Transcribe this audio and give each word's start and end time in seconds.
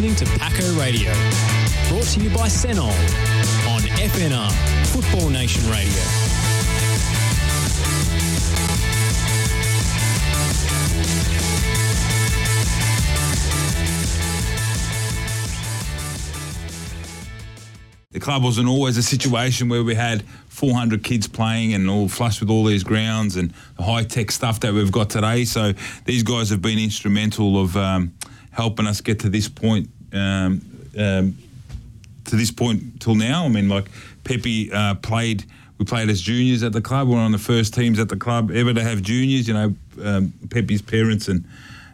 listening 0.00 0.26
to 0.26 0.38
Paco 0.38 0.64
Radio, 0.80 1.12
brought 1.88 2.04
to 2.04 2.20
you 2.20 2.30
by 2.30 2.48
Senol 2.48 2.88
on 3.68 3.82
FNR, 3.82 4.50
Football 4.86 5.28
Nation 5.28 5.62
Radio. 5.70 5.92
The 18.12 18.20
club 18.20 18.42
wasn't 18.42 18.68
always 18.68 18.96
a 18.96 19.02
situation 19.02 19.68
where 19.68 19.84
we 19.84 19.94
had 19.94 20.22
400 20.48 21.04
kids 21.04 21.28
playing 21.28 21.74
and 21.74 21.90
all 21.90 22.08
flush 22.08 22.40
with 22.40 22.48
all 22.48 22.64
these 22.64 22.84
grounds 22.84 23.36
and 23.36 23.52
the 23.76 23.82
high 23.82 24.04
tech 24.04 24.30
stuff 24.30 24.60
that 24.60 24.72
we've 24.72 24.92
got 24.92 25.10
today. 25.10 25.44
So 25.44 25.74
these 26.06 26.22
guys 26.22 26.48
have 26.48 26.62
been 26.62 26.78
instrumental 26.78 27.60
of 27.60 27.76
um, 27.76 28.14
helping 28.60 28.86
us 28.86 29.00
get 29.00 29.20
to 29.20 29.30
this 29.30 29.48
point. 29.48 29.88
Um, 30.12 30.60
um, 30.98 31.38
to 32.26 32.36
this 32.36 32.50
point 32.50 33.00
till 33.00 33.14
now, 33.14 33.44
I 33.44 33.48
mean, 33.48 33.68
like 33.68 33.90
Pepe 34.24 34.70
uh, 34.72 34.94
played. 34.96 35.44
We 35.78 35.86
played 35.86 36.10
as 36.10 36.20
juniors 36.20 36.62
at 36.62 36.74
the 36.74 36.82
club. 36.82 37.08
We 37.08 37.14
are 37.14 37.20
on 37.20 37.32
the 37.32 37.38
first 37.38 37.72
teams 37.72 37.98
at 37.98 38.10
the 38.10 38.16
club 38.16 38.50
ever 38.50 38.74
to 38.74 38.82
have 38.82 39.00
juniors. 39.00 39.48
You 39.48 39.54
know, 39.54 39.74
um, 40.04 40.34
Pepe's 40.50 40.82
parents 40.82 41.28
and 41.28 41.46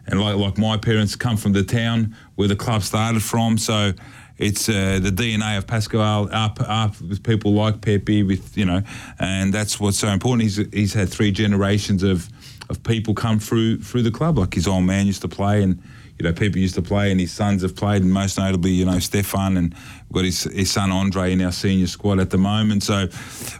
and 0.07 0.19
like 0.19 0.35
like 0.35 0.57
my 0.57 0.75
parents 0.75 1.15
come 1.15 1.37
from 1.37 1.53
the 1.53 1.63
town 1.63 2.13
where 2.35 2.49
the 2.49 2.55
club 2.55 2.83
started 2.83 3.23
from. 3.23 3.57
So 3.57 3.93
it's 4.37 4.67
uh, 4.67 4.99
the 5.01 5.09
DNA 5.09 5.57
of 5.57 5.67
Pascal 5.67 6.29
up 6.33 6.59
up 6.59 6.99
with 7.01 7.23
people 7.23 7.53
like 7.53 7.79
Pepe, 7.79 8.23
with 8.23 8.57
you 8.57 8.65
know, 8.65 8.81
and 9.19 9.53
that's 9.53 9.79
what's 9.79 9.97
so 9.97 10.09
important. 10.09 10.43
He's 10.43 10.57
he's 10.73 10.93
had 10.93 11.07
three 11.09 11.31
generations 11.31 12.03
of 12.03 12.27
of 12.69 12.83
people 12.83 13.13
come 13.13 13.39
through 13.39 13.79
through 13.79 14.03
the 14.03 14.11
club. 14.11 14.37
Like 14.37 14.53
his 14.53 14.67
old 14.67 14.83
man 14.83 15.05
used 15.07 15.21
to 15.21 15.29
play, 15.29 15.63
and 15.63 15.81
you 16.19 16.23
know, 16.23 16.33
Pepe 16.33 16.59
used 16.59 16.75
to 16.75 16.81
play, 16.81 17.11
and 17.11 17.19
his 17.19 17.31
sons 17.31 17.61
have 17.61 17.75
played, 17.75 18.01
and 18.01 18.11
most 18.11 18.37
notably, 18.37 18.71
you 18.71 18.85
know, 18.85 18.99
Stefan, 18.99 19.57
and 19.57 19.73
we've 19.73 20.13
got 20.13 20.25
his, 20.25 20.43
his 20.43 20.71
son 20.71 20.91
Andre 20.91 21.33
in 21.33 21.41
our 21.41 21.51
senior 21.51 21.87
squad 21.87 22.19
at 22.19 22.31
the 22.31 22.37
moment. 22.37 22.83
So, 22.83 23.07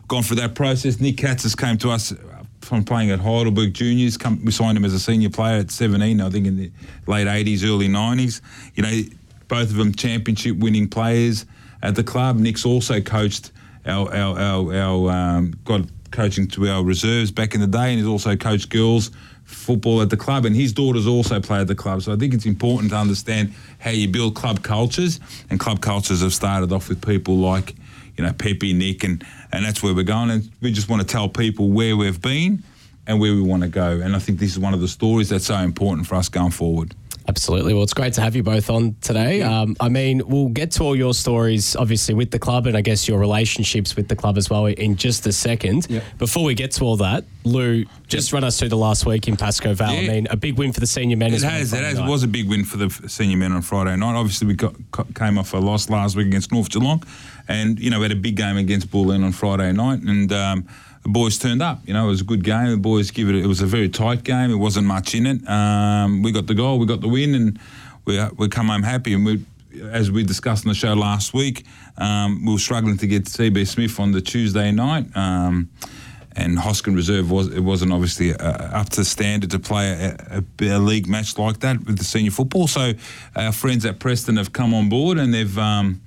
gone 0.08 0.23
through 0.23 0.38
that 0.38 0.55
process. 0.55 1.00
Nick 1.00 1.17
Katz 1.17 1.44
has 1.44 1.55
came 1.55 1.78
to 1.80 1.91
us 1.91 2.13
from 2.61 2.83
playing 2.83 3.11
at 3.11 3.19
Heidelberg 3.19 3.73
Juniors. 3.73 4.17
Come, 4.17 4.44
we 4.44 4.52
signed 4.52 4.78
him 4.78 4.85
as 4.85 4.94
a 4.94 5.00
senior 5.00 5.30
player 5.30 5.59
at 5.59 5.72
17, 5.72 6.19
I 6.19 6.30
think 6.30 6.47
in 6.47 6.58
the 6.58 6.72
late 7.05 7.28
80s, 7.28 7.63
early 7.63 7.88
90s. 7.88 8.41
You 8.75 8.83
know, 8.83 9.02
both 9.47 9.69
of 9.69 9.75
them 9.75 9.94
championship 9.94 10.58
winning 10.58 10.89
players 10.89 11.45
at 11.81 11.95
the 11.95 12.03
club. 12.03 12.38
Nick's 12.38 12.66
also 12.66 13.00
coached 13.02 13.52
our 13.85 14.13
our 14.13 14.39
our, 14.39 14.73
our 14.75 15.11
um, 15.11 15.53
got 15.63 15.81
coaching 16.11 16.47
to 16.47 16.67
our 16.67 16.83
reserves 16.83 17.31
back 17.31 17.53
in 17.53 17.61
the 17.61 17.67
day, 17.67 17.89
and 17.89 18.00
he's 18.00 18.08
also 18.08 18.35
coached 18.35 18.69
girls 18.69 19.11
football 19.48 20.02
at 20.02 20.09
the 20.09 20.17
club, 20.17 20.45
and 20.45 20.56
his 20.56 20.73
daughters 20.73 21.08
also 21.08 21.40
play 21.40 21.59
at 21.59 21.67
the 21.67 21.76
club. 21.76 22.02
So 22.02 22.14
I 22.14 22.17
think 22.17 22.34
it's 22.34 22.45
important 22.45 22.92
to 22.92 22.98
understand 22.98 23.53
how 23.80 23.92
you 23.92 24.08
build 24.08 24.36
club 24.36 24.62
cultures, 24.62 25.20
and 25.50 25.59
club 25.59 25.81
cultures 25.81 26.22
have 26.22 26.34
started 26.34 26.72
off 26.72 26.90
with 26.90 27.06
people 27.06 27.38
like 27.38 27.75
you 28.18 28.23
know 28.23 28.34
Pepe, 28.34 28.73
Nick, 28.73 29.03
and 29.03 29.25
and 29.52 29.66
that's 29.66 29.81
where 29.81 29.95
we're 29.95 30.03
going. 30.03 30.30
And 30.30 30.52
we 30.62 30.72
just 30.72 30.90
want 30.90 31.02
to 31.02 31.08
tell 31.08 31.30
people 31.30 31.70
where 31.70 31.95
we've 31.95 32.22
been 32.22 32.64
and 33.08 33.20
where 33.20 33.34
we 33.34 33.42
want 33.42 33.64
to 33.64 33.70
go. 33.70 34.02
And 34.02 34.16
I 34.16 34.20
think 34.20 34.40
this 34.40 34.52
is 34.52 34.59
one 34.59 34.73
of 34.73 34.81
the 34.81 34.88
stories 34.88 35.30
that's 35.30 35.45
so 35.45 35.56
important 35.56 36.08
for 36.08 36.16
us 36.16 36.28
going 36.28 36.52
forward. 36.52 36.94
Absolutely. 37.28 37.73
Well, 37.73 37.83
it's 37.83 37.94
great 37.94 38.14
to 38.14 38.22
have 38.22 38.38
you 38.38 38.44
both 38.44 38.70
on 38.70 38.95
today. 39.02 39.42
Um, 39.42 39.75
I 39.81 39.89
mean, 39.89 40.22
we'll 40.25 40.47
get 40.47 40.72
to 40.72 40.83
all 40.83 40.95
your 40.95 41.14
stories, 41.14 41.75
obviously, 41.75 42.14
with 42.14 42.31
the 42.31 42.39
club 42.39 42.67
and 42.67 42.78
I 42.78 42.81
guess 42.81 43.06
your 43.06 43.19
relationships 43.19 43.97
with 43.97 44.08
the 44.08 44.16
club 44.16 44.38
as 44.38 44.50
well 44.50 44.66
in 44.67 44.95
just 44.95 45.28
a 45.28 45.34
second. 45.34 45.88
Yep. 45.89 46.03
Before 46.19 46.45
we 46.45 46.53
get 46.53 46.72
to 46.72 46.86
all 46.86 46.95
that, 46.97 47.25
Lou, 47.44 47.84
just 48.08 48.31
run 48.31 48.45
us 48.45 48.58
through 48.58 48.69
the 48.69 48.78
last 48.78 49.06
week 49.06 49.28
in 49.28 49.36
Pascoe 49.36 49.73
Vale. 49.73 49.92
Yeah. 49.92 50.11
I 50.11 50.14
mean, 50.14 50.28
a 50.30 50.38
big 50.38 50.58
win 50.58 50.72
for 50.72 50.80
the 50.80 50.88
senior 50.88 51.17
men 51.17 51.34
It 51.34 51.38
as 51.38 51.44
has. 51.44 51.73
It 51.73 51.84
has, 51.84 52.00
night. 52.00 52.09
was 52.09 52.23
a 52.23 52.28
big 52.30 52.47
win 52.47 52.64
for 52.64 52.78
the 52.78 52.89
senior 53.09 53.38
men 53.38 53.52
on 53.52 53.62
Friday 53.62 53.95
night. 53.97 54.16
Obviously, 54.16 54.47
we 54.47 54.53
got, 54.53 54.75
came 55.14 55.38
off 55.38 55.53
a 55.53 55.58
loss 55.58 55.89
last 55.89 56.16
week 56.16 56.28
against 56.28 56.53
North 56.53 56.69
Geelong, 56.69 57.03
and 57.50 57.78
you 57.78 57.90
know 57.90 58.00
we 58.00 58.03
had 58.03 58.12
a 58.13 58.16
big 58.16 58.38
game 58.38 58.56
against 58.56 58.90
Bulleen 58.90 59.25
on 59.25 59.34
Friday 59.34 59.72
night, 59.74 60.00
and 60.01 60.31
um, 60.31 60.68
the 61.07 61.13
boys 61.13 61.38
turned 61.38 61.62
up. 61.62 61.79
You 61.88 61.94
know, 61.94 62.07
it 62.07 62.09
was 62.09 62.22
a 62.22 62.25
good 62.25 62.44
game. 62.44 62.69
The 62.69 62.75
boys 62.78 63.12
give 63.12 63.29
it. 63.29 63.35
It 63.35 63.47
was 63.47 63.62
a 63.62 63.66
very 63.66 63.88
tight 63.88 64.25
game. 64.25 64.51
It 64.51 64.57
wasn't 64.57 64.88
much 64.88 65.16
in 65.16 65.25
it. 65.25 65.47
Um, 65.47 66.22
we 66.22 66.34
got 66.34 66.47
the 66.47 66.53
goal. 66.53 66.79
We 66.79 66.85
got 66.85 67.00
the 67.00 67.07
win, 67.07 67.34
and 67.34 67.59
we 68.03 68.22
we 68.35 68.50
come 68.50 68.68
home 68.68 68.84
happy. 68.84 69.13
And 69.13 69.25
we, 69.25 69.45
as 69.90 70.12
we 70.12 70.23
discussed 70.23 70.66
on 70.66 70.69
the 70.69 70.75
show 70.75 70.94
last 70.95 71.34
week, 71.34 71.66
um, 71.97 72.45
we 72.45 72.51
were 72.51 72.59
struggling 72.59 72.97
to 72.97 73.07
get 73.07 73.23
CB 73.23 73.68
Smith 73.68 74.01
on 74.01 74.12
the 74.12 74.19
Tuesday 74.19 74.69
night. 74.72 75.16
Um, 75.16 75.69
and 76.35 76.57
Hosken 76.57 76.94
Reserve 76.94 77.31
was 77.31 77.47
it 77.53 77.62
wasn't 77.62 77.94
obviously 77.94 78.34
uh, 78.34 78.79
up 78.79 78.89
to 78.89 79.06
standard 79.06 79.50
to 79.51 79.59
play 79.59 79.91
a, 79.94 80.44
a, 80.59 80.78
a 80.78 80.78
league 80.78 81.07
match 81.07 81.38
like 81.38 81.62
that 81.62 81.85
with 81.85 81.97
the 81.97 82.03
senior 82.03 82.31
football. 82.31 82.68
So 82.68 82.91
our 83.34 83.53
friends 83.53 83.85
at 83.85 84.00
Preston 84.00 84.35
have 84.35 84.51
come 84.51 84.74
on 84.74 84.89
board 84.89 85.18
and 85.18 85.34
they've 85.34 85.57
um, 85.57 86.01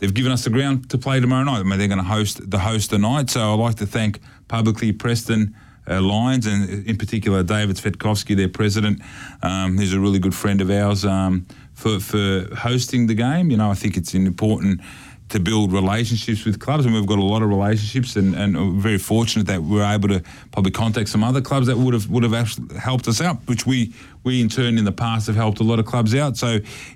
they've 0.00 0.12
given 0.12 0.32
us 0.32 0.42
the 0.42 0.50
ground 0.50 0.90
to 0.90 0.98
play 0.98 1.20
tomorrow 1.20 1.44
night. 1.44 1.60
I 1.60 1.62
mean, 1.62 1.78
they're 1.78 1.88
going 1.88 1.98
to 1.98 2.04
host 2.04 2.50
the 2.50 2.58
host 2.58 2.90
tonight. 2.90 3.30
So 3.30 3.54
I'd 3.54 3.60
like 3.60 3.76
to 3.76 3.86
thank 3.86 4.20
publicly 4.50 4.92
Preston. 4.92 5.54
Uh, 5.88 6.00
Lions 6.00 6.46
and 6.46 6.86
in 6.86 6.96
particular 6.96 7.42
David 7.42 7.76
Svetkovsky, 7.76 8.36
their 8.36 8.48
president, 8.48 9.00
um, 9.42 9.78
who's 9.78 9.94
a 9.94 9.98
really 9.98 10.18
good 10.18 10.34
friend 10.34 10.60
of 10.60 10.70
ours, 10.70 11.04
um, 11.04 11.46
for 11.74 11.98
for 11.98 12.46
hosting 12.54 13.06
the 13.06 13.14
game. 13.14 13.50
You 13.50 13.56
know, 13.56 13.70
I 13.70 13.74
think 13.74 13.96
it's 13.96 14.14
important 14.14 14.82
to 15.30 15.40
build 15.40 15.72
relationships 15.72 16.44
with 16.44 16.58
clubs, 16.58 16.84
and 16.84 16.94
we've 16.94 17.06
got 17.06 17.18
a 17.18 17.22
lot 17.34 17.42
of 17.42 17.48
relationships, 17.48 18.16
and, 18.16 18.34
and 18.34 18.56
we're 18.56 18.82
very 18.82 18.98
fortunate 18.98 19.46
that 19.46 19.62
we're 19.62 19.84
able 19.84 20.08
to 20.08 20.22
probably 20.52 20.72
contact 20.72 21.08
some 21.08 21.24
other 21.24 21.40
clubs 21.40 21.66
that 21.66 21.78
would 21.78 21.94
have 21.94 22.08
would 22.10 22.24
have 22.24 22.34
actually 22.34 22.76
helped 22.76 23.08
us 23.08 23.20
out, 23.20 23.36
which 23.46 23.66
we 23.66 23.92
we 24.22 24.40
in 24.40 24.48
turn 24.48 24.76
in 24.78 24.84
the 24.84 24.92
past 24.92 25.26
have 25.28 25.36
helped 25.36 25.60
a 25.60 25.64
lot 25.64 25.78
of 25.78 25.86
clubs 25.86 26.14
out. 26.14 26.36
So 26.36 26.48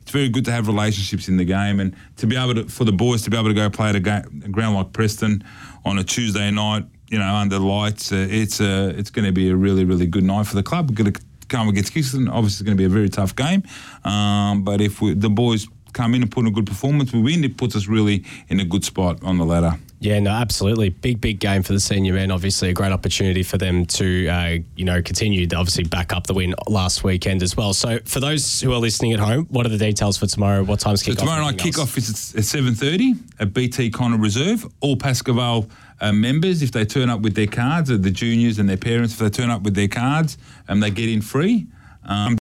it's 0.02 0.10
very 0.10 0.28
good 0.28 0.44
to 0.44 0.52
have 0.52 0.66
relationships 0.66 1.28
in 1.28 1.36
the 1.36 1.44
game, 1.44 1.80
and 1.80 1.96
to 2.16 2.26
be 2.26 2.36
able 2.36 2.54
to 2.54 2.64
for 2.68 2.84
the 2.84 2.92
boys 2.92 3.22
to 3.22 3.30
be 3.30 3.36
able 3.36 3.48
to 3.48 3.54
go 3.54 3.70
play 3.70 3.88
at 3.88 3.96
a, 3.96 4.00
ga- 4.00 4.26
a 4.44 4.50
ground 4.50 4.76
like 4.76 4.92
Preston 4.92 5.42
on 5.84 5.98
a 5.98 6.04
Tuesday 6.04 6.50
night, 6.50 6.84
you 7.14 7.20
know, 7.20 7.32
under 7.32 7.60
lights, 7.60 8.10
uh, 8.10 8.26
it's 8.28 8.60
uh, 8.60 8.92
it's 8.98 9.10
going 9.10 9.24
to 9.24 9.32
be 9.32 9.48
a 9.50 9.54
really 9.56 9.84
really 9.84 10.06
good 10.06 10.24
night 10.24 10.46
for 10.48 10.56
the 10.56 10.64
club. 10.64 10.90
We're 10.90 10.96
going 10.96 11.12
to 11.12 11.20
come 11.48 11.68
against 11.68 11.92
Kingston. 11.94 12.28
Obviously, 12.28 12.62
it's 12.62 12.62
going 12.62 12.76
to 12.76 12.80
be 12.80 12.86
a 12.86 12.88
very 12.88 13.08
tough 13.08 13.36
game, 13.36 13.62
um, 14.04 14.64
but 14.64 14.80
if 14.80 15.00
we, 15.00 15.14
the 15.14 15.30
boys 15.30 15.68
come 15.92 16.12
in 16.16 16.22
and 16.22 16.30
put 16.30 16.40
in 16.40 16.48
a 16.48 16.50
good 16.50 16.66
performance, 16.66 17.12
we 17.12 17.20
win, 17.20 17.44
it 17.44 17.56
puts 17.56 17.76
us 17.76 17.86
really 17.86 18.24
in 18.48 18.58
a 18.58 18.64
good 18.64 18.84
spot 18.84 19.22
on 19.22 19.38
the 19.38 19.44
ladder. 19.44 19.78
Yeah, 20.00 20.18
no, 20.18 20.30
absolutely. 20.30 20.90
Big, 20.90 21.20
big 21.20 21.38
game 21.38 21.62
for 21.62 21.72
the 21.72 21.80
senior 21.80 22.14
men. 22.14 22.30
Obviously, 22.32 22.68
a 22.68 22.72
great 22.74 22.92
opportunity 22.92 23.42
for 23.42 23.58
them 23.58 23.86
to, 23.86 24.28
uh, 24.28 24.58
you 24.76 24.84
know, 24.84 25.00
continue 25.00 25.46
to 25.46 25.56
obviously 25.56 25.84
back 25.84 26.12
up 26.12 26.26
the 26.26 26.34
win 26.34 26.54
last 26.68 27.04
weekend 27.04 27.42
as 27.42 27.56
well. 27.56 27.72
So, 27.72 28.00
for 28.04 28.20
those 28.20 28.60
who 28.60 28.72
are 28.72 28.80
listening 28.80 29.12
at 29.14 29.20
home, 29.20 29.46
what 29.50 29.64
are 29.64 29.70
the 29.70 29.78
details 29.78 30.18
for 30.18 30.26
tomorrow? 30.26 30.62
What 30.64 30.80
time's 30.80 31.02
So 31.02 31.12
kickoff? 31.12 31.18
tomorrow 31.20 31.42
night 31.44 31.56
kickoff 31.58 31.96
is 31.96 32.34
at 32.34 32.44
seven 32.44 32.74
thirty 32.74 33.14
at 33.40 33.54
BT 33.54 33.90
Connor 33.90 34.18
Reserve. 34.18 34.66
All 34.80 34.96
Pascoe 34.96 35.32
Vale 35.32 35.66
uh, 36.00 36.12
members, 36.12 36.62
if 36.62 36.72
they 36.72 36.84
turn 36.84 37.10
up 37.10 37.20
with 37.20 37.34
their 37.34 37.46
cards, 37.46 37.90
or 37.90 37.98
the 37.98 38.10
juniors 38.10 38.58
and 38.58 38.68
their 38.68 38.76
parents, 38.76 39.14
if 39.14 39.20
they 39.20 39.30
turn 39.30 39.50
up 39.50 39.62
with 39.62 39.74
their 39.74 39.88
cards, 39.88 40.38
and 40.68 40.82
they 40.82 40.90
get 40.90 41.08
in 41.08 41.22
free. 41.22 41.66
Um, 42.04 42.36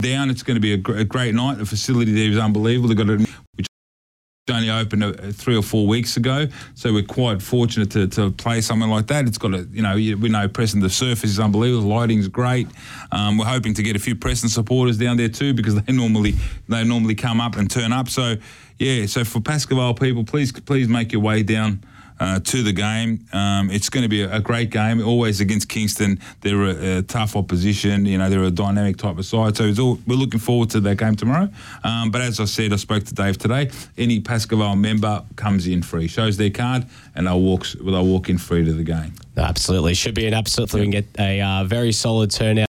down, 0.00 0.30
it's 0.30 0.42
going 0.42 0.56
to 0.56 0.60
be 0.60 0.72
a, 0.74 0.76
gr- 0.76 0.96
a 0.96 1.04
great 1.04 1.34
night. 1.34 1.58
The 1.58 1.66
facility 1.66 2.12
there 2.12 2.30
is 2.30 2.38
unbelievable. 2.38 2.88
They've 2.88 2.96
got 2.96 3.08
a 3.08 3.26
which 3.56 3.66
only 4.48 4.70
opened 4.70 5.02
uh, 5.02 5.12
three 5.32 5.56
or 5.56 5.62
four 5.62 5.88
weeks 5.88 6.16
ago, 6.16 6.46
so 6.74 6.92
we're 6.92 7.02
quite 7.02 7.42
fortunate 7.42 7.90
to, 7.90 8.06
to 8.06 8.30
play 8.30 8.60
something 8.60 8.88
like 8.88 9.08
that. 9.08 9.26
It's 9.26 9.38
got 9.38 9.54
a, 9.54 9.66
you 9.72 9.82
know, 9.82 9.96
we 9.96 10.28
know 10.28 10.46
Preston, 10.46 10.80
the 10.80 10.88
surface 10.88 11.30
is 11.30 11.40
unbelievable, 11.40 11.88
lighting's 11.88 12.28
great. 12.28 12.68
Um, 13.10 13.38
we're 13.38 13.46
hoping 13.46 13.74
to 13.74 13.82
get 13.82 13.96
a 13.96 13.98
few 13.98 14.14
Preston 14.14 14.48
supporters 14.48 14.98
down 14.98 15.16
there 15.16 15.28
too 15.28 15.52
because 15.52 15.74
they 15.82 15.92
normally 15.92 16.34
they 16.68 16.84
normally 16.84 17.16
come 17.16 17.40
up 17.40 17.56
and 17.56 17.68
turn 17.68 17.92
up. 17.92 18.08
So 18.08 18.36
yeah, 18.78 19.06
so 19.06 19.24
for 19.24 19.40
Pascoe 19.40 19.74
Vale 19.74 19.94
people, 19.94 20.22
please 20.22 20.52
please 20.52 20.88
make 20.88 21.12
your 21.12 21.22
way 21.22 21.42
down. 21.42 21.82
Uh, 22.18 22.40
to 22.40 22.62
the 22.62 22.72
game, 22.72 23.26
um, 23.32 23.70
it's 23.70 23.90
going 23.90 24.02
to 24.02 24.08
be 24.08 24.22
a, 24.22 24.36
a 24.36 24.40
great 24.40 24.70
game. 24.70 25.04
Always 25.04 25.40
against 25.40 25.68
Kingston, 25.68 26.18
they're 26.40 26.64
a, 26.64 26.98
a 26.98 27.02
tough 27.02 27.36
opposition. 27.36 28.06
You 28.06 28.18
know, 28.18 28.30
they're 28.30 28.42
a 28.42 28.50
dynamic 28.50 28.96
type 28.96 29.18
of 29.18 29.26
side. 29.26 29.56
So 29.56 29.64
it's 29.64 29.78
all, 29.78 29.98
we're 30.06 30.16
looking 30.16 30.40
forward 30.40 30.70
to 30.70 30.80
that 30.80 30.96
game 30.96 31.16
tomorrow. 31.16 31.48
Um, 31.84 32.10
but 32.10 32.22
as 32.22 32.40
I 32.40 32.46
said, 32.46 32.72
I 32.72 32.76
spoke 32.76 33.04
to 33.04 33.14
Dave 33.14 33.38
today. 33.38 33.70
Any 33.98 34.20
Pascoe 34.20 34.56
Vale 34.56 34.76
member 34.76 35.24
comes 35.36 35.66
in 35.66 35.82
free, 35.82 36.08
shows 36.08 36.36
their 36.36 36.50
card, 36.50 36.86
and 37.14 37.26
they'll 37.26 37.40
walk 37.40 37.66
they'll 37.66 38.06
walk 38.06 38.28
in 38.28 38.38
free 38.38 38.64
to 38.64 38.72
the 38.72 38.84
game. 38.84 39.12
Absolutely. 39.36 39.94
Should 39.94 40.14
be 40.14 40.26
an 40.26 40.34
absolute. 40.34 40.72
We 40.72 40.80
can 40.82 40.90
get 40.90 41.06
a 41.18 41.40
uh, 41.40 41.64
very 41.64 41.92
solid 41.92 42.30
turnout 42.30 42.66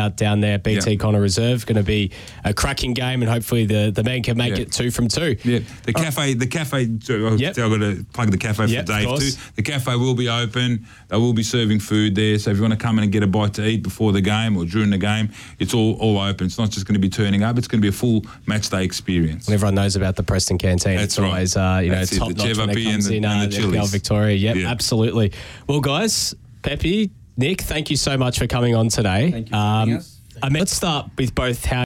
out 0.00 0.16
down 0.16 0.40
there. 0.40 0.58
BT 0.58 0.90
Yeah. 0.92 0.96
Connor 0.96 1.20
Reserve 1.20 1.64
going 1.66 1.76
to 1.76 1.82
be 1.84 2.10
a 2.44 2.52
cracking 2.52 2.94
game, 2.94 3.22
and 3.22 3.30
hopefully 3.30 3.66
the 3.66 3.92
the 3.94 4.02
men 4.02 4.22
can 4.22 4.36
make 4.36 4.54
Yeah. 4.56 4.62
it 4.62 4.72
two 4.72 4.90
from 4.90 5.06
two. 5.08 5.36
Yeah, 5.44 5.60
the 5.84 5.92
cafe, 5.92 6.34
the 6.34 6.46
cafe. 6.46 6.88
So 7.02 7.26
I've 7.28 7.38
got 7.54 7.78
to 7.78 8.04
plug 8.12 8.30
the 8.30 8.38
cafe 8.38 8.66
for 8.66 8.78
of 8.78 8.84
Dave 8.86 9.18
too. 9.18 9.30
The 9.56 9.62
cafe 9.62 9.94
will 9.96 10.14
be 10.14 10.28
open. 10.28 10.86
They 11.08 11.16
will 11.16 11.32
be 11.34 11.42
serving 11.42 11.80
food 11.80 12.14
there. 12.14 12.38
So 12.38 12.50
if 12.50 12.56
you 12.56 12.62
want 12.62 12.72
to 12.74 12.78
come 12.78 12.98
in 12.98 13.04
and 13.04 13.12
get 13.12 13.22
a 13.22 13.26
bite 13.26 13.54
to 13.54 13.66
eat 13.66 13.82
before 13.82 14.12
the 14.12 14.20
game 14.20 14.56
or 14.56 14.64
during 14.64 14.90
the 14.90 14.98
game, 14.98 15.30
it's 15.58 15.74
all 15.74 15.92
all 16.00 16.18
open. 16.18 16.46
It's 16.46 16.58
not 16.58 16.70
just 16.70 16.86
going 16.86 16.94
to 16.94 17.00
be 17.00 17.08
turning 17.10 17.42
up. 17.42 17.58
It's 17.58 17.68
going 17.68 17.80
to 17.80 17.84
be 17.84 17.88
a 17.88 17.92
full 17.92 18.24
match 18.46 18.70
day 18.70 18.82
experience. 18.84 19.46
And 19.46 19.54
everyone 19.54 19.74
knows 19.74 19.96
about 19.96 20.16
the 20.16 20.22
Preston 20.22 20.58
canteen. 20.58 20.96
That's 20.96 21.14
it's 21.14 21.18
right. 21.18 21.28
always 21.28 21.56
uh, 21.56 21.80
you 21.84 21.90
know 21.90 21.96
That's 21.96 22.12
it, 22.12 22.18
top 22.18 22.28
the 22.28 22.34
notch 22.34 22.56
when 22.56 22.70
it 22.70 22.82
comes 22.84 23.06
and 23.06 23.12
the- 23.12 23.16
in 23.16 23.24
and 23.26 23.52
uh, 23.52 23.56
the 23.56 23.62
NPL. 23.76 23.90
Victoria. 23.90 24.36
Yep, 24.36 24.56
Yeah. 24.56 24.70
absolutely. 24.70 25.32
Well, 25.66 25.80
guys, 25.80 26.34
Pepe, 26.62 27.10
Nick, 27.40 27.62
thank 27.62 27.88
you 27.88 27.96
so 27.96 28.18
much 28.18 28.38
for 28.38 28.46
coming 28.46 28.74
on 28.74 28.90
today. 28.90 29.24
Um, 29.24 29.32
Thank 29.32 29.46
you 29.46 29.94
for 29.94 29.96
us. 29.96 30.20
I 30.42 30.48
mean, 30.50 30.58
let's 30.60 30.72
start 30.72 31.10
with 31.16 31.34
both 31.34 31.64
how 31.64 31.84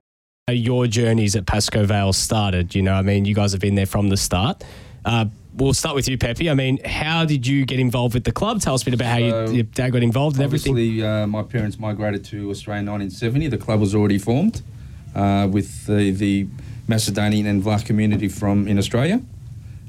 your 0.50 0.88
journeys 0.88 1.36
at 1.36 1.46
Pascoe 1.46 1.84
Vale 1.84 2.12
started. 2.12 2.74
You 2.74 2.82
know, 2.82 2.94
I 2.94 3.02
mean, 3.02 3.24
you 3.24 3.36
guys 3.36 3.52
have 3.52 3.60
been 3.60 3.76
there 3.76 3.86
from 3.86 4.08
the 4.08 4.16
start. 4.16 4.64
Uh, 5.04 5.26
we'll 5.54 5.72
start 5.72 5.94
with 5.94 6.08
you, 6.08 6.18
Pepe. 6.18 6.50
I 6.50 6.54
mean, 6.54 6.84
how 6.84 7.24
did 7.24 7.46
you 7.46 7.64
get 7.66 7.78
involved 7.78 8.14
with 8.14 8.24
the 8.24 8.32
club? 8.32 8.62
Tell 8.62 8.74
us 8.74 8.82
a 8.82 8.86
bit 8.86 8.94
about 8.94 9.06
how 9.06 9.18
you, 9.18 9.52
your 9.52 9.62
dad 9.62 9.90
got 9.90 10.02
involved 10.02 10.34
and 10.34 10.44
everything. 10.44 10.72
Obviously, 10.72 11.06
uh, 11.06 11.28
my 11.28 11.44
parents 11.44 11.78
migrated 11.78 12.24
to 12.26 12.50
Australia 12.50 12.80
in 12.80 12.86
1970. 12.86 13.46
The 13.46 13.58
club 13.58 13.78
was 13.78 13.94
already 13.94 14.18
formed 14.18 14.60
uh, 15.14 15.46
with 15.48 15.86
the, 15.86 16.10
the 16.10 16.48
Macedonian 16.88 17.46
and 17.46 17.62
Vlach 17.62 17.86
community 17.86 18.26
from 18.26 18.66
in 18.66 18.76
Australia. 18.76 19.22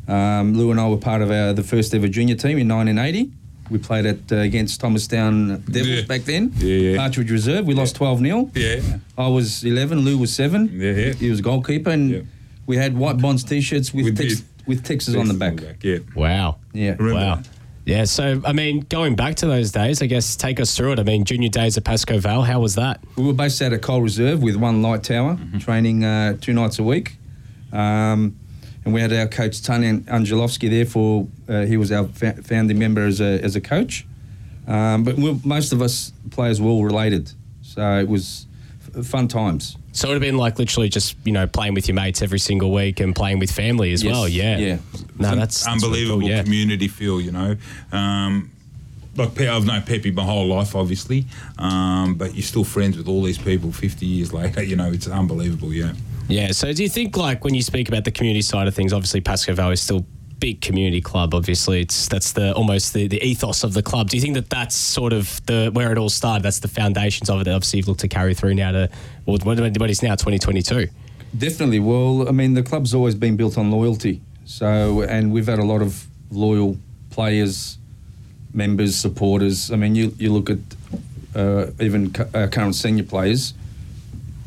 Um, 0.08 0.54
Lou 0.54 0.70
and 0.70 0.80
I 0.80 0.88
were 0.88 0.98
part 0.98 1.24
of 1.24 1.32
our, 1.32 1.54
the 1.54 1.64
first 1.64 1.96
ever 1.96 2.08
junior 2.08 2.36
team 2.36 2.60
in 2.60 2.68
1980. 2.68 3.32
We 3.70 3.80
played 3.80 4.06
at 4.06 4.32
uh, 4.32 4.36
against 4.38 4.80
Thomastown 4.80 5.64
Devils 5.70 5.88
Yeah. 5.88 6.06
back 6.06 6.22
then. 6.22 6.54
Yeah, 6.58 6.76
yeah. 6.78 6.98
Partridge 6.98 7.32
Reserve. 7.32 7.66
We 7.66 7.74
lost 7.74 7.96
12 7.96 8.20
0. 8.20 8.52
Yeah. 8.54 8.82
I 9.18 9.28
was 9.28 9.64
11. 9.64 10.00
Lou 10.00 10.18
was 10.18 10.34
seven. 10.34 10.70
Yeah, 10.74 10.92
yeah. 10.92 11.14
He 11.14 11.30
was 11.32 11.42
goalkeeper, 11.42 11.90
and 11.90 12.10
Yeah. 12.12 12.20
we 12.68 12.78
had 12.78 12.96
white 12.98 13.18
bonds 13.18 13.44
t-shirts 13.44 13.94
with 13.94 14.06
We 14.06 14.12
tex- 14.12 14.44
with 14.68 14.84
Texas 14.84 15.16
on 15.16 15.28
the 15.28 15.34
back. 15.34 15.56
Yeah. 15.82 15.98
Wow. 16.16 16.58
Yeah. 16.74 16.96
Remember 17.00 17.14
wow. 17.14 17.36
that? 17.36 17.50
Yeah, 17.86 18.06
so 18.06 18.42
I 18.44 18.52
mean, 18.52 18.80
going 18.90 19.16
back 19.16 19.36
to 19.38 19.46
those 19.46 19.72
days, 19.72 20.02
I 20.02 20.08
guess 20.08 20.36
take 20.36 20.60
us 20.60 20.76
through 20.76 20.94
it. 20.94 21.00
I 21.00 21.04
mean, 21.04 21.24
junior 21.24 21.50
days 21.50 21.78
at 21.78 21.84
Pascoe 21.84 22.18
Vale, 22.18 22.42
how 22.42 22.60
was 22.60 22.74
that? 22.76 23.00
We 23.16 23.24
were 23.24 23.34
based 23.34 23.62
out 23.62 23.74
of 23.74 23.82
Coal 23.82 24.02
Reserve 24.02 24.42
with 24.42 24.56
one 24.56 24.82
light 24.82 25.04
tower, 25.04 25.38
training 25.60 26.04
uh, 26.04 26.36
two 26.42 26.54
nights 26.54 26.80
a 26.80 26.84
week. 26.84 27.18
Um, 27.72 28.38
and 28.86 28.94
we 28.94 29.02
had 29.02 29.12
our 29.12 29.28
coach 29.28 29.62
Tony 29.64 30.00
Angelovsky 30.02 30.70
there 30.70 30.86
for, 30.86 31.28
uh, 31.50 31.64
he 31.66 31.76
was 31.76 31.92
our 31.92 32.06
fa- 32.08 32.42
founding 32.44 32.78
member 32.80 33.06
as 33.06 33.20
a, 33.20 33.42
as 33.44 33.56
a 33.56 33.62
coach. 33.62 34.06
Um, 34.68 35.04
but 35.04 35.16
we, 35.16 35.40
most 35.44 35.74
of 35.74 35.82
us 35.82 36.14
players 36.32 36.62
were 36.62 36.70
all 36.70 36.86
related. 36.86 37.32
So 37.64 37.98
it 38.00 38.08
was 38.08 38.46
f- 38.96 39.06
fun 39.06 39.28
times. 39.28 39.76
So 39.92 40.08
it 40.08 40.12
would 40.12 40.16
have 40.16 40.22
been 40.22 40.38
like 40.38 40.60
literally 40.60 40.90
just 40.90 41.16
you 41.24 41.32
know 41.32 41.48
playing 41.48 41.74
with 41.74 41.88
your 41.88 41.96
mates 41.96 42.22
every 42.22 42.40
single 42.40 42.72
week 42.74 43.00
and 43.00 43.16
playing 43.16 43.40
with 43.40 43.52
family 43.52 43.94
as 43.94 44.04
Yes. 44.04 44.12
well. 44.14 44.28
Yeah, 44.28 44.58
Yeah. 44.58 44.78
No, 45.18 45.36
that's 45.36 45.36
an 45.36 45.36
that's 45.36 45.66
really 45.66 45.72
unbelievable 46.02 46.20
cool, 46.22 46.30
yeah. 46.30 46.44
community 46.44 46.88
feel. 46.88 47.22
You 47.22 47.32
know, 47.32 47.56
um, 47.92 48.52
like 49.16 49.40
I've 49.40 49.66
known 49.66 49.84
Pepe 49.84 50.12
my 50.12 50.24
whole 50.24 50.48
life, 50.48 50.76
obviously, 50.76 51.26
um, 51.58 52.16
but 52.16 52.34
you're 52.36 52.44
still 52.44 52.66
friends 52.66 52.98
with 52.98 53.08
all 53.08 53.24
these 53.24 53.38
people 53.38 53.72
50 53.72 54.06
years 54.06 54.34
later. 54.40 54.62
You 54.64 54.76
know, 54.76 54.92
it's 54.92 55.08
unbelievable. 55.08 55.72
Yeah. 55.74 55.94
Yeah. 56.27 56.51
So 56.51 56.74
do 56.74 56.81
you 56.81 56.89
think 56.89 57.18
like 57.18 57.44
when 57.44 57.54
you 57.54 57.62
speak 57.62 57.88
about 57.88 58.04
the 58.04 58.12
community 58.12 58.42
side 58.42 58.68
of 58.68 58.75
things, 58.75 58.94
obviously 58.94 59.22
Pascoe 59.22 59.54
Vale 59.54 59.72
is 59.72 59.81
still 59.81 60.06
big 60.39 60.62
community 60.62 61.01
club. 61.01 61.33
Obviously, 61.33 61.81
it's 61.81 62.07
that's 62.07 62.33
the 62.33 62.54
almost 62.54 62.94
the, 62.94 63.07
the 63.07 63.22
ethos 63.24 63.63
of 63.63 63.74
the 63.74 63.81
club. 63.81 64.10
Do 64.10 64.18
you 64.18 64.22
think 64.22 64.36
that 64.36 64.50
that's 64.50 64.75
sort 64.75 65.13
of 65.13 65.44
the 65.45 65.69
where 65.74 65.92
it 65.92 65.98
all 65.98 66.10
started? 66.10 66.44
That's 66.44 66.60
the 66.60 66.68
foundations 66.68 67.30
of 67.30 67.42
it. 67.42 67.45
That 67.45 67.54
obviously 67.54 67.77
you've 67.77 67.88
looked 67.88 68.01
to 68.01 68.07
carry 68.07 68.33
through 68.33 68.56
now 68.56 68.72
to 68.72 68.89
well, 69.25 69.38
what, 69.38 69.89
is 69.89 70.04
now 70.04 70.16
2022. 70.16 70.88
Definitely. 71.38 71.80
Well, 71.80 72.27
I 72.27 72.31
mean, 72.31 72.54
the 72.54 72.63
club's 72.63 72.94
always 72.94 73.16
been 73.16 73.36
built 73.36 73.57
on 73.57 73.72
loyalty. 73.72 74.22
So, 74.45 75.01
and 75.01 75.33
we've 75.33 75.48
had 75.48 75.60
a 75.60 75.66
lot 75.66 75.81
of 75.81 76.06
loyal 76.31 76.77
players, 77.10 77.77
members, 78.54 78.95
supporters. 78.95 79.72
I 79.72 79.75
mean, 79.75 79.95
you, 79.95 80.13
you 80.18 80.31
look 80.31 80.50
at 80.50 80.60
uh, 81.36 81.72
even 81.80 82.13
uh, 82.33 82.48
current 82.48 82.75
senior 82.75 83.04
players, 83.04 83.54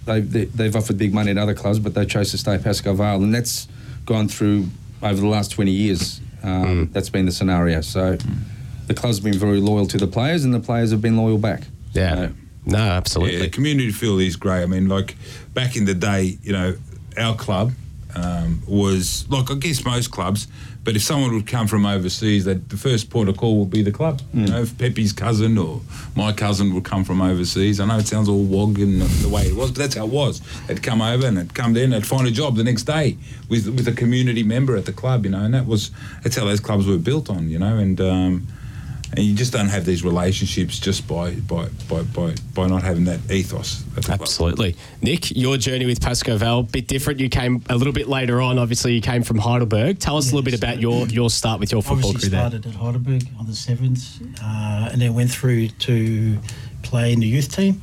they, 0.09 0.21
they, 0.21 0.45
they've 0.47 0.75
offered 0.75 0.99
big 0.99 1.13
money 1.15 1.31
at 1.31 1.39
other 1.39 1.55
clubs, 1.55 1.79
but 1.79 1.95
they 1.95 2.05
chose 2.07 2.31
to 2.33 2.39
stay 2.39 2.55
at 2.55 2.65
Pascoe 2.65 2.95
Vale. 2.95 3.23
And 3.23 3.33
that's 3.35 3.69
gone 4.07 4.27
through 4.29 4.67
over 5.03 5.21
the 5.21 5.27
last 5.29 5.53
20 5.53 5.71
years. 5.71 6.21
Um, 6.43 6.89
That's 6.93 7.11
been 7.11 7.27
the 7.27 7.33
scenario. 7.33 7.81
So 7.83 8.17
the 8.87 8.95
club's 8.95 9.21
been 9.21 9.39
very 9.39 9.61
loyal 9.61 9.87
to 9.87 9.99
the 9.99 10.07
players, 10.07 10.45
and 10.45 10.55
the 10.55 10.61
players 10.61 10.91
have 10.93 11.03
been 11.03 11.17
loyal 11.17 11.39
back. 11.39 11.63
Yeah. 11.93 12.15
So- 12.15 12.33
No, 12.67 12.79
Yeah, 12.79 12.93
absolutely. 12.97 13.39
the 13.39 13.49
community 13.49 13.91
feel 13.93 14.19
is 14.19 14.37
great. 14.37 14.63
I 14.63 14.67
mean, 14.67 14.89
like 14.89 15.17
back 15.53 15.77
in 15.77 15.85
the 15.85 15.95
day, 15.95 16.39
you 16.43 16.53
know, 16.53 16.77
our 17.19 17.35
club 17.37 17.73
um, 18.15 18.63
was 18.67 19.27
like 19.29 19.51
I 19.51 19.55
guess 19.57 19.85
most 19.85 20.11
clubs, 20.11 20.47
but 20.85 20.97
if 20.97 21.03
someone 21.03 21.33
would 21.35 21.47
come 21.47 21.67
from 21.67 21.85
overseas, 21.85 22.45
that 22.45 22.69
the 22.69 22.77
first 22.77 23.11
port 23.11 23.29
of 23.29 23.37
call 23.37 23.59
would 23.59 23.71
be 23.71 23.83
the 23.83 23.93
club. 23.93 24.23
You 24.33 24.47
know, 24.47 24.63
if 24.63 24.77
Pepe's 24.79 25.13
cousin 25.13 25.59
or 25.59 25.81
my 26.17 26.33
cousin 26.33 26.75
would 26.75 26.85
come 26.85 27.05
from 27.05 27.21
overseas. 27.21 27.81
I 27.81 27.85
know 27.85 27.99
it 27.99 28.07
sounds 28.07 28.29
all 28.29 28.43
wog 28.43 28.79
and 28.79 29.03
the 29.03 29.29
way 29.29 29.43
it 29.43 29.55
was, 29.57 29.71
but 29.73 29.79
that's 29.79 29.97
how 29.97 30.07
it 30.07 30.13
was. 30.13 30.41
They'd 30.67 30.83
come 30.83 31.03
over 31.03 31.27
and 31.27 31.37
they'd 31.37 31.55
come 31.55 31.77
in, 31.77 31.91
they'd 31.91 32.07
find 32.07 32.27
a 32.27 32.31
job 32.31 32.57
the 32.57 32.65
next 32.65 32.85
day 32.85 33.17
with 33.49 33.69
with 33.69 33.87
a 33.87 33.93
community 33.93 34.43
member 34.43 34.77
at 34.77 34.87
the 34.87 34.93
club. 34.93 35.25
You 35.25 35.33
know, 35.33 35.45
and 35.45 35.53
that 35.55 35.67
was 35.67 35.91
that's 36.23 36.37
how 36.37 36.45
those 36.45 36.61
clubs 36.61 36.87
were 36.87 36.99
built 36.99 37.29
on. 37.31 37.49
You 37.51 37.59
know, 37.59 37.77
and. 37.77 38.01
Um, 38.01 38.47
and 39.17 39.25
you 39.25 39.35
just 39.35 39.53
don't 39.53 39.69
have 39.69 39.85
these 39.85 40.05
relationships 40.05 40.79
just 40.79 41.07
by 41.09 41.33
by, 41.35 41.69
by, 41.89 42.03
by, 42.03 42.35
by 42.55 42.67
not 42.67 42.83
having 42.83 43.05
that 43.05 43.21
ethos. 43.31 43.83
At 43.89 43.95
the 43.95 44.01
club. 44.03 44.21
Absolutely. 44.21 44.77
Nick, 45.03 45.35
your 45.37 45.57
journey 45.57 45.87
with 45.87 46.01
Pascoe 46.01 46.37
Vale, 46.37 46.63
bit 46.65 46.87
different. 46.87 47.19
You 47.21 47.29
came 47.29 47.63
a 47.71 47.77
little 47.77 47.93
bit 47.93 48.09
later 48.09 48.41
on. 48.41 48.59
Obviously, 48.59 48.95
you 48.95 49.01
came 49.01 49.23
from 49.23 49.39
Heidelberg. 49.39 49.99
Tell 49.99 50.17
us 50.17 50.27
a 50.31 50.35
little 50.35 50.45
bit 50.45 50.53
Yes. 50.55 50.63
about 50.63 50.81
your, 50.81 51.07
your 51.09 51.31
start 51.31 51.59
with 51.61 51.73
your 51.73 51.83
football 51.83 52.11
Obviously 52.11 52.31
career 52.31 52.41
there. 52.51 52.51
started 52.61 52.67
at 52.69 52.75
Heidelberg 52.81 53.23
on 53.39 53.47
the 53.47 53.55
seventh, 53.55 54.21
uh, 54.43 54.89
and 54.93 55.01
then 55.01 55.15
went 55.15 55.31
through 55.31 55.69
to 55.69 56.39
play 56.83 57.13
in 57.13 57.21
the 57.21 57.27
youth 57.27 57.55
team, 57.55 57.81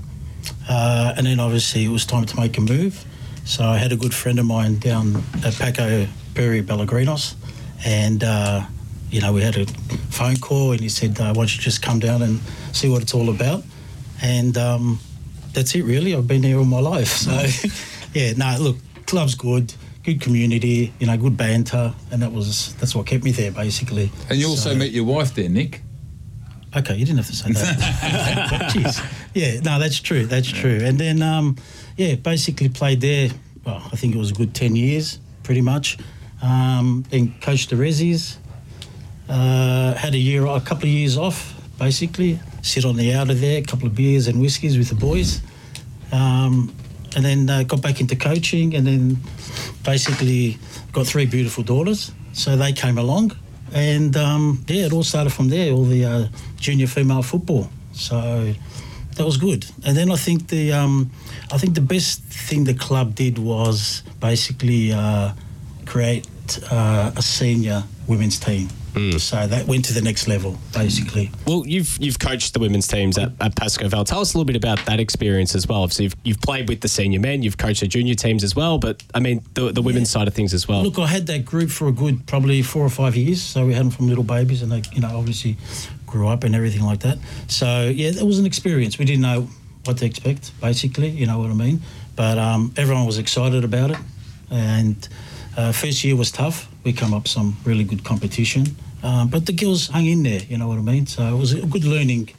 uh, 0.69 1.13
and 1.17 1.25
then 1.25 1.39
obviously 1.39 1.85
it 1.85 1.89
was 1.89 2.05
time 2.05 2.25
to 2.25 2.39
make 2.39 2.57
a 2.57 2.61
move. 2.61 3.03
So 3.45 3.63
I 3.63 3.77
had 3.77 3.91
a 3.91 3.95
good 3.97 4.13
friend 4.13 4.39
of 4.39 4.45
mine 4.45 4.79
down 4.79 5.23
at 5.43 5.53
Paco 5.55 6.07
Perry 6.33 6.61
Pellegrinos, 6.63 7.35
and 7.85 8.23
uh, 8.23 8.65
you 9.15 9.21
know 9.21 9.31
we 9.31 9.41
had 9.41 9.55
a 9.55 9.65
phone 10.11 10.35
call, 10.35 10.73
and 10.73 10.81
he 10.81 10.89
said, 10.89 11.17
uh, 11.21 11.27
"Why 11.29 11.33
don't 11.33 11.55
you 11.55 11.61
just 11.61 11.81
come 11.81 11.99
down 11.99 12.21
and 12.21 12.41
see 12.73 12.89
what 12.89 13.01
it's 13.01 13.13
all 13.13 13.29
about?" 13.29 13.63
And 14.21 14.57
um, 14.57 14.99
that's 15.53 15.73
it, 15.73 15.83
really. 15.83 16.13
I've 16.13 16.27
been 16.27 16.43
here 16.43 16.57
all 16.57 16.65
my 16.65 16.81
life. 16.81 17.07
So 17.07 17.31
yeah, 18.13 18.33
no, 18.33 18.57
look, 18.59 18.77
club's 19.05 19.35
good. 19.35 19.73
Good 20.03 20.19
community, 20.21 20.93
you 20.99 21.07
know, 21.07 21.17
good 21.17 21.37
banter, 21.37 21.93
and 22.11 22.21
that 22.21 22.31
was 22.33 22.75
that's 22.75 22.93
what 22.93 23.07
kept 23.07 23.23
me 23.23 23.31
there 23.31 23.51
basically. 23.51 24.11
And 24.29 24.37
you 24.37 24.49
also 24.49 24.71
So- 24.71 24.75
met 24.75 24.91
your 24.91 25.05
wife 25.05 25.33
there, 25.33 25.47
Nick. 25.49 25.81
Okay, 26.75 26.95
you 26.95 27.05
didn't 27.05 27.19
have 27.19 27.27
to 27.27 27.35
say 27.37 27.53
that. 27.53 28.71
Jeez. 28.75 29.01
Yeah, 29.33 29.61
no, 29.61 29.79
that's 29.79 30.01
true. 30.01 30.25
That's 30.25 30.49
true. 30.49 30.81
And 30.83 30.99
then, 30.99 31.21
um, 31.21 31.55
yeah, 31.95 32.15
basically 32.15 32.67
played 32.67 32.99
there. 32.99 33.29
Well, 33.63 33.81
I 33.93 33.95
think 33.95 34.13
it 34.13 34.17
was 34.17 34.31
a 34.31 34.33
good 34.33 34.53
ten 34.53 34.75
years, 34.75 35.19
pretty 35.43 35.61
much. 35.61 35.97
Um, 36.41 37.05
then 37.09 37.33
coached 37.39 37.69
the 37.69 37.77
Rezzies. 37.77 38.35
Uh, 39.27 39.93
had 39.95 40.13
a 40.13 40.17
year, 40.17 40.45
a 40.45 40.61
couple 40.61 40.83
of 40.83 40.89
years 40.89 41.17
off, 41.17 41.53
basically. 41.79 42.39
Sit 42.61 42.85
on 42.85 42.95
the 42.95 43.13
outer 43.13 43.33
there, 43.33 43.59
a 43.59 43.63
couple 43.63 43.87
of 43.87 43.95
beers 43.95 44.27
and 44.27 44.39
whiskies 44.39 44.77
with 44.77 44.89
the 44.89 44.95
boys. 44.95 45.41
Um, 46.11 46.73
and 47.15 47.23
then 47.23 47.49
uh, 47.49 47.63
got 47.63 47.81
back 47.81 48.01
into 48.01 48.15
coaching, 48.15 48.75
and 48.75 48.85
then 48.85 49.17
basically 49.83 50.57
got 50.91 51.07
three 51.07 51.25
beautiful 51.25 51.63
daughters. 51.63 52.11
So 52.33 52.57
they 52.57 52.73
came 52.73 52.97
along, 52.97 53.31
and 53.73 54.15
um, 54.17 54.63
yeah, 54.67 54.85
it 54.85 54.93
all 54.93 55.03
started 55.03 55.31
from 55.31 55.49
there. 55.49 55.71
All 55.71 55.85
the 55.85 56.05
uh, 56.05 56.27
junior 56.57 56.87
female 56.87 57.23
football. 57.23 57.69
So 57.93 58.53
that 59.15 59.25
was 59.25 59.37
good. 59.37 59.65
And 59.85 59.95
then 59.95 60.11
I 60.11 60.17
think 60.17 60.49
the 60.49 60.73
um, 60.73 61.09
I 61.51 61.57
think 61.57 61.75
the 61.75 61.81
best 61.81 62.21
thing 62.23 62.65
the 62.65 62.73
club 62.73 63.15
did 63.15 63.37
was 63.37 64.03
basically 64.19 64.91
uh, 64.91 65.31
create 65.85 66.27
uh, 66.69 67.11
a 67.15 67.21
senior 67.21 67.83
women's 68.07 68.39
team. 68.39 68.67
So 69.19 69.47
that 69.47 69.67
went 69.67 69.85
to 69.85 69.93
the 69.93 70.01
next 70.01 70.27
level, 70.27 70.57
basically. 70.73 71.31
Well, 71.45 71.63
you've 71.65 71.97
you've 71.99 72.19
coached 72.19 72.53
the 72.53 72.59
women's 72.59 72.87
teams 72.87 73.17
at, 73.17 73.31
at 73.41 73.55
Pascoe 73.55 73.87
Vale. 73.87 74.05
Tell 74.05 74.21
us 74.21 74.33
a 74.33 74.37
little 74.37 74.45
bit 74.45 74.55
about 74.55 74.85
that 74.85 74.99
experience 74.99 75.53
as 75.53 75.67
well. 75.67 75.83
Obviously, 75.83 76.05
you've, 76.05 76.15
you've 76.23 76.41
played 76.41 76.69
with 76.69 76.81
the 76.81 76.87
senior 76.87 77.19
men, 77.19 77.43
you've 77.43 77.57
coached 77.57 77.81
the 77.81 77.87
junior 77.87 78.15
teams 78.15 78.43
as 78.43 78.55
well, 78.55 78.77
but 78.77 79.03
I 79.13 79.19
mean, 79.19 79.41
the, 79.53 79.71
the 79.71 79.81
women's 79.81 80.09
side 80.09 80.27
of 80.27 80.33
things 80.33 80.53
as 80.53 80.67
well. 80.67 80.83
Look, 80.83 80.97
I 80.99 81.07
had 81.07 81.27
that 81.27 81.45
group 81.45 81.69
for 81.69 81.87
a 81.87 81.91
good 81.91 82.25
probably 82.25 82.61
four 82.61 82.83
or 82.85 82.89
five 82.89 83.15
years. 83.15 83.41
So 83.41 83.65
we 83.65 83.73
had 83.73 83.83
them 83.83 83.91
from 83.91 84.07
little 84.07 84.23
babies, 84.23 84.61
and 84.61 84.71
they, 84.71 84.83
you 84.93 85.01
know, 85.01 85.17
obviously 85.17 85.57
grew 86.05 86.27
up 86.27 86.43
and 86.43 86.55
everything 86.55 86.83
like 86.83 87.01
that. 87.01 87.17
So 87.47 87.91
yeah, 87.93 88.09
it 88.09 88.23
was 88.23 88.39
an 88.39 88.45
experience. 88.45 88.97
We 88.97 89.05
didn't 89.05 89.21
know 89.21 89.49
what 89.83 89.97
to 89.97 90.05
expect, 90.05 90.51
basically. 90.61 91.09
You 91.09 91.27
know 91.27 91.39
what 91.39 91.51
I 91.51 91.53
mean? 91.53 91.81
But 92.15 92.37
um, 92.37 92.73
everyone 92.77 93.05
was 93.05 93.17
excited 93.17 93.63
about 93.63 93.91
it, 93.91 93.97
and 94.49 95.07
uh, 95.57 95.71
first 95.71 96.03
year 96.03 96.15
was 96.15 96.31
tough. 96.31 96.67
We 96.83 96.93
come 96.93 97.13
up 97.13 97.27
some 97.27 97.57
really 97.65 97.83
good 97.83 98.03
competition, 98.03 98.75
um, 99.03 99.29
but 99.29 99.45
the 99.45 99.53
girls 99.53 99.87
hung 99.87 100.05
in 100.05 100.23
there. 100.23 100.41
You 100.41 100.57
know 100.57 100.67
what 100.67 100.77
I 100.77 100.81
mean? 100.81 101.07
So 101.07 101.23
it 101.23 101.37
was 101.37 101.53
a 101.53 101.65
good 101.65 101.85
learning 101.85 102.29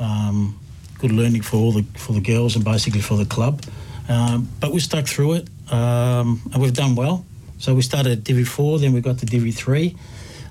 um, 0.00 0.58
good 0.98 1.12
learning 1.12 1.42
for 1.42 1.56
all 1.56 1.72
the 1.72 1.84
for 1.96 2.12
the 2.12 2.20
girls 2.20 2.56
and 2.56 2.64
basically 2.64 3.00
for 3.00 3.16
the 3.16 3.26
club. 3.26 3.62
Um, 4.08 4.48
but 4.60 4.72
we 4.72 4.80
stuck 4.80 5.06
through 5.06 5.34
it, 5.34 5.48
um, 5.72 6.40
and 6.52 6.60
we've 6.60 6.74
done 6.74 6.96
well. 6.96 7.24
So 7.58 7.74
we 7.74 7.82
started 7.82 8.12
at 8.12 8.24
Divi 8.24 8.44
Four, 8.44 8.78
then 8.78 8.92
we 8.92 9.00
got 9.00 9.18
to 9.18 9.26
Divi 9.26 9.52
Three. 9.52 9.96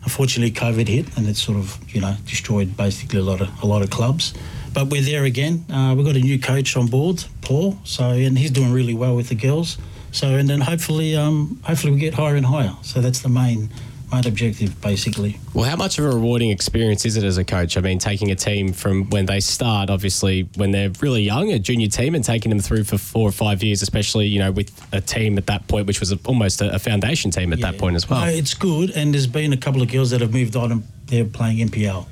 Unfortunately, 0.04 0.52
COVID 0.52 0.88
hit, 0.88 1.18
and 1.18 1.28
it 1.28 1.36
sort 1.36 1.58
of 1.58 1.78
you 1.94 2.02
know 2.02 2.16
destroyed 2.26 2.78
basically 2.78 3.20
a 3.20 3.24
lot 3.24 3.42
of 3.42 3.50
a 3.64 3.66
lot 3.66 3.82
of 3.82 3.90
clubs. 3.90 4.34
But 4.74 4.88
we're 4.88 5.02
there 5.02 5.24
again. 5.24 5.66
Uh, 5.70 5.96
we've 5.96 6.06
got 6.06 6.16
a 6.16 6.22
new 6.22 6.40
coach 6.40 6.78
on 6.78 6.88
board, 6.88 7.24
Paul. 7.42 7.78
So 7.84 8.10
and 8.10 8.38
he's 8.38 8.52
doing 8.52 8.72
really 8.72 8.94
well 8.94 9.16
with 9.16 9.30
the 9.30 9.36
girls. 9.36 9.78
So 10.12 10.36
and 10.36 10.50
then 10.50 10.62
hopefully, 10.62 11.16
um, 11.16 11.60
hopefully 11.64 11.94
we 11.94 12.00
get 12.00 12.14
higher 12.14 12.36
and 12.36 12.46
higher. 12.46 12.76
So 12.82 13.02
that's 13.02 13.20
the 13.20 13.30
main 13.30 13.70
main 14.12 14.26
objective, 14.26 14.80
basically. 14.82 15.40
Well, 15.54 15.70
how 15.70 15.76
much 15.76 16.00
of 16.00 16.06
a 16.06 16.10
rewarding 16.10 16.50
experience 16.50 17.06
is 17.06 17.18
it 17.18 17.24
as 17.24 17.38
a 17.38 17.44
coach? 17.44 17.78
I 17.78 17.82
mean, 17.82 18.00
taking 18.00 18.32
a 18.32 18.36
team 18.36 18.74
from 18.74 19.10
when 19.10 19.26
they 19.26 19.40
start, 19.40 19.90
obviously, 19.90 20.50
when 20.56 20.72
they're 20.72 20.92
really 21.02 21.22
young, 21.22 21.52
a 21.52 21.60
junior 21.60 21.88
team, 21.88 22.16
and 22.16 22.24
taking 22.24 22.50
them 22.50 22.60
through 22.60 22.86
for 22.86 22.98
four 22.98 23.28
or 23.28 23.32
five 23.32 23.64
years, 23.64 23.82
especially, 23.82 24.28
you 24.28 24.40
know, 24.40 24.52
with 24.52 24.72
a 24.94 25.02
team 25.02 25.38
at 25.38 25.46
that 25.48 25.68
point, 25.68 25.88
which 25.88 26.00
was 26.00 26.12
a, 26.12 26.20
almost 26.26 26.62
a, 26.62 26.74
a 26.74 26.80
foundation 26.80 27.32
team 27.32 27.54
at 27.54 27.62
that 27.62 27.78
point 27.78 27.96
as 27.96 28.10
well. 28.10 28.22
No, 28.22 28.28
it's 28.28 28.54
good, 28.54 28.92
and 28.92 29.14
there's 29.14 29.28
been 29.28 29.54
a 29.54 29.58
couple 29.58 29.82
of 29.82 29.92
girls 29.92 30.10
that 30.12 30.22
have 30.22 30.34
moved 30.34 30.56
on 30.56 30.72
and 30.72 30.84
they're 31.06 31.26
playing 31.26 31.68
NPL. 31.70 32.08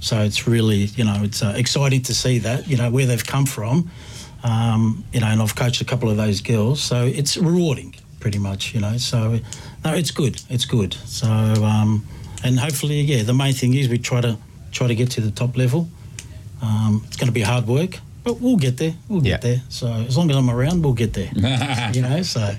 So 0.00 0.18
it's 0.20 0.48
really, 0.48 0.84
you 0.96 1.04
know, 1.04 1.20
it's 1.22 1.42
uh, 1.42 1.54
exciting 1.56 2.02
to 2.02 2.14
see 2.14 2.38
that, 2.38 2.66
you 2.66 2.76
know, 2.76 2.90
where 2.90 3.06
they've 3.06 3.24
come 3.24 3.46
from. 3.46 3.88
Um, 4.44 5.04
you 5.12 5.20
know, 5.20 5.26
and 5.28 5.40
I've 5.40 5.54
coached 5.54 5.80
a 5.80 5.84
couple 5.84 6.10
of 6.10 6.16
those 6.16 6.40
girls, 6.40 6.82
so 6.82 7.04
it's 7.06 7.36
rewarding, 7.36 7.94
pretty 8.20 8.38
much, 8.38 8.74
you 8.74 8.80
know. 8.80 8.96
So, 8.96 9.38
no, 9.84 9.94
it's 9.94 10.10
good, 10.10 10.40
it's 10.50 10.64
good. 10.64 10.94
So, 10.94 11.28
um, 11.28 12.04
and 12.42 12.58
hopefully, 12.58 13.00
yeah, 13.02 13.22
the 13.22 13.34
main 13.34 13.52
thing 13.54 13.74
is 13.74 13.88
we 13.88 13.98
try 13.98 14.20
to 14.20 14.36
try 14.72 14.88
to 14.88 14.94
get 14.96 15.10
to 15.12 15.20
the 15.20 15.30
top 15.30 15.56
level. 15.56 15.88
Um, 16.60 17.02
it's 17.06 17.16
going 17.16 17.26
to 17.28 17.32
be 17.32 17.42
hard 17.42 17.66
work, 17.68 17.98
but 18.24 18.40
we'll 18.40 18.56
get 18.56 18.78
there. 18.78 18.94
We'll 19.08 19.20
get 19.20 19.30
Yeah. 19.30 19.36
there. 19.38 19.62
So 19.68 19.86
as 19.92 20.16
long 20.16 20.30
as 20.30 20.36
I'm 20.36 20.50
around, 20.50 20.82
we'll 20.82 20.92
get 20.94 21.12
there. 21.12 21.30
you 21.94 22.02
know, 22.02 22.22
so 22.22 22.54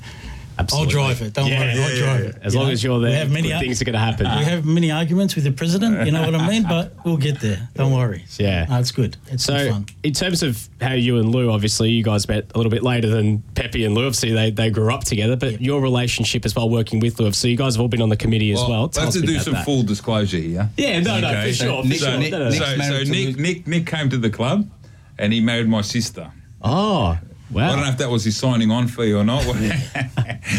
I'll 0.58 0.86
drive 0.86 1.22
it. 1.22 1.34
Don't 1.34 1.48
Yeah, 1.48 1.60
worry, 1.60 1.74
yeah, 1.76 1.82
I'll 1.86 1.98
drive 1.98 2.20
yeah. 2.24 2.30
it. 2.30 2.36
As 2.44 2.54
you 2.54 2.60
long 2.60 2.68
know. 2.70 2.74
as 2.74 2.84
you're 2.84 3.00
We 3.00 3.06
there, 3.06 3.18
have 3.18 3.32
many 3.32 3.48
good 3.50 3.54
ar- 3.56 3.60
things 3.62 3.82
are 3.82 3.86
going 3.86 3.94
to 3.94 4.00
happen. 4.00 4.26
we 4.40 4.46
have 4.46 4.66
many 4.66 4.92
arguments 4.92 5.36
with 5.36 5.44
the 5.44 5.52
president, 5.52 6.06
you 6.06 6.12
know 6.12 6.22
what 6.26 6.36
I 6.36 6.48
mean? 6.48 6.64
But 6.70 6.94
we'll 7.06 7.18
get 7.18 7.40
there. 7.40 7.70
Don't 7.76 7.92
worry. 7.94 8.24
So, 8.28 8.44
Yeah. 8.44 8.66
no, 8.70 8.80
it's 8.80 8.92
good. 8.92 9.18
It's 9.32 9.44
So, 9.44 9.72
fun. 9.72 9.86
in 10.04 10.14
terms 10.14 10.44
of 10.44 10.70
how 10.82 10.94
you 10.94 11.18
and 11.18 11.32
Lou, 11.34 11.50
obviously, 11.52 11.90
you 11.92 12.04
guys 12.04 12.28
met 12.28 12.52
a 12.54 12.58
little 12.58 12.70
bit 12.72 12.84
later 12.84 13.10
than 13.10 13.40
Pepe 13.56 13.84
and 13.86 13.96
Lou. 13.96 14.06
Obviously, 14.06 14.32
they, 14.32 14.52
they 14.52 14.70
grew 14.70 14.94
up 14.94 15.04
together, 15.04 15.36
but 15.36 15.62
your 15.62 15.82
relationship 15.82 16.46
as 16.46 16.56
well, 16.56 16.70
working 16.70 17.00
with 17.00 17.20
Lou. 17.20 17.32
So, 17.32 17.48
you 17.48 17.58
guys 17.58 17.76
have 17.76 17.82
all 17.82 17.88
been 17.88 18.02
on 18.02 18.10
the 18.10 18.18
committee 18.18 18.52
as 18.52 18.60
well. 18.60 18.90
Tell 18.90 19.06
let's 19.06 19.16
us 19.18 19.22
do 19.24 19.40
some 19.40 19.54
that. 19.54 19.66
full 19.66 19.84
disclosure 19.84 20.38
here. 20.38 20.70
Yeah, 20.78 21.00
no, 21.00 21.20
no, 21.20 21.30
Okay. 21.30 21.50
for 21.50 21.56
sure. 21.56 21.84
Nick- 21.84 22.00
for 22.00 22.06
sure. 22.06 22.14
So, 22.14 22.20
Nick- 22.20 22.32
No, 22.32 22.38
no, 22.40 22.44
no. 22.46 22.52
So, 22.52 22.78
so 22.78 23.04
Nick, 23.12 23.38
Nick, 23.38 23.68
Nick 23.68 23.88
came 23.88 24.10
to 24.10 24.18
the 24.18 24.30
club, 24.30 24.70
and 25.18 25.34
he 25.34 25.40
married 25.42 25.68
my 25.68 25.82
sister. 25.82 26.32
Oh, 26.62 27.18
wow. 27.54 27.70
I 27.72 27.76
don't 27.76 27.82
know 27.86 27.90
if 27.92 27.98
that 27.98 28.10
was 28.10 28.24
his 28.24 28.36
signing 28.38 28.72
on 28.72 28.88
fee 28.88 29.14
or 29.14 29.24
not, 29.24 29.46
what, 29.48 29.56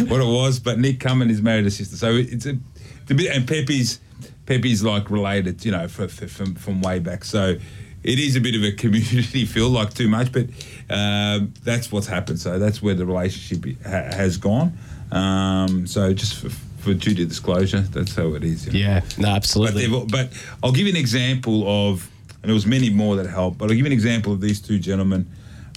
what 0.09 0.21
it 0.21 0.27
was, 0.27 0.59
but 0.61 0.79
Nick 0.79 1.01
Cummins 1.01 1.33
is 1.33 1.43
married 1.43 1.67
a 1.67 1.71
sister. 1.71 1.97
So 1.97 2.13
it's 2.15 2.47
a, 2.47 2.57
it's 3.03 3.11
a 3.11 3.15
bit, 3.15 3.35
and 3.37 3.47
Pepe's, 3.47 4.01
Pepe's 4.47 4.83
like 4.83 5.11
related, 5.11 5.65
you 5.65 5.73
know, 5.73 5.89
for, 5.89 6.09
for, 6.09 6.27
from, 6.29 6.55
from 6.55 6.81
way 6.83 6.99
back. 6.99 7.25
So 7.25 7.57
it 8.03 8.19
is 8.19 8.37
a 8.37 8.41
bit 8.41 8.55
of 8.55 8.63
a 8.63 8.73
community 8.77 9.45
feel, 9.47 9.69
like 9.71 9.95
too 9.95 10.09
much, 10.09 10.31
but 10.33 10.47
um, 10.91 11.53
that's 11.65 11.91
what's 11.93 12.07
happened. 12.07 12.39
So 12.39 12.59
that's 12.59 12.83
where 12.83 12.95
the 12.95 13.07
relationship 13.07 13.77
ha- 13.85 14.15
has 14.15 14.37
gone. 14.37 14.77
Um, 15.13 15.87
so 15.87 16.13
just 16.13 16.39
for, 16.39 16.51
for 16.51 16.95
duty 16.95 17.23
of 17.23 17.29
disclosure, 17.29 17.81
that's 17.81 18.15
how 18.15 18.35
it 18.35 18.45
is. 18.45 18.67
you 18.67 18.73
know. 18.73 18.79
Yeah, 18.79 19.01
no, 19.19 19.29
absolutely. 19.29 19.87
they've- 19.87 20.07
but 20.11 20.33
I'll 20.63 20.73
give 20.73 20.87
you 20.87 20.93
an 20.93 20.99
example 20.99 21.65
of, 21.91 22.11
and 22.43 22.49
there 22.51 22.55
was 22.55 22.67
many 22.67 22.91
more 22.91 23.17
that 23.17 23.27
helped, 23.27 23.59
but 23.59 23.65
I'll 23.67 23.71
give 23.77 23.79
you 23.81 23.87
an 23.87 23.93
example 23.93 24.33
of 24.33 24.41
these 24.41 24.61
two 24.61 24.79
gentlemen 24.79 25.27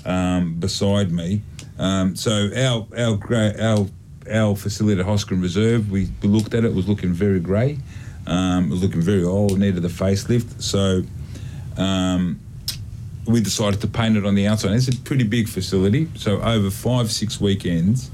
um, 0.08 0.56
beside 0.56 1.12
me. 1.12 1.44
Um, 1.78 2.16
so 2.16 2.50
our 2.56 2.88
our 2.98 3.20
our 3.60 3.88
our 4.32 4.56
facility 4.56 5.00
at 5.00 5.06
Hosken 5.06 5.42
Reserve, 5.42 5.92
we, 5.92 6.10
looked 6.24 6.54
at 6.54 6.64
it, 6.64 6.68
it 6.68 6.74
was 6.74 6.88
looking 6.88 7.14
very 7.14 7.40
grey, 7.40 7.78
um, 8.26 8.70
was 8.70 8.82
looking 8.82 9.02
very 9.02 9.24
old, 9.24 9.58
needed 9.58 9.86
a 9.86 9.90
facelift. 9.90 10.62
So 10.62 11.04
um, 11.82 12.40
we 13.26 13.42
decided 13.42 13.80
to 13.82 13.88
paint 13.88 14.18
it 14.18 14.26
on 14.26 14.36
the 14.36 14.48
outside. 14.48 14.72
It's 14.72 14.88
a 14.88 14.98
pretty 15.02 15.24
big 15.24 15.48
facility, 15.48 16.10
so 16.16 16.42
over 16.42 16.72
five 16.72 17.12
six 17.12 17.40
weekends, 17.40 18.10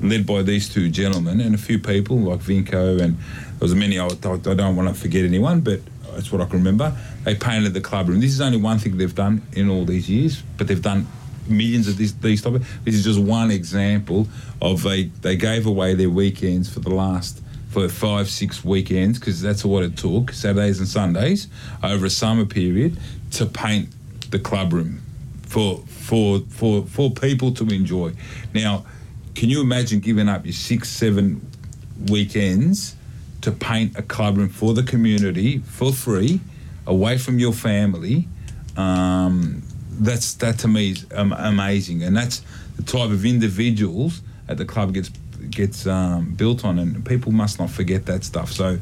led 0.00 0.26
by 0.26 0.42
these 0.42 0.68
two 0.68 0.90
gentlemen 0.90 1.40
and 1.40 1.54
a 1.54 1.58
few 1.58 1.78
people 1.78 2.18
like 2.18 2.40
Vinco 2.40 3.00
and 3.00 3.16
there 3.16 3.60
was 3.60 3.74
many. 3.74 3.98
I, 3.98 4.06
I 4.06 4.54
don't 4.54 4.76
want 4.76 4.88
to 4.88 4.94
forget 4.94 5.24
anyone, 5.24 5.62
but 5.62 5.80
that's 6.12 6.30
what 6.30 6.40
I 6.40 6.44
can 6.44 6.58
remember. 6.58 6.96
They 7.24 7.34
painted 7.34 7.74
the 7.74 7.80
club 7.80 8.08
room. 8.08 8.20
This 8.20 8.32
is 8.32 8.40
only 8.40 8.58
one 8.58 8.78
thing 8.78 8.98
they've 8.98 9.14
done 9.14 9.42
in 9.52 9.70
all 9.70 9.84
these 9.84 10.10
years, 10.10 10.42
but 10.58 10.68
they've 10.68 10.82
done 10.82 11.06
millions 11.48 11.88
of 11.88 11.96
these 11.96 12.14
these 12.18 12.44
of. 12.44 12.66
This 12.84 12.94
is 12.94 13.04
just 13.04 13.20
one 13.20 13.50
example 13.50 14.26
of 14.60 14.82
they 14.82 15.04
they 15.22 15.36
gave 15.36 15.66
away 15.66 15.94
their 15.94 16.10
weekends 16.10 16.72
for 16.72 16.80
the 16.80 16.90
last 16.90 17.42
for 17.68 17.88
five 17.88 18.30
six 18.30 18.64
weekends 18.64 19.18
because 19.18 19.42
that's 19.42 19.64
what 19.64 19.82
it 19.82 19.96
took 19.96 20.32
Saturdays 20.32 20.78
and 20.78 20.88
Sundays 20.88 21.48
over 21.82 22.06
a 22.06 22.10
summer 22.10 22.46
period 22.46 22.96
to 23.32 23.44
paint 23.44 23.90
the 24.30 24.38
club 24.38 24.72
room 24.72 25.02
for 25.42 25.84
for 25.86 26.40
for 26.48 26.86
for 26.86 27.10
people 27.10 27.52
to 27.52 27.64
enjoy. 27.68 28.12
Now, 28.54 28.86
can 29.34 29.50
you 29.50 29.60
imagine 29.60 30.00
giving 30.00 30.28
up 30.28 30.46
your 30.46 30.54
six 30.54 30.88
seven 30.88 31.46
weekends 32.08 32.96
to 33.42 33.52
paint 33.52 33.96
a 33.98 34.02
club 34.02 34.38
room 34.38 34.48
for 34.48 34.74
the 34.74 34.82
community 34.82 35.58
for 35.58 35.92
free, 35.92 36.40
away 36.86 37.18
from 37.18 37.38
your 37.38 37.52
family? 37.52 38.26
Um, 38.76 39.62
that's 40.00 40.34
that 40.34 40.58
to 40.60 40.68
me 40.68 40.90
is 40.90 41.06
um, 41.14 41.32
amazing, 41.32 42.02
and 42.02 42.16
that's 42.16 42.42
the 42.76 42.82
type 42.82 43.10
of 43.10 43.24
individuals 43.24 44.22
that 44.46 44.58
the 44.58 44.64
club 44.64 44.92
gets 44.94 45.10
gets 45.50 45.86
um, 45.86 46.34
built 46.34 46.64
on, 46.64 46.78
and 46.78 47.04
people 47.04 47.32
must 47.32 47.58
not 47.58 47.70
forget 47.70 48.06
that 48.06 48.24
stuff. 48.24 48.50
So, 48.52 48.78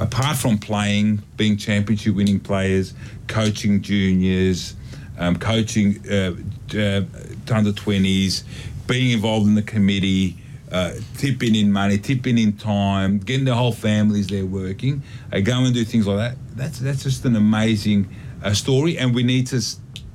apart 0.00 0.36
from 0.36 0.58
playing, 0.58 1.22
being 1.36 1.56
championship 1.56 2.14
winning 2.14 2.40
players, 2.40 2.94
coaching 3.26 3.82
juniors, 3.82 4.74
um, 5.18 5.36
coaching 5.36 6.00
uh, 6.10 6.34
uh, 6.76 7.02
under 7.50 7.72
twenties, 7.72 8.44
being 8.86 9.10
involved 9.10 9.46
in 9.46 9.54
the 9.54 9.62
committee. 9.62 10.36
Uh, 10.70 10.92
tipping 11.16 11.54
in 11.54 11.72
money, 11.72 11.96
tipping 11.96 12.36
in 12.36 12.52
time, 12.52 13.18
getting 13.18 13.46
the 13.46 13.54
whole 13.54 13.72
families 13.72 14.26
there 14.26 14.44
working, 14.44 15.02
uh, 15.32 15.40
go 15.40 15.64
and 15.64 15.72
do 15.72 15.82
things 15.82 16.06
like 16.06 16.18
that. 16.18 16.36
That's 16.54 16.78
that's 16.78 17.04
just 17.04 17.24
an 17.24 17.36
amazing 17.36 18.06
uh, 18.44 18.52
story, 18.52 18.98
and 18.98 19.14
we 19.14 19.22
need 19.22 19.46
to 19.46 19.62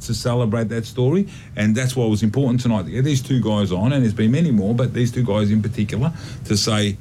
to 0.08 0.14
celebrate 0.14 0.70
that 0.70 0.86
story. 0.86 1.28
And 1.56 1.76
that's 1.76 1.96
why 1.96 2.06
it 2.06 2.10
was 2.10 2.24
important 2.24 2.62
tonight 2.62 2.84
to 2.84 2.92
get 2.92 3.04
these 3.04 3.22
two 3.22 3.42
guys 3.42 3.72
on, 3.72 3.94
and 3.94 4.04
there's 4.04 4.14
been 4.14 4.32
many 4.32 4.52
more, 4.52 4.74
but 4.74 4.94
these 4.94 5.12
two 5.12 5.24
guys 5.24 5.52
in 5.52 5.62
particular, 5.62 6.12
to 6.46 6.58
say 6.58 6.98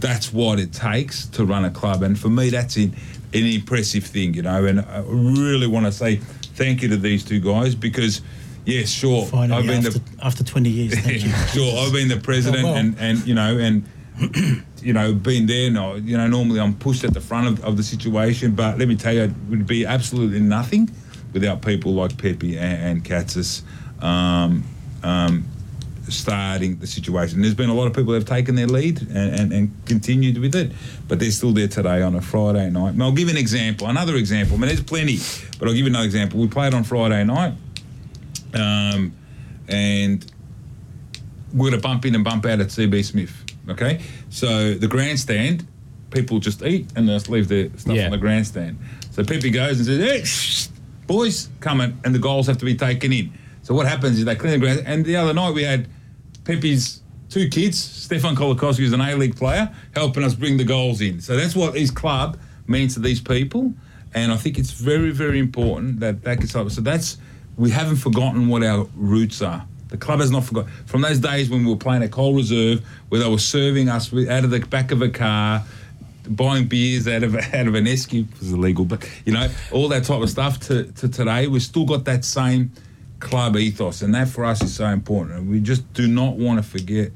that's 0.00 0.32
what 0.32 0.58
it 0.58 0.72
takes 0.72 1.26
to 1.28 1.44
run 1.44 1.64
a 1.64 1.70
club. 1.70 2.02
And 2.02 2.18
for 2.18 2.28
me, 2.28 2.50
that's 2.50 2.76
in, 2.76 2.94
an 3.32 3.46
impressive 3.46 4.04
thing, 4.04 4.34
you 4.34 4.42
know. 4.42 4.64
And 4.64 4.80
I 4.80 5.02
really 5.06 5.66
want 5.66 5.86
to 5.86 5.92
say 5.92 6.16
thank 6.16 6.82
you 6.82 6.88
to 6.88 6.96
these 6.96 7.24
two 7.24 7.40
guys 7.40 7.74
because, 7.74 8.20
yes, 8.64 8.88
sure, 8.90 9.24
Finally, 9.26 9.60
I've 9.60 9.66
been 9.66 9.86
after, 9.86 9.98
the 9.98 10.24
after 10.24 10.44
20 10.44 10.68
years. 10.68 10.94
Thank 11.00 11.24
you. 11.24 11.30
sure, 11.52 11.78
I've 11.78 11.92
been 11.92 12.08
the 12.08 12.18
president, 12.20 12.64
Oh, 12.64 12.68
well. 12.72 12.76
and, 12.76 12.96
and 12.98 13.26
you 13.26 13.34
know, 13.34 13.58
and 13.58 13.84
you 14.82 14.92
know, 14.92 15.12
been 15.12 15.46
there. 15.46 15.70
No, 15.70 15.94
you 15.96 16.16
know, 16.16 16.26
normally 16.28 16.60
I'm 16.60 16.74
pushed 16.74 17.04
at 17.04 17.14
the 17.14 17.20
front 17.20 17.48
of, 17.48 17.64
of 17.64 17.76
the 17.76 17.82
situation, 17.82 18.54
but 18.54 18.78
let 18.78 18.86
me 18.88 18.96
tell 18.96 19.12
you, 19.14 19.22
it 19.22 19.32
would 19.48 19.66
be 19.66 19.86
absolutely 19.86 20.40
nothing 20.40 20.90
without 21.34 21.60
people 21.60 21.92
like 21.92 22.16
Pepe 22.16 22.56
and, 22.56 22.82
and 22.82 23.04
Katzis 23.04 23.62
um, 24.02 24.64
um, 25.02 25.44
starting 26.08 26.78
the 26.78 26.86
situation. 26.86 27.42
There's 27.42 27.54
been 27.54 27.68
a 27.70 27.74
lot 27.74 27.86
of 27.86 27.92
people 27.94 28.12
that 28.12 28.20
have 28.20 28.28
taken 28.28 28.54
their 28.54 28.66
lead 28.66 29.00
and, 29.02 29.40
and, 29.40 29.52
and 29.52 29.86
continued 29.86 30.38
with 30.38 30.54
it, 30.54 30.72
but 31.08 31.18
they're 31.18 31.30
still 31.30 31.52
there 31.52 31.68
today 31.68 32.00
on 32.02 32.14
a 32.14 32.20
Friday 32.22 32.70
night. 32.70 32.94
And 32.94 33.02
I'll 33.02 33.12
give 33.12 33.28
an 33.28 33.36
example, 33.36 33.88
another 33.88 34.14
example. 34.16 34.56
I 34.56 34.60
mean, 34.60 34.68
there's 34.68 34.82
plenty, 34.82 35.18
but 35.58 35.66
I'll 35.68 35.74
give 35.74 35.82
you 35.84 35.90
another 35.90 36.04
example. 36.06 36.40
We 36.40 36.48
played 36.48 36.72
on 36.72 36.84
Friday 36.84 37.24
night, 37.24 37.54
um, 38.54 39.12
and 39.68 40.24
we're 41.52 41.70
going 41.70 41.80
to 41.80 41.86
bump 41.86 42.04
in 42.06 42.14
and 42.14 42.24
bump 42.24 42.46
out 42.46 42.60
at 42.60 42.68
CB 42.68 43.04
Smith. 43.04 43.34
Okay, 43.68 44.02
so 44.28 44.74
the 44.74 44.86
grandstand, 44.88 45.66
people 46.10 46.38
just 46.38 46.62
eat 46.62 46.86
and 46.96 47.08
they 47.08 47.14
just 47.14 47.30
leave 47.30 47.48
their 47.48 47.70
stuff 47.78 47.96
Yeah. 47.96 48.04
on 48.04 48.10
the 48.10 48.18
grandstand. 48.18 48.78
So 49.10 49.24
Pepe 49.24 49.48
goes 49.50 49.78
and 49.78 49.86
says, 49.86 49.98
"Hey, 50.68 50.70
boys, 51.06 51.48
come 51.60 51.80
in," 51.80 51.98
and 52.04 52.14
the 52.14 52.18
goals 52.18 52.46
have 52.46 52.58
to 52.58 52.64
be 52.64 52.74
taken 52.74 53.12
in. 53.12 53.32
So 53.62 53.74
what 53.74 53.86
happens 53.86 54.18
is 54.18 54.24
they 54.24 54.36
clean 54.36 54.52
the 54.52 54.58
ground. 54.58 54.82
And 54.84 55.04
the 55.04 55.16
other 55.16 55.32
night 55.32 55.54
we 55.54 55.62
had 55.62 55.88
Pepe's 56.44 57.00
two 57.30 57.48
kids, 57.48 57.78
Stefan 57.78 58.36
Colakovski, 58.36 58.78
who's 58.78 58.92
an 58.92 59.00
A 59.00 59.16
League 59.16 59.36
player, 59.36 59.74
helping 59.94 60.22
us 60.22 60.34
bring 60.34 60.56
the 60.56 60.64
goals 60.64 61.00
in. 61.00 61.20
So 61.20 61.36
that's 61.36 61.56
what 61.56 61.74
his 61.74 61.90
club 61.90 62.38
means 62.66 62.94
to 62.94 63.00
these 63.00 63.20
people. 63.20 63.72
And 64.14 64.30
I 64.30 64.36
think 64.36 64.58
it's 64.58 64.70
very, 64.70 65.10
very 65.10 65.38
important 65.38 66.00
that 66.00 66.22
that 66.22 66.40
gets 66.40 66.54
up. 66.54 66.70
So 66.70 66.80
that's, 66.80 67.16
we 67.56 67.70
haven't 67.70 67.96
forgotten 67.96 68.48
what 68.48 68.62
our 68.62 68.86
roots 68.94 69.42
are. 69.42 69.66
The 69.88 69.96
club 69.96 70.20
has 70.20 70.30
not 70.30 70.44
forgotten. 70.44 70.70
From 70.86 71.00
those 71.00 71.18
days 71.18 71.50
when 71.50 71.64
we 71.64 71.70
were 71.70 71.78
playing 71.78 72.02
at 72.02 72.10
Coal 72.10 72.34
Reserve, 72.34 72.84
where 73.08 73.20
they 73.20 73.28
were 73.28 73.38
serving 73.38 73.88
us 73.88 74.12
out 74.12 74.44
of 74.44 74.50
the 74.50 74.60
back 74.60 74.92
of 74.92 75.02
a 75.02 75.08
car, 75.08 75.64
buying 76.28 76.66
beers 76.66 77.06
out 77.08 77.22
of 77.22 77.34
out 77.54 77.66
of 77.66 77.74
an 77.74 77.84
esky 77.86 78.26
was 78.38 78.52
illegal, 78.52 78.84
but 78.84 79.08
you 79.24 79.32
know 79.32 79.48
all 79.72 79.88
that 79.88 80.04
type 80.04 80.22
of 80.22 80.30
stuff. 80.30 80.60
To, 80.60 80.84
to 80.84 81.08
today, 81.08 81.46
we've 81.46 81.62
still 81.62 81.84
got 81.84 82.04
that 82.04 82.24
same 82.24 82.72
club 83.20 83.56
ethos, 83.56 84.02
and 84.02 84.14
that 84.14 84.28
for 84.28 84.44
us 84.44 84.62
is 84.62 84.74
so 84.74 84.86
important. 84.86 85.38
And 85.38 85.50
we 85.50 85.60
just 85.60 85.90
do 85.92 86.06
not 86.06 86.36
want 86.36 86.62
to 86.62 86.68
forget 86.68 87.10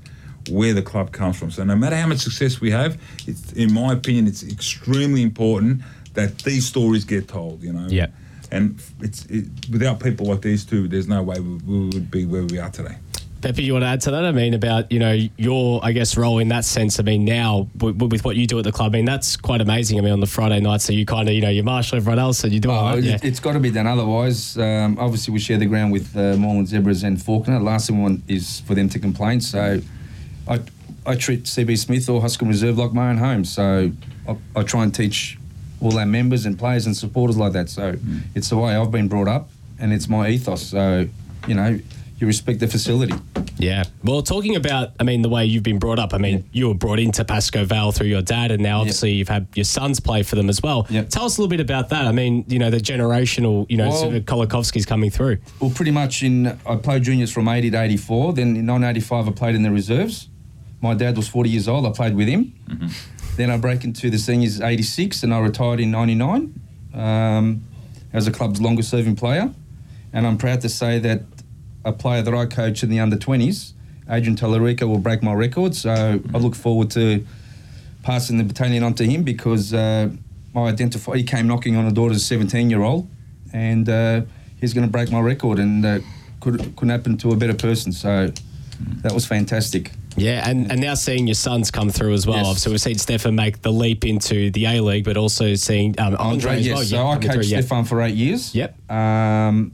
where 0.50 0.72
the 0.72 0.82
club 0.82 1.12
comes 1.12 1.38
from. 1.38 1.50
So 1.50 1.64
no 1.64 1.76
matter 1.76 1.96
how 1.96 2.06
much 2.06 2.18
success 2.18 2.60
we 2.60 2.70
have, 2.70 3.00
it's 3.26 3.52
in 3.52 3.72
my 3.72 3.92
opinion, 3.92 4.26
it's 4.26 4.42
extremely 4.42 5.22
important 5.22 5.82
that 6.14 6.38
these 6.38 6.66
stories 6.66 7.04
get 7.04 7.28
told. 7.28 7.62
You 7.62 7.72
know. 7.72 7.86
Yeah. 7.88 8.08
And 8.50 8.80
it's 9.00 9.26
it, 9.26 9.46
without 9.70 10.00
people 10.00 10.26
like 10.26 10.40
these 10.40 10.64
two, 10.64 10.88
there's 10.88 11.06
no 11.06 11.22
way 11.22 11.38
we, 11.38 11.56
we 11.56 11.78
would 11.88 12.10
be 12.10 12.24
where 12.24 12.44
we 12.44 12.58
are 12.58 12.70
today. 12.70 12.96
Pepe, 13.40 13.62
you 13.62 13.72
want 13.72 13.84
to 13.84 13.88
add 13.88 14.00
to 14.02 14.10
that? 14.10 14.24
I 14.24 14.32
mean, 14.32 14.54
about 14.54 14.90
you 14.90 14.98
know 14.98 15.12
your, 15.36 15.80
I 15.84 15.92
guess, 15.92 16.16
role 16.16 16.40
in 16.40 16.48
that 16.48 16.64
sense. 16.64 16.98
I 16.98 17.04
mean, 17.04 17.24
now 17.24 17.68
with, 17.78 18.00
with 18.02 18.24
what 18.24 18.34
you 18.34 18.48
do 18.48 18.58
at 18.58 18.64
the 18.64 18.72
club, 18.72 18.92
I 18.94 18.98
mean, 18.98 19.04
that's 19.04 19.36
quite 19.36 19.60
amazing. 19.60 19.96
I 19.98 20.02
mean, 20.02 20.12
on 20.12 20.18
the 20.20 20.26
Friday 20.26 20.58
night, 20.60 20.80
so 20.80 20.92
you 20.92 21.06
kind 21.06 21.28
of, 21.28 21.34
you 21.34 21.40
know, 21.40 21.48
you 21.48 21.62
marshal 21.62 21.98
everyone 21.98 22.18
else, 22.18 22.42
and 22.42 22.52
you 22.52 22.58
do 22.58 22.70
Oh, 22.70 22.96
it, 22.96 23.04
Yeah. 23.04 23.18
It's 23.22 23.38
got 23.38 23.52
to 23.52 23.60
be 23.60 23.70
done. 23.70 23.86
Otherwise, 23.86 24.58
um, 24.58 24.98
obviously, 24.98 25.32
we 25.32 25.38
share 25.38 25.56
the 25.56 25.66
ground 25.66 25.92
with 25.92 26.16
uh, 26.16 26.36
Moreland 26.36 26.68
Zebras 26.68 27.04
and 27.04 27.16
Fawkner. 27.16 27.58
The 27.58 27.64
last 27.64 27.86
thing 27.86 27.98
we 27.98 28.02
want 28.02 28.22
is 28.26 28.60
for 28.60 28.74
them 28.74 28.88
to 28.88 28.98
complain. 28.98 29.40
So, 29.40 29.80
I, 30.48 30.60
I 31.06 31.14
treat 31.14 31.44
CB 31.44 31.78
Smith 31.78 32.08
or 32.08 32.20
Huscombe 32.20 32.48
Reserve 32.48 32.76
like 32.76 32.92
my 32.92 33.10
own 33.10 33.18
home. 33.18 33.44
So, 33.44 33.92
I, 34.28 34.36
I 34.56 34.62
try 34.64 34.82
and 34.82 34.92
teach 34.92 35.38
all 35.80 35.96
our 35.96 36.06
members 36.06 36.44
and 36.44 36.58
players 36.58 36.86
and 36.86 36.96
supporters 36.96 37.36
like 37.36 37.52
that. 37.52 37.68
So, 37.68 37.94
it's 38.34 38.48
the 38.48 38.56
way 38.56 38.74
I've 38.74 38.90
been 38.90 39.06
brought 39.06 39.28
up, 39.28 39.48
and 39.78 39.92
it's 39.92 40.08
my 40.08 40.28
ethos. 40.28 40.62
So, 40.66 41.08
you 41.46 41.54
know, 41.54 41.78
you 42.18 42.26
respect 42.26 42.58
the 42.60 42.66
facility. 42.66 43.14
Yeah. 43.58 43.84
Well, 44.04 44.22
talking 44.22 44.56
about, 44.56 44.90
I 44.98 45.04
mean, 45.04 45.22
the 45.22 45.28
way 45.28 45.44
you've 45.46 45.62
been 45.62 45.78
brought 45.78 45.98
up. 45.98 46.14
I 46.14 46.18
mean, 46.18 46.48
you 46.52 46.68
were 46.68 46.74
brought 46.74 46.98
into 46.98 47.24
Pascoe 47.24 47.64
Vale 47.64 47.92
through 47.92 48.08
your 48.08 48.22
dad, 48.22 48.50
and 48.50 48.62
now 48.62 48.80
obviously 48.80 49.12
you've 49.12 49.28
had 49.28 49.46
your 49.54 49.64
sons 49.64 50.00
play 50.00 50.22
for 50.22 50.36
them 50.36 50.48
as 50.48 50.60
well. 50.62 50.86
Yeah. 50.90 51.02
Tell 51.04 51.24
us 51.24 51.38
a 51.38 51.40
little 51.40 51.50
bit 51.50 51.60
about 51.60 51.88
that. 51.90 52.06
I 52.06 52.12
mean, 52.12 52.44
you 52.48 52.58
know, 52.58 52.70
the 52.70 52.78
generational, 52.78 53.66
you 53.68 53.76
know, 53.76 53.88
Well- 53.88 54.00
sort 54.00 54.14
of 54.14 54.24
Colakovski's 54.24 54.86
coming 54.86 55.10
through. 55.10 55.38
Well, 55.60 55.70
pretty 55.70 55.90
much 55.92 56.22
in 56.22 56.58
I 56.66 56.76
played 56.76 57.04
juniors 57.04 57.30
from 57.30 57.48
80 57.48 57.70
to 57.70 57.80
84. 57.82 58.32
Then 58.32 58.56
in 58.56 58.66
1985, 58.66 59.28
I 59.28 59.30
played 59.32 59.54
in 59.54 59.62
the 59.62 59.70
reserves. 59.70 60.28
My 60.80 60.94
dad 60.94 61.16
was 61.16 61.26
40 61.28 61.50
years 61.50 61.66
old. 61.68 61.86
I 61.86 61.90
played 61.90 62.14
with 62.14 62.28
him. 62.28 62.52
Then 63.36 63.50
I 63.50 63.56
break 63.56 63.84
into 63.84 64.10
the 64.10 64.18
seniors 64.18 64.60
86, 64.60 65.22
and 65.22 65.32
I 65.32 65.38
retired 65.38 65.78
in 65.80 65.90
99 65.92 66.60
um, 66.94 67.62
as 68.12 68.24
the 68.24 68.32
club's 68.32 68.60
longest 68.60 68.90
serving 68.90 69.14
player. 69.16 69.52
And 70.12 70.26
I'm 70.26 70.38
proud 70.38 70.60
to 70.62 70.68
say 70.68 70.98
that 71.00 71.22
a 71.88 71.92
player 71.92 72.22
that 72.22 72.34
I 72.34 72.46
coach 72.46 72.82
in 72.82 72.90
the 72.90 73.00
under 73.00 73.16
20s, 73.16 73.72
Adrian 74.08 74.36
Tallarico, 74.36 74.88
will 74.88 74.98
break 74.98 75.22
my 75.22 75.32
record. 75.32 75.74
So 75.74 76.20
I 76.34 76.38
look 76.38 76.54
forward 76.54 76.90
to 76.92 77.24
passing 78.02 78.38
the 78.38 78.44
battalion 78.44 78.82
on 78.82 78.94
to 78.94 79.04
him 79.04 79.22
because 79.22 79.74
uh, 79.74 80.10
I 80.54 80.60
identify 80.60 81.16
he 81.16 81.24
came 81.24 81.46
knocking 81.46 81.76
on 81.76 81.84
the 81.86 81.92
door 81.92 82.10
as 82.10 82.16
a 82.16 82.20
17 82.20 82.70
year 82.70 82.82
old, 82.82 83.08
and 83.52 83.88
uh, 83.88 84.22
he's 84.60 84.74
going 84.74 84.86
to 84.86 84.90
break 84.90 85.10
my 85.10 85.20
record, 85.20 85.58
and 85.58 85.84
uh, 85.84 85.98
could 86.40 86.58
couldn't 86.76 86.90
happen 86.90 87.16
to 87.18 87.32
a 87.32 87.36
better 87.36 87.54
person. 87.54 87.92
So 87.92 88.32
that 89.02 89.12
was 89.12 89.26
fantastic. 89.26 89.92
Yeah, 90.16 90.48
and, 90.48 90.70
and 90.72 90.80
now 90.80 90.94
seeing 90.94 91.28
your 91.28 91.34
sons 91.34 91.70
come 91.70 91.90
through 91.90 92.12
as 92.12 92.26
well. 92.26 92.38
Yes. 92.38 92.46
Obviously, 92.46 92.72
we've 92.72 92.80
seen 92.80 92.98
Stefan 92.98 93.36
make 93.36 93.62
the 93.62 93.70
leap 93.70 94.04
into 94.04 94.50
the 94.50 94.66
A 94.66 94.80
League, 94.80 95.04
but 95.04 95.16
also 95.16 95.54
seeing 95.54 95.98
um, 96.00 96.16
Andre, 96.18 96.32
Andre, 96.32 96.58
as 96.58 96.66
yes. 96.66 96.76
well. 96.76 96.84
so 96.84 97.06
I 97.06 97.14
coached 97.18 97.32
through, 97.34 97.42
yeah. 97.42 97.60
Stefan 97.60 97.84
for 97.84 98.02
eight 98.02 98.16
years. 98.16 98.52
Yep. 98.52 98.90
Um, 98.90 99.72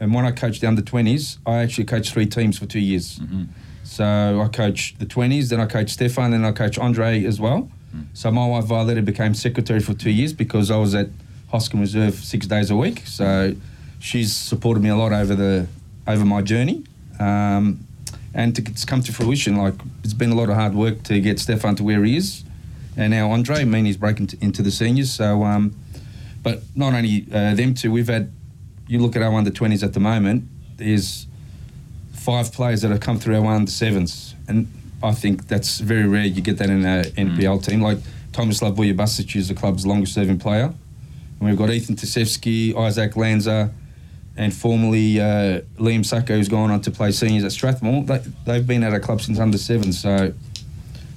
and 0.00 0.14
when 0.14 0.24
I 0.24 0.32
coached 0.32 0.62
the 0.62 0.66
under 0.66 0.82
20s, 0.82 1.38
I 1.46 1.58
actually 1.58 1.84
coached 1.84 2.12
three 2.12 2.26
teams 2.26 2.58
for 2.58 2.66
two 2.66 2.80
years. 2.80 3.18
Mm-hmm. 3.18 3.44
So 3.84 4.40
I 4.40 4.48
coached 4.48 4.98
the 4.98 5.06
20s, 5.06 5.50
then 5.50 5.60
I 5.60 5.66
coached 5.66 5.90
Stefan, 5.90 6.30
then 6.30 6.44
I 6.44 6.52
coached 6.52 6.78
Andre 6.78 7.24
as 7.24 7.38
well. 7.38 7.70
Mm. 7.94 8.06
So 8.14 8.30
my 8.30 8.46
wife 8.46 8.64
Violetta 8.64 9.02
became 9.02 9.34
secretary 9.34 9.80
for 9.80 9.94
two 9.94 10.10
years 10.10 10.32
because 10.32 10.70
I 10.70 10.76
was 10.76 10.94
at 10.94 11.08
Hosken 11.52 11.80
Reserve 11.80 12.14
six 12.14 12.46
days 12.46 12.70
a 12.70 12.76
week. 12.76 13.02
So 13.06 13.54
she's 13.98 14.34
supported 14.34 14.82
me 14.82 14.88
a 14.88 14.96
lot 14.96 15.12
over 15.12 15.34
the 15.34 15.66
over 16.06 16.24
my 16.24 16.42
journey. 16.42 16.84
Um, 17.18 17.86
and 18.32 18.54
to, 18.56 18.62
it's 18.62 18.84
come 18.84 19.02
to 19.02 19.12
fruition. 19.12 19.56
Like 19.56 19.74
it's 20.04 20.14
been 20.14 20.30
a 20.30 20.34
lot 20.34 20.48
of 20.48 20.56
hard 20.56 20.74
work 20.74 21.02
to 21.04 21.20
get 21.20 21.38
Stefan 21.38 21.76
to 21.76 21.84
where 21.84 22.04
he 22.04 22.16
is, 22.16 22.44
and 22.96 23.10
now 23.10 23.30
Andre. 23.30 23.60
I 23.60 23.64
mean, 23.64 23.84
he's 23.84 23.96
breaking 23.96 24.28
t- 24.28 24.38
into 24.40 24.62
the 24.62 24.70
seniors. 24.70 25.12
So, 25.12 25.42
um, 25.42 25.74
but 26.42 26.62
not 26.74 26.94
only 26.94 27.26
uh, 27.32 27.54
them 27.54 27.74
two, 27.74 27.92
we've 27.92 28.08
had. 28.08 28.32
You 28.90 28.98
look 28.98 29.14
at 29.14 29.22
our 29.22 29.32
under 29.32 29.52
twenties 29.52 29.84
at 29.84 29.92
the 29.92 30.00
moment. 30.00 30.48
There's 30.76 31.28
five 32.12 32.52
players 32.52 32.82
that 32.82 32.90
have 32.90 32.98
come 32.98 33.20
through 33.20 33.36
our 33.36 33.54
under 33.54 33.70
sevens, 33.70 34.34
and 34.48 34.66
I 35.00 35.12
think 35.12 35.46
that's 35.46 35.78
very 35.78 36.08
rare. 36.08 36.24
You 36.24 36.42
get 36.42 36.58
that 36.58 36.68
in 36.68 36.84
a 36.84 37.04
NPL 37.04 37.64
team. 37.64 37.82
Like 37.82 37.98
Thomas 38.32 38.58
Tomislav 38.58 38.74
Vujabasic 38.74 39.36
is 39.36 39.46
the 39.46 39.54
club's 39.54 39.86
longest 39.86 40.14
serving 40.14 40.40
player, 40.40 40.64
and 40.64 41.48
we've 41.48 41.56
got 41.56 41.70
Ethan 41.70 41.94
Tasevsky, 41.94 42.76
Isaac 42.76 43.14
Lanza, 43.14 43.72
and 44.36 44.52
formerly 44.52 45.20
uh, 45.20 45.60
Liam 45.78 46.04
Sacco, 46.04 46.34
who's 46.34 46.48
gone 46.48 46.72
on 46.72 46.80
to 46.80 46.90
play 46.90 47.12
seniors 47.12 47.44
at 47.44 47.52
Strathmore. 47.52 48.02
They, 48.02 48.18
they've 48.44 48.66
been 48.66 48.82
at 48.82 48.92
our 48.92 48.98
club 48.98 49.20
since 49.20 49.38
under 49.38 49.56
seven, 49.56 49.92
so 49.92 50.32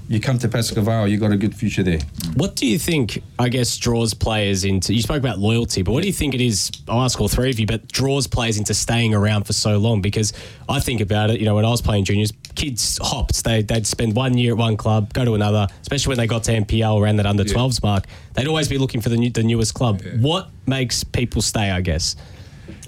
you 0.08 0.20
come 0.20 0.38
to 0.40 0.48
Pascoe 0.48 0.82
Vale, 0.82 1.08
you've 1.08 1.22
got 1.22 1.32
a 1.32 1.38
good 1.38 1.56
future 1.56 1.84
there. 1.84 2.00
What 2.36 2.56
do 2.56 2.68
you 2.68 2.78
think, 2.78 3.24
I 3.40 3.50
guess, 3.50 3.78
draws 3.78 4.14
players 4.14 4.66
into? 4.66 4.94
You 4.94 5.02
spoke 5.02 5.18
about 5.18 5.40
loyalty, 5.40 5.82
but 5.82 5.92
what 5.92 6.02
do 6.02 6.08
you 6.08 6.14
think 6.14 6.34
it 6.34 6.42
is? 6.42 6.72
I'll 6.88 7.02
ask 7.02 7.20
all 7.22 7.28
three 7.28 7.50
of 7.50 7.60
you, 7.60 7.66
but 7.66 7.88
draws 7.88 8.28
players 8.28 8.58
into 8.58 8.74
staying 8.74 9.14
around 9.14 9.46
for 9.46 9.54
so 9.54 9.78
long? 9.78 10.02
Because 10.02 10.34
I 10.68 10.80
think 10.80 11.02
about 11.02 11.30
it, 11.30 11.40
you 11.40 11.46
know, 11.46 11.56
when 11.56 11.66
I 11.66 11.70
was 11.70 11.82
playing 11.82 12.06
juniors, 12.06 12.34
kids 12.56 13.00
hopped. 13.02 13.44
They, 13.44 13.62
they'd 13.62 13.88
spend 13.88 14.16
one 14.16 14.38
year 14.38 14.52
at 14.54 14.58
one 14.58 14.78
club, 14.78 15.14
go 15.14 15.26
to 15.26 15.36
another, 15.36 15.68
especially 15.82 16.12
when 16.12 16.18
they 16.18 16.28
got 16.28 16.44
to 16.46 16.52
NPL 16.52 17.02
around 17.02 17.18
that 17.18 17.26
under 17.26 17.44
12s 17.44 17.82
mark. 17.82 18.06
They'd 18.34 18.48
always 18.48 18.68
be 18.68 18.78
looking 18.78 19.02
for 19.02 19.10
the, 19.10 19.18
new, 19.18 19.30
the 19.30 19.44
newest 19.44 19.74
club. 19.74 20.02
What 20.20 20.50
makes 20.66 21.04
people 21.04 21.42
stay, 21.42 21.72
I 21.72 21.82
guess? 21.82 22.16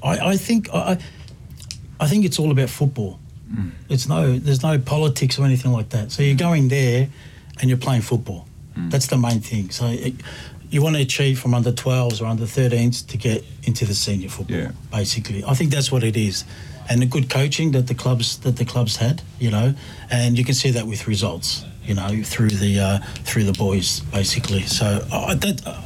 I, 0.04 0.30
I 0.30 0.38
think 0.38 0.70
I, 0.74 0.98
I 2.00 2.08
think 2.08 2.26
it's 2.26 2.40
all 2.40 2.52
about 2.52 2.70
football. 2.70 3.20
It's 3.90 4.08
no, 4.08 4.38
there's 4.38 4.64
no 4.64 4.78
politics 4.80 5.38
or 5.40 5.46
anything 5.46 5.72
like 5.72 5.90
that. 5.90 6.12
So 6.12 6.24
you're 6.24 6.36
going 6.36 6.68
there, 6.68 7.08
and 7.60 7.70
you're 7.70 7.78
playing 7.80 8.02
football. 8.02 8.48
That's 8.78 9.08
the 9.08 9.18
main 9.18 9.40
thing. 9.40 9.70
So 9.70 9.88
it, 9.88 10.16
you 10.70 10.82
want 10.82 10.98
to 10.98 11.02
achieve 11.02 11.40
from 11.40 11.54
under 11.54 11.72
12s 11.72 12.22
or 12.22 12.26
under 12.26 12.44
13s 12.44 13.08
to 13.08 13.18
get 13.18 13.46
into 13.64 13.86
the 13.86 13.94
senior 13.94 14.28
football. 14.28 14.58
Yeah. 14.58 14.72
Basically, 14.92 15.44
I 15.46 15.54
think 15.54 15.72
that's 15.72 15.92
what 15.92 16.04
it 16.04 16.18
is, 16.18 16.44
and 16.90 17.02
the 17.02 17.06
good 17.06 17.30
coaching 17.30 17.72
that 17.72 17.88
the 17.88 17.96
clubs 17.96 18.38
that 18.40 18.58
the 18.58 18.66
clubs 18.66 18.98
had, 18.98 19.22
you 19.40 19.50
know, 19.52 19.74
and 20.10 20.38
you 20.38 20.44
can 20.44 20.54
see 20.56 20.72
that 20.72 20.86
with 20.88 21.08
results. 21.08 21.64
You 21.86 21.94
know, 21.94 22.24
through 22.24 22.50
the 22.50 22.80
uh, 22.80 23.00
through 23.26 23.44
the 23.44 23.54
boys, 23.54 24.00
basically. 24.12 24.64
So 24.64 25.06
I 25.14 25.36
that, 25.36 25.62
uh, 25.68 25.82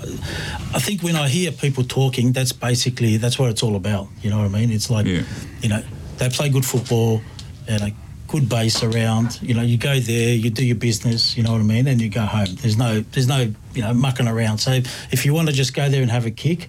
I 0.74 0.80
think 0.80 1.04
when 1.04 1.17
I 1.17 1.28
hear 1.28 1.52
people 1.52 1.84
talking, 1.84 2.32
that's 2.32 2.54
basically 2.54 3.17
that's 3.17 3.38
what 3.38 3.50
it's 3.50 3.62
all 3.62 3.76
about. 3.76 4.08
You 4.22 4.30
know 4.30 4.38
what 4.38 4.45
I 4.45 4.48
mean? 4.60 4.72
It's 4.72 4.89
like, 4.89 5.06
Yeah. 5.06 5.24
you 5.62 5.67
know, 5.67 5.84
they 6.17 6.30
play 6.30 6.48
good 6.50 6.63
football 6.65 7.22
and 7.69 7.82
a 7.84 7.91
good 8.27 8.49
base 8.49 8.84
around. 8.84 9.39
You 9.41 9.53
know, 9.53 9.62
you 9.62 9.77
go 9.77 9.99
there, 9.99 10.34
you 10.34 10.49
do 10.49 10.65
your 10.65 10.75
business. 10.75 11.38
You 11.38 11.43
know 11.43 11.53
what 11.53 11.62
I 11.62 11.63
mean, 11.63 11.88
and 11.88 12.01
you 12.01 12.10
go 12.10 12.21
home. 12.25 12.47
There's 12.55 12.77
no 12.77 13.01
there's 13.12 13.27
no 13.27 13.53
you 13.73 13.82
know 13.82 13.93
mucking 13.93 14.27
around. 14.27 14.58
So 14.58 14.71
if 15.12 15.25
you 15.25 15.34
want 15.34 15.47
to 15.47 15.53
just 15.53 15.73
go 15.73 15.88
there 15.89 16.01
and 16.01 16.12
have 16.12 16.25
a 16.25 16.32
kick, 16.32 16.67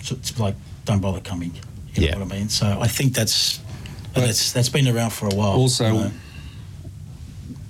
it's 0.00 0.38
like 0.40 0.56
don't 0.84 1.00
bother 1.00 1.20
coming. 1.20 1.52
You 1.94 2.06
Yeah. 2.06 2.12
know 2.14 2.24
what 2.24 2.32
I 2.32 2.38
mean? 2.38 2.48
So 2.48 2.78
I 2.80 2.88
think 2.88 3.14
that's 3.14 3.60
that's 4.14 4.52
that's 4.52 4.68
been 4.70 4.88
around 4.88 5.10
for 5.10 5.26
a 5.26 5.34
while. 5.34 5.52
Also, 5.52 5.86
you 5.86 5.92
know. 5.92 6.10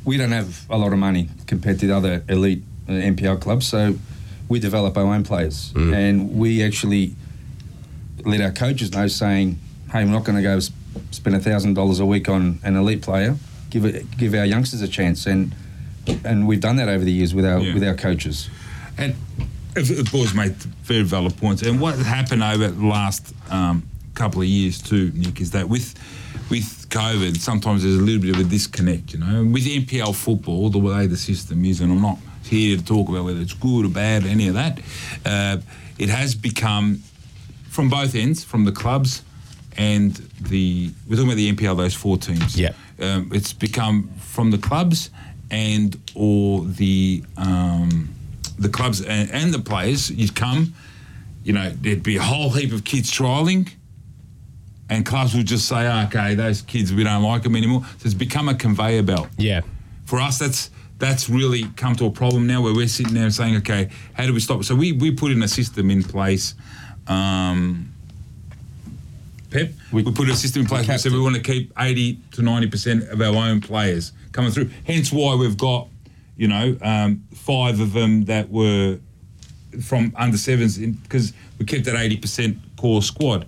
we 0.04 0.16
don't 0.16 0.32
have 0.32 0.64
a 0.70 0.76
lot 0.78 0.92
of 0.92 0.98
money 0.98 1.28
compared 1.46 1.78
to 1.80 1.86
the 1.86 1.96
other 1.96 2.22
elite 2.28 2.62
uh, 2.88 2.92
NPL 2.92 3.40
clubs, 3.40 3.66
so 3.66 3.96
we 4.48 4.58
develop 4.58 4.96
our 4.96 5.04
own 5.14 5.22
players, 5.24 5.72
and 5.76 6.36
we 6.36 6.62
actually 6.62 7.14
let 8.24 8.40
our 8.40 8.50
coaches 8.52 8.92
know, 8.92 9.06
saying, 9.08 9.58
"Hey, 9.92 10.04
we're 10.04 10.10
not 10.10 10.24
going 10.24 10.36
to 10.36 10.42
go 10.42 10.56
s- 10.56 10.70
spend 11.10 11.36
a 11.36 11.40
thousand 11.40 11.74
dollars 11.74 12.00
a 12.00 12.06
week 12.06 12.28
on 12.28 12.58
an 12.64 12.76
elite 12.76 13.02
player. 13.02 13.36
Give 13.70 13.84
it, 13.84 14.16
give 14.16 14.34
our 14.34 14.44
youngsters 14.46 14.82
a 14.82 14.88
chance." 14.88 15.26
And 15.26 15.54
and 16.24 16.46
we've 16.46 16.60
done 16.60 16.76
that 16.76 16.88
over 16.88 17.04
the 17.04 17.12
years 17.12 17.34
with 17.34 17.44
our 17.44 17.60
Yeah. 17.60 17.74
with 17.74 17.84
our 17.84 17.94
coaches. 17.94 18.48
And 18.98 19.14
the 19.74 20.08
boys 20.12 20.34
made 20.34 20.54
very 20.84 21.02
valid 21.02 21.36
points. 21.36 21.62
And 21.62 21.80
what 21.80 21.96
happened 21.98 22.42
over 22.42 22.68
the 22.68 22.86
last 22.86 23.32
um, 23.50 23.82
couple 24.14 24.42
of 24.42 24.48
years 24.48 24.80
too, 24.82 25.10
Nick, 25.14 25.40
is 25.40 25.50
that 25.52 25.68
with 25.68 25.94
with 26.50 26.86
COVID, 26.90 27.38
sometimes 27.38 27.82
there's 27.82 27.96
a 27.96 28.00
little 28.02 28.20
bit 28.20 28.34
of 28.34 28.40
a 28.40 28.44
disconnect. 28.44 29.14
You 29.14 29.20
know, 29.20 29.44
with 29.44 29.64
NPL 29.66 30.14
football, 30.14 30.68
the 30.70 30.78
way 30.78 31.06
the 31.06 31.16
system 31.16 31.64
is, 31.64 31.80
and 31.80 31.90
I'm 31.90 32.02
not 32.02 32.18
here 32.44 32.76
to 32.76 32.84
talk 32.84 33.08
about 33.08 33.24
whether 33.24 33.40
it's 33.40 33.54
good 33.54 33.86
or 33.86 33.88
bad, 33.88 34.26
any 34.26 34.48
of 34.48 34.54
that. 34.54 34.80
Uh, 35.24 35.58
it 35.98 36.08
has 36.10 36.34
become 36.34 37.00
from 37.70 37.88
both 37.88 38.14
ends, 38.14 38.44
from 38.44 38.64
the 38.66 38.72
clubs 38.72 39.22
and 39.76 40.14
the 40.40 40.90
we're 41.08 41.16
talking 41.16 41.28
about 41.30 41.36
the 41.36 41.52
NPL, 41.52 41.76
those 41.76 41.94
four 41.94 42.16
teams. 42.18 42.58
Yeah. 42.58 42.72
um, 43.00 43.30
it's 43.32 43.52
become 43.52 44.08
from 44.18 44.50
the 44.50 44.58
clubs 44.58 45.10
and 45.50 45.98
or 46.14 46.64
the 46.64 47.22
um, 47.36 48.14
the 48.58 48.68
clubs 48.68 49.00
and, 49.02 49.30
and 49.30 49.52
the 49.52 49.58
players. 49.58 50.10
You'd 50.10 50.34
come, 50.34 50.74
you 51.44 51.52
know, 51.52 51.70
there'd 51.70 52.02
be 52.02 52.16
a 52.16 52.22
whole 52.22 52.50
heap 52.50 52.72
of 52.72 52.84
kids 52.84 53.10
trialing, 53.10 53.70
and 54.88 55.04
clubs 55.06 55.34
would 55.34 55.46
just 55.46 55.66
say, 55.68 55.88
"Okay, 56.06 56.34
those 56.34 56.62
kids, 56.62 56.92
we 56.92 57.04
don't 57.04 57.22
like 57.22 57.42
them 57.42 57.56
anymore." 57.56 57.82
So 57.98 58.06
it's 58.06 58.14
become 58.14 58.48
a 58.48 58.54
conveyor 58.54 59.02
belt 59.02 59.28
Yeah. 59.38 59.62
for 60.04 60.20
us, 60.20 60.38
that's 60.38 60.70
that's 60.98 61.28
really 61.28 61.64
come 61.76 61.96
to 61.96 62.04
a 62.06 62.10
problem 62.10 62.46
now 62.46 62.62
where 62.62 62.72
we're 62.74 62.86
sitting 62.86 63.14
there 63.14 63.28
saying, 63.30 63.56
okay, 63.56 63.88
how 64.12 64.24
do 64.24 64.32
we 64.32 64.38
stop? 64.38 64.60
it? 64.60 64.64
So 64.64 64.76
we, 64.76 64.92
we 64.92 65.10
put 65.10 65.32
in 65.32 65.42
a 65.42 65.48
system 65.48 65.90
in 65.90 66.04
place. 66.04 66.54
Um, 67.08 67.91
Pep, 69.52 69.70
we, 69.92 70.02
We- 70.02 70.12
put 70.12 70.28
a 70.28 70.34
system 70.36 70.62
in 70.62 70.68
place. 70.68 70.88
We 70.88 70.96
said 70.98 71.12
we 71.12 71.20
want 71.20 71.36
to 71.36 71.42
keep 71.42 71.72
eighty 71.78 72.18
to 72.32 72.42
ninety 72.42 72.68
percent 72.68 73.04
of 73.10 73.20
our 73.20 73.34
own 73.36 73.60
players 73.60 74.12
coming 74.32 74.50
through. 74.50 74.70
Hence 74.86 75.12
why 75.12 75.34
we've 75.34 75.56
got, 75.58 75.88
you 76.36 76.48
know, 76.48 76.76
um, 76.82 77.22
five 77.34 77.78
of 77.80 77.92
them 77.92 78.24
that 78.24 78.48
were 78.50 78.98
from 79.82 80.12
under 80.16 80.36
sevens 80.36 80.78
because 80.78 81.32
we 81.58 81.66
kept 81.66 81.84
that 81.84 81.96
eighty 81.96 82.16
percent 82.16 82.56
core 82.76 83.02
squad. 83.02 83.46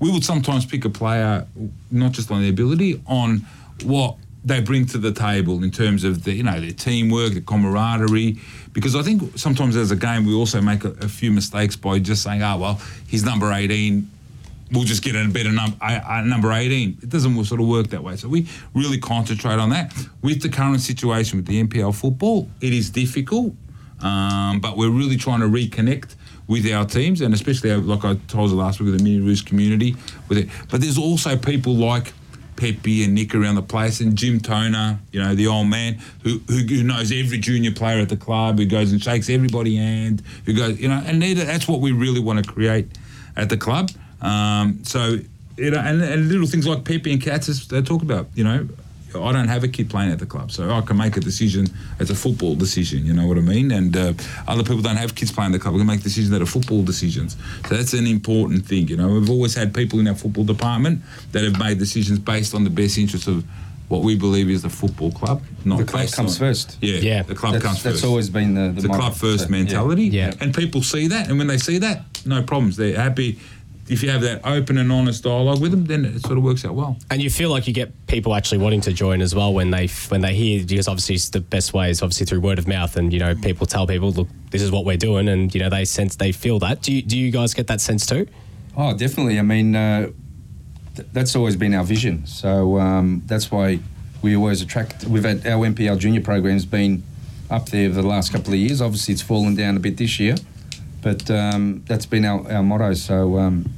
We 0.00 0.10
would 0.10 0.24
sometimes 0.24 0.66
pick 0.66 0.84
a 0.84 0.90
player 0.90 1.46
not 1.90 2.12
just 2.12 2.30
on 2.30 2.40
the 2.42 2.48
ability, 2.48 3.00
on 3.06 3.46
what 3.84 4.16
they 4.44 4.60
bring 4.60 4.84
to 4.86 4.98
the 4.98 5.12
table 5.12 5.62
in 5.62 5.70
terms 5.70 6.02
of 6.02 6.24
the 6.24 6.32
you 6.32 6.42
know 6.42 6.60
their 6.60 6.72
teamwork, 6.72 7.34
the 7.34 7.40
camaraderie. 7.42 8.38
Because 8.72 8.96
I 8.96 9.02
think 9.02 9.38
sometimes 9.38 9.76
as 9.76 9.90
a 9.90 9.96
game 9.96 10.24
we 10.24 10.32
also 10.34 10.62
make 10.62 10.84
a, 10.84 10.92
a 11.02 11.08
few 11.08 11.30
mistakes 11.30 11.76
by 11.76 11.98
just 11.98 12.22
saying, 12.22 12.42
"Oh 12.42 12.56
well, 12.56 12.80
he's 13.06 13.22
number 13.24 13.52
18." 13.52 14.08
We'll 14.72 14.84
just 14.84 15.02
get 15.02 15.14
a 15.14 15.28
better 15.28 15.52
num- 15.52 15.76
a, 15.80 16.02
a 16.06 16.24
number 16.24 16.52
18. 16.52 16.98
It 17.02 17.08
doesn't 17.08 17.44
sort 17.44 17.60
of 17.60 17.66
work 17.66 17.88
that 17.88 18.02
way. 18.02 18.16
So 18.16 18.28
we 18.28 18.48
really 18.74 18.98
concentrate 18.98 19.58
on 19.58 19.70
that. 19.70 19.92
With 20.22 20.42
the 20.42 20.48
current 20.48 20.80
situation 20.80 21.38
with 21.38 21.46
the 21.46 21.62
NPL 21.62 21.94
football, 21.94 22.48
it 22.60 22.72
is 22.72 22.90
difficult, 22.90 23.54
um, 24.00 24.60
but 24.60 24.76
we're 24.76 24.90
really 24.90 25.16
trying 25.16 25.40
to 25.40 25.46
reconnect 25.46 26.16
with 26.48 26.70
our 26.70 26.84
teams, 26.84 27.20
and 27.20 27.32
especially 27.34 27.70
uh, 27.70 27.78
like 27.78 28.04
I 28.04 28.14
told 28.28 28.50
you 28.50 28.56
last 28.56 28.80
week 28.80 28.90
with 28.90 28.98
the 28.98 29.04
Mini 29.04 29.20
Roos 29.20 29.42
community. 29.42 29.96
With 30.28 30.38
it, 30.38 30.48
but 30.70 30.80
there's 30.80 30.98
also 30.98 31.36
people 31.36 31.74
like 31.74 32.12
Pepe 32.56 33.04
and 33.04 33.14
Nick 33.14 33.34
around 33.34 33.56
the 33.56 33.62
place, 33.62 34.00
and 34.00 34.16
Jim 34.16 34.38
Toner, 34.40 34.98
you 35.10 35.20
know, 35.20 35.34
the 35.34 35.46
old 35.46 35.68
man 35.68 36.00
who, 36.22 36.38
who, 36.48 36.82
knows 36.82 37.10
every 37.10 37.38
junior 37.38 37.72
player 37.72 38.00
at 38.00 38.08
the 38.08 38.16
club, 38.16 38.58
who 38.58 38.66
goes 38.66 38.92
and 38.92 39.02
shakes 39.02 39.28
everybody 39.28 39.76
hand, 39.76 40.22
who 40.46 40.54
goes, 40.54 40.78
you 40.78 40.88
know, 40.88 41.02
and 41.04 41.22
that's 41.22 41.66
what 41.66 41.80
we 41.80 41.92
really 41.92 42.20
want 42.20 42.44
to 42.44 42.50
create 42.50 42.86
at 43.36 43.48
the 43.48 43.56
club. 43.56 43.90
Um, 44.22 44.84
so, 44.84 45.18
you 45.58 45.70
know, 45.70 45.78
and, 45.78 46.00
and 46.02 46.28
little 46.28 46.46
things 46.46 46.66
like 46.66 46.84
Pepe 46.84 47.12
and 47.12 47.20
Katz, 47.20 47.48
as 47.48 47.66
they 47.68 47.82
talk 47.82 48.02
about, 48.02 48.28
you 48.34 48.44
know, 48.44 48.68
I 49.14 49.30
don't 49.32 49.48
have 49.48 49.62
a 49.62 49.68
kid 49.68 49.90
playing 49.90 50.10
at 50.10 50.18
the 50.20 50.24
club, 50.26 50.50
so 50.50 50.70
I 50.70 50.80
can 50.80 50.96
make 50.96 51.18
a 51.18 51.20
decision. 51.20 51.66
It's 52.00 52.08
a 52.08 52.14
football 52.14 52.54
decision, 52.54 53.04
you 53.04 53.12
know 53.12 53.26
what 53.26 53.36
I 53.36 53.42
mean? 53.42 53.70
And 53.70 53.94
uh, 53.94 54.14
other 54.48 54.62
people 54.62 54.80
don't 54.80 54.96
have 54.96 55.14
kids 55.14 55.30
playing 55.30 55.50
at 55.52 55.52
the 55.52 55.58
club. 55.58 55.74
We 55.74 55.80
can 55.80 55.86
make 55.86 56.02
decisions 56.02 56.30
that 56.30 56.40
are 56.40 56.46
football 56.46 56.82
decisions. 56.82 57.36
So 57.68 57.76
that's 57.76 57.92
an 57.92 58.06
important 58.06 58.64
thing, 58.64 58.88
you 58.88 58.96
know. 58.96 59.08
We've 59.08 59.28
always 59.28 59.54
had 59.54 59.74
people 59.74 60.00
in 60.00 60.08
our 60.08 60.14
football 60.14 60.44
department 60.44 61.02
that 61.32 61.44
have 61.44 61.58
made 61.58 61.78
decisions 61.78 62.18
based 62.20 62.54
on 62.54 62.64
the 62.64 62.70
best 62.70 62.96
interests 62.96 63.26
of 63.28 63.44
what 63.88 64.00
we 64.02 64.16
believe 64.16 64.48
is 64.48 64.62
the 64.62 64.70
football 64.70 65.12
club. 65.12 65.42
Not 65.66 65.80
The 65.80 65.84
club 65.84 66.10
comes 66.10 66.32
on- 66.32 66.38
first. 66.38 66.78
Yeah, 66.80 66.96
Yeah. 67.00 67.22
the 67.22 67.34
club 67.34 67.52
That's, 67.52 67.64
comes 67.66 67.82
that's 67.82 67.96
first. 67.96 68.06
always 68.06 68.30
been 68.30 68.54
the, 68.54 68.72
the, 68.72 68.80
the 68.80 68.88
motto. 68.88 69.00
club 69.00 69.14
first 69.14 69.44
So, 69.44 69.50
mentality. 69.50 70.04
Yeah. 70.04 70.32
And 70.40 70.54
people 70.54 70.82
see 70.82 71.08
that, 71.08 71.28
and 71.28 71.36
when 71.36 71.48
they 71.48 71.58
see 71.58 71.76
that, 71.80 72.04
no 72.24 72.42
problems. 72.42 72.78
They're 72.78 72.96
happy. 72.96 73.38
If 73.88 74.02
you 74.02 74.10
have 74.10 74.22
that 74.22 74.46
open 74.46 74.78
and 74.78 74.90
honest 74.92 75.24
dialogue 75.24 75.60
with 75.60 75.72
them, 75.72 75.84
then 75.86 76.04
it 76.04 76.20
sort 76.20 76.38
of 76.38 76.44
works 76.44 76.64
out 76.64 76.74
well. 76.74 76.96
And 77.10 77.20
you 77.20 77.30
feel 77.30 77.50
like 77.50 77.66
you 77.66 77.74
get 77.74 78.06
people 78.06 78.34
actually 78.34 78.58
wanting 78.58 78.80
to 78.82 78.92
join 78.92 79.20
as 79.20 79.34
well 79.34 79.52
when 79.52 79.70
they 79.70 79.88
when 80.08 80.20
they 80.20 80.34
hear 80.34 80.64
because 80.64 80.88
obviously 80.88 81.16
it's 81.16 81.30
the 81.30 81.40
best 81.40 81.74
way 81.74 81.90
is 81.90 82.00
obviously 82.00 82.26
through 82.26 82.40
word 82.40 82.58
of 82.58 82.68
mouth 82.68 82.96
and 82.96 83.12
you 83.12 83.18
know 83.18 83.34
people 83.34 83.66
tell 83.66 83.86
people 83.86 84.12
look 84.12 84.28
this 84.50 84.62
is 84.62 84.70
what 84.70 84.84
we're 84.84 84.96
doing 84.96 85.28
and 85.28 85.52
you 85.54 85.60
know 85.60 85.68
they 85.68 85.84
sense 85.84 86.16
they 86.16 86.32
feel 86.32 86.58
that. 86.60 86.82
Do 86.82 86.92
you 86.92 87.02
do 87.02 87.18
you 87.18 87.30
guys 87.30 87.54
get 87.54 87.66
that 87.66 87.80
sense 87.80 88.06
too? 88.06 88.26
Oh, 88.76 88.96
definitely. 88.96 89.38
I 89.38 89.42
mean, 89.42 89.76
uh, 89.76 90.10
th- 90.96 91.08
that's 91.12 91.36
always 91.36 91.56
been 91.56 91.74
our 91.74 91.84
vision. 91.84 92.26
So 92.26 92.78
um, 92.78 93.22
that's 93.26 93.50
why 93.50 93.80
we 94.22 94.36
always 94.36 94.62
attract. 94.62 95.04
We've 95.04 95.24
had 95.24 95.46
our 95.46 95.66
NPL 95.66 95.98
junior 95.98 96.20
program's 96.20 96.64
been 96.64 97.02
up 97.50 97.68
there 97.68 97.88
for 97.90 97.96
the 97.96 98.06
last 98.06 98.32
couple 98.32 98.52
of 98.54 98.58
years. 98.58 98.80
Obviously, 98.80 99.12
it's 99.12 99.22
fallen 99.22 99.54
down 99.54 99.76
a 99.76 99.80
bit 99.80 99.96
this 99.98 100.18
year, 100.18 100.36
but 101.02 101.30
um, 101.30 101.82
that's 101.86 102.06
been 102.06 102.24
our, 102.24 102.50
our 102.50 102.62
motto. 102.62 102.94
So 102.94 103.38
um, 103.38 103.68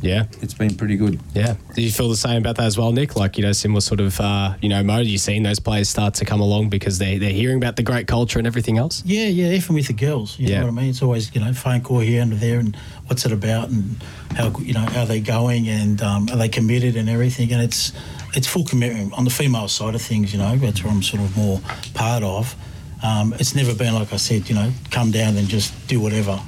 Yeah. 0.00 0.24
it's 0.40 0.54
been 0.54 0.74
pretty 0.74 0.96
good. 0.96 1.20
Yeah. 1.34 1.54
Do 1.74 1.82
you 1.82 1.90
feel 1.90 2.08
the 2.08 2.16
same 2.16 2.38
about 2.38 2.56
that 2.56 2.64
as 2.64 2.78
well, 2.78 2.92
Nick? 2.92 3.14
Like, 3.16 3.36
you 3.36 3.42
know, 3.44 3.52
similar 3.52 3.82
sort 3.82 4.00
of, 4.00 4.18
uh, 4.20 4.54
you 4.62 4.68
know, 4.70 4.82
mode. 4.82 5.06
You've 5.06 5.20
seen 5.20 5.42
those 5.42 5.60
players 5.60 5.88
start 5.90 6.14
to 6.14 6.24
come 6.24 6.40
along 6.40 6.70
because 6.70 6.96
they, 6.98 7.18
they're 7.18 7.30
hearing 7.30 7.58
about 7.58 7.76
the 7.76 7.82
great 7.82 8.06
culture 8.06 8.38
and 8.38 8.46
everything 8.46 8.78
else? 8.78 9.02
Yeah, 9.04 9.26
yeah, 9.26 9.52
even 9.52 9.74
with 9.74 9.88
the 9.88 9.92
girls, 9.92 10.38
you 10.38 10.48
Yeah. 10.48 10.60
know 10.60 10.66
what 10.66 10.72
I 10.72 10.76
mean. 10.80 10.90
It's 10.90 11.02
always 11.02 11.34
you 11.34 11.40
know 11.42 11.52
phone 11.52 11.82
call 11.82 12.00
here 12.00 12.22
and 12.22 12.32
there, 12.32 12.58
and 12.58 12.74
what's 13.06 13.26
it 13.26 13.32
about, 13.32 13.68
and 13.68 14.02
how 14.34 14.50
you 14.60 14.72
know 14.72 14.80
how 14.80 15.04
they 15.04 15.20
going, 15.20 15.68
and 15.68 16.00
um, 16.02 16.28
are 16.32 16.36
they 16.36 16.48
committed 16.48 16.96
and 16.96 17.08
everything, 17.10 17.52
and 17.52 17.60
it's 17.62 17.92
it's 18.34 18.46
full 18.46 18.64
commitment 18.64 19.12
on 19.12 19.24
the 19.24 19.30
female 19.30 19.68
side 19.68 19.94
of 19.94 20.00
things. 20.00 20.32
You 20.32 20.38
know, 20.38 20.56
that's 20.56 20.82
where 20.82 20.92
I'm 20.92 21.02
sort 21.02 21.20
of 21.22 21.36
more 21.36 21.60
part 21.94 22.22
of. 22.22 22.54
Um, 23.02 23.32
it's 23.38 23.54
never 23.54 23.74
been 23.74 23.94
like 23.94 24.12
I 24.12 24.16
said, 24.16 24.48
you 24.48 24.54
know, 24.54 24.70
come 24.90 25.10
down 25.10 25.36
and 25.36 25.48
just 25.48 25.72
do 25.88 26.00
whatever. 26.00 26.38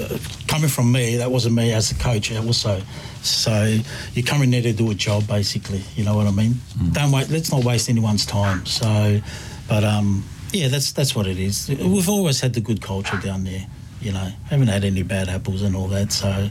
Uh, 0.00 0.18
coming 0.48 0.68
from 0.68 0.90
me, 0.90 1.16
that 1.16 1.30
wasn't 1.30 1.54
me 1.54 1.72
as 1.72 1.92
a 1.92 1.94
coach 1.94 2.32
also. 2.34 2.80
So 3.22 3.78
you 4.14 4.22
come 4.22 4.42
in 4.42 4.50
there 4.50 4.62
to 4.62 4.72
do 4.72 4.90
a 4.90 4.94
job, 4.94 5.26
basically. 5.26 5.82
You 5.94 6.04
know 6.04 6.16
what 6.16 6.26
I 6.26 6.30
mean? 6.32 6.56
Don't 6.92 7.12
wait. 7.12 7.30
Let's 7.30 7.52
not 7.52 7.64
waste 7.64 7.88
anyone's 7.88 8.26
time. 8.26 8.66
So, 8.66 9.20
but 9.68 9.84
um, 9.84 10.24
yeah, 10.52 10.68
that's 10.68 10.92
that's 10.92 11.14
what 11.14 11.26
it 11.26 11.38
is. 11.38 11.68
We've 11.68 12.08
always 12.08 12.40
had 12.40 12.54
the 12.54 12.60
good 12.60 12.82
culture 12.82 13.16
down 13.18 13.44
there. 13.44 13.66
You 14.00 14.12
know, 14.12 14.28
haven't 14.50 14.68
had 14.68 14.84
any 14.84 15.02
bad 15.02 15.28
apples 15.28 15.62
and 15.62 15.74
all 15.74 15.88
that. 15.88 16.12
So 16.12 16.48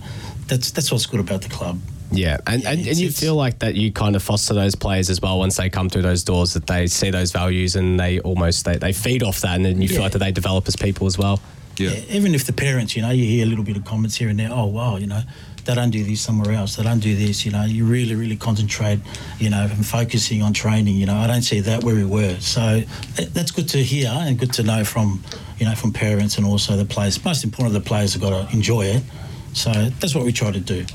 that's 0.47 0.71
that's 0.71 0.91
what's 0.91 1.05
good 1.05 1.19
about 1.19 1.41
the 1.41 1.49
club. 1.49 1.79
Yeah, 2.13 2.37
and, 2.47 2.63
Yeah, 2.63 2.71
and, 2.71 2.87
and 2.87 2.97
you 2.97 3.11
feel 3.11 3.35
like 3.35 3.59
that 3.59 3.75
you 3.75 3.91
kind 3.91 4.15
of 4.15 4.23
foster 4.23 4.53
those 4.53 4.75
players 4.75 5.09
as 5.09 5.21
well 5.21 5.39
once 5.39 5.57
they 5.57 5.69
come 5.69 5.89
through 5.89 6.03
those 6.03 6.23
doors 6.23 6.53
that 6.53 6.67
they 6.67 6.87
see 6.87 7.11
those 7.11 7.31
values 7.31 7.75
and 7.75 7.99
they 7.99 8.19
almost 8.19 8.65
they, 8.65 8.77
they 8.77 8.93
feed 8.93 9.23
off 9.23 9.41
that 9.41 9.55
and 9.55 9.65
then 9.65 9.81
you 9.81 9.87
feel 9.87 10.01
like 10.01 10.11
that 10.13 10.19
they 10.19 10.31
develop 10.31 10.67
as 10.67 10.75
people 10.75 11.07
as 11.07 11.17
well. 11.17 11.41
Yeah. 11.77 11.89
Even 12.09 12.35
if 12.35 12.45
the 12.45 12.53
parents, 12.53 12.95
you 12.95 13.01
know, 13.01 13.09
you 13.09 13.25
hear 13.25 13.45
a 13.45 13.49
little 13.49 13.63
bit 13.63 13.77
of 13.77 13.85
comments 13.85 14.15
here 14.15 14.29
and 14.29 14.39
there. 14.39 14.49
Oh 14.51 14.67
wow, 14.67 14.97
you 14.97 15.07
know, 15.07 15.21
they 15.65 15.73
don't 15.73 15.89
do 15.89 16.03
this 16.03 16.21
somewhere 16.21 16.53
else. 16.53 16.75
They 16.75 16.83
don't 16.83 16.99
do 16.99 17.15
this. 17.15 17.45
You 17.45 17.51
know, 17.51 17.63
you 17.63 17.85
really, 17.85 18.15
really 18.15 18.35
concentrate. 18.35 18.99
You 19.39 19.49
know, 19.49 19.63
and 19.63 19.85
focusing 19.85 20.41
on 20.41 20.53
training. 20.53 20.95
You 20.95 21.05
know, 21.05 21.15
I 21.15 21.27
don't 21.27 21.41
see 21.41 21.61
that 21.61 21.83
where 21.83 21.95
we 21.95 22.05
were. 22.05 22.39
So 22.39 22.81
that's 23.15 23.51
good 23.51 23.69
to 23.69 23.83
hear 23.83 24.09
and 24.11 24.37
good 24.37 24.53
to 24.53 24.63
know 24.63 24.83
from, 24.83 25.23
you 25.57 25.65
know, 25.65 25.75
from 25.75 25.93
parents 25.93 26.37
and 26.37 26.45
also 26.45 26.77
the 26.77 26.85
players. 26.85 27.23
Most 27.23 27.43
important, 27.43 27.73
the 27.73 27.81
players 27.81 28.13
have 28.13 28.21
got 28.21 28.49
to 28.49 28.55
enjoy 28.55 28.85
it. 28.85 29.03
So 29.53 29.71
that's 29.71 30.15
what 30.15 30.25
we 30.25 30.31
try 30.31 30.51
to 30.51 30.59
do. 30.59 30.85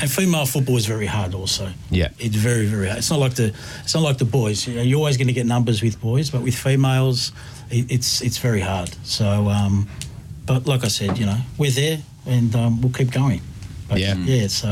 And 0.00 0.10
female 0.10 0.46
football 0.46 0.76
is 0.76 0.86
very 0.86 1.06
hard 1.06 1.34
also. 1.34 1.70
Yeah. 1.90 2.08
It's 2.18 2.36
very, 2.36 2.66
very 2.66 2.86
hard. 2.86 2.98
It's 2.98 3.10
not 3.10 3.18
like 3.18 3.34
the 3.34 3.52
it's 3.82 3.94
not 3.94 4.02
like 4.04 4.18
the 4.18 4.24
boys. 4.24 4.66
You 4.66 4.76
know, 4.76 4.82
you're 4.82 4.98
always 4.98 5.16
going 5.16 5.26
to 5.26 5.32
get 5.32 5.46
numbers 5.46 5.82
with 5.82 6.00
boys, 6.00 6.30
but 6.30 6.42
with 6.42 6.54
females, 6.54 7.32
it, 7.70 7.90
it's 7.90 8.22
it's 8.22 8.38
very 8.38 8.60
hard. 8.60 8.94
So, 9.04 9.48
um, 9.48 9.88
but 10.46 10.66
like 10.66 10.84
I 10.84 10.88
said, 10.88 11.18
you 11.18 11.26
know, 11.26 11.38
we're 11.58 11.72
there 11.72 11.98
and 12.26 12.54
um, 12.54 12.80
we'll 12.80 12.92
keep 12.92 13.10
going. 13.10 13.40
But 13.88 13.98
Yeah. 13.98 14.14
yeah. 14.14 14.46
So 14.46 14.68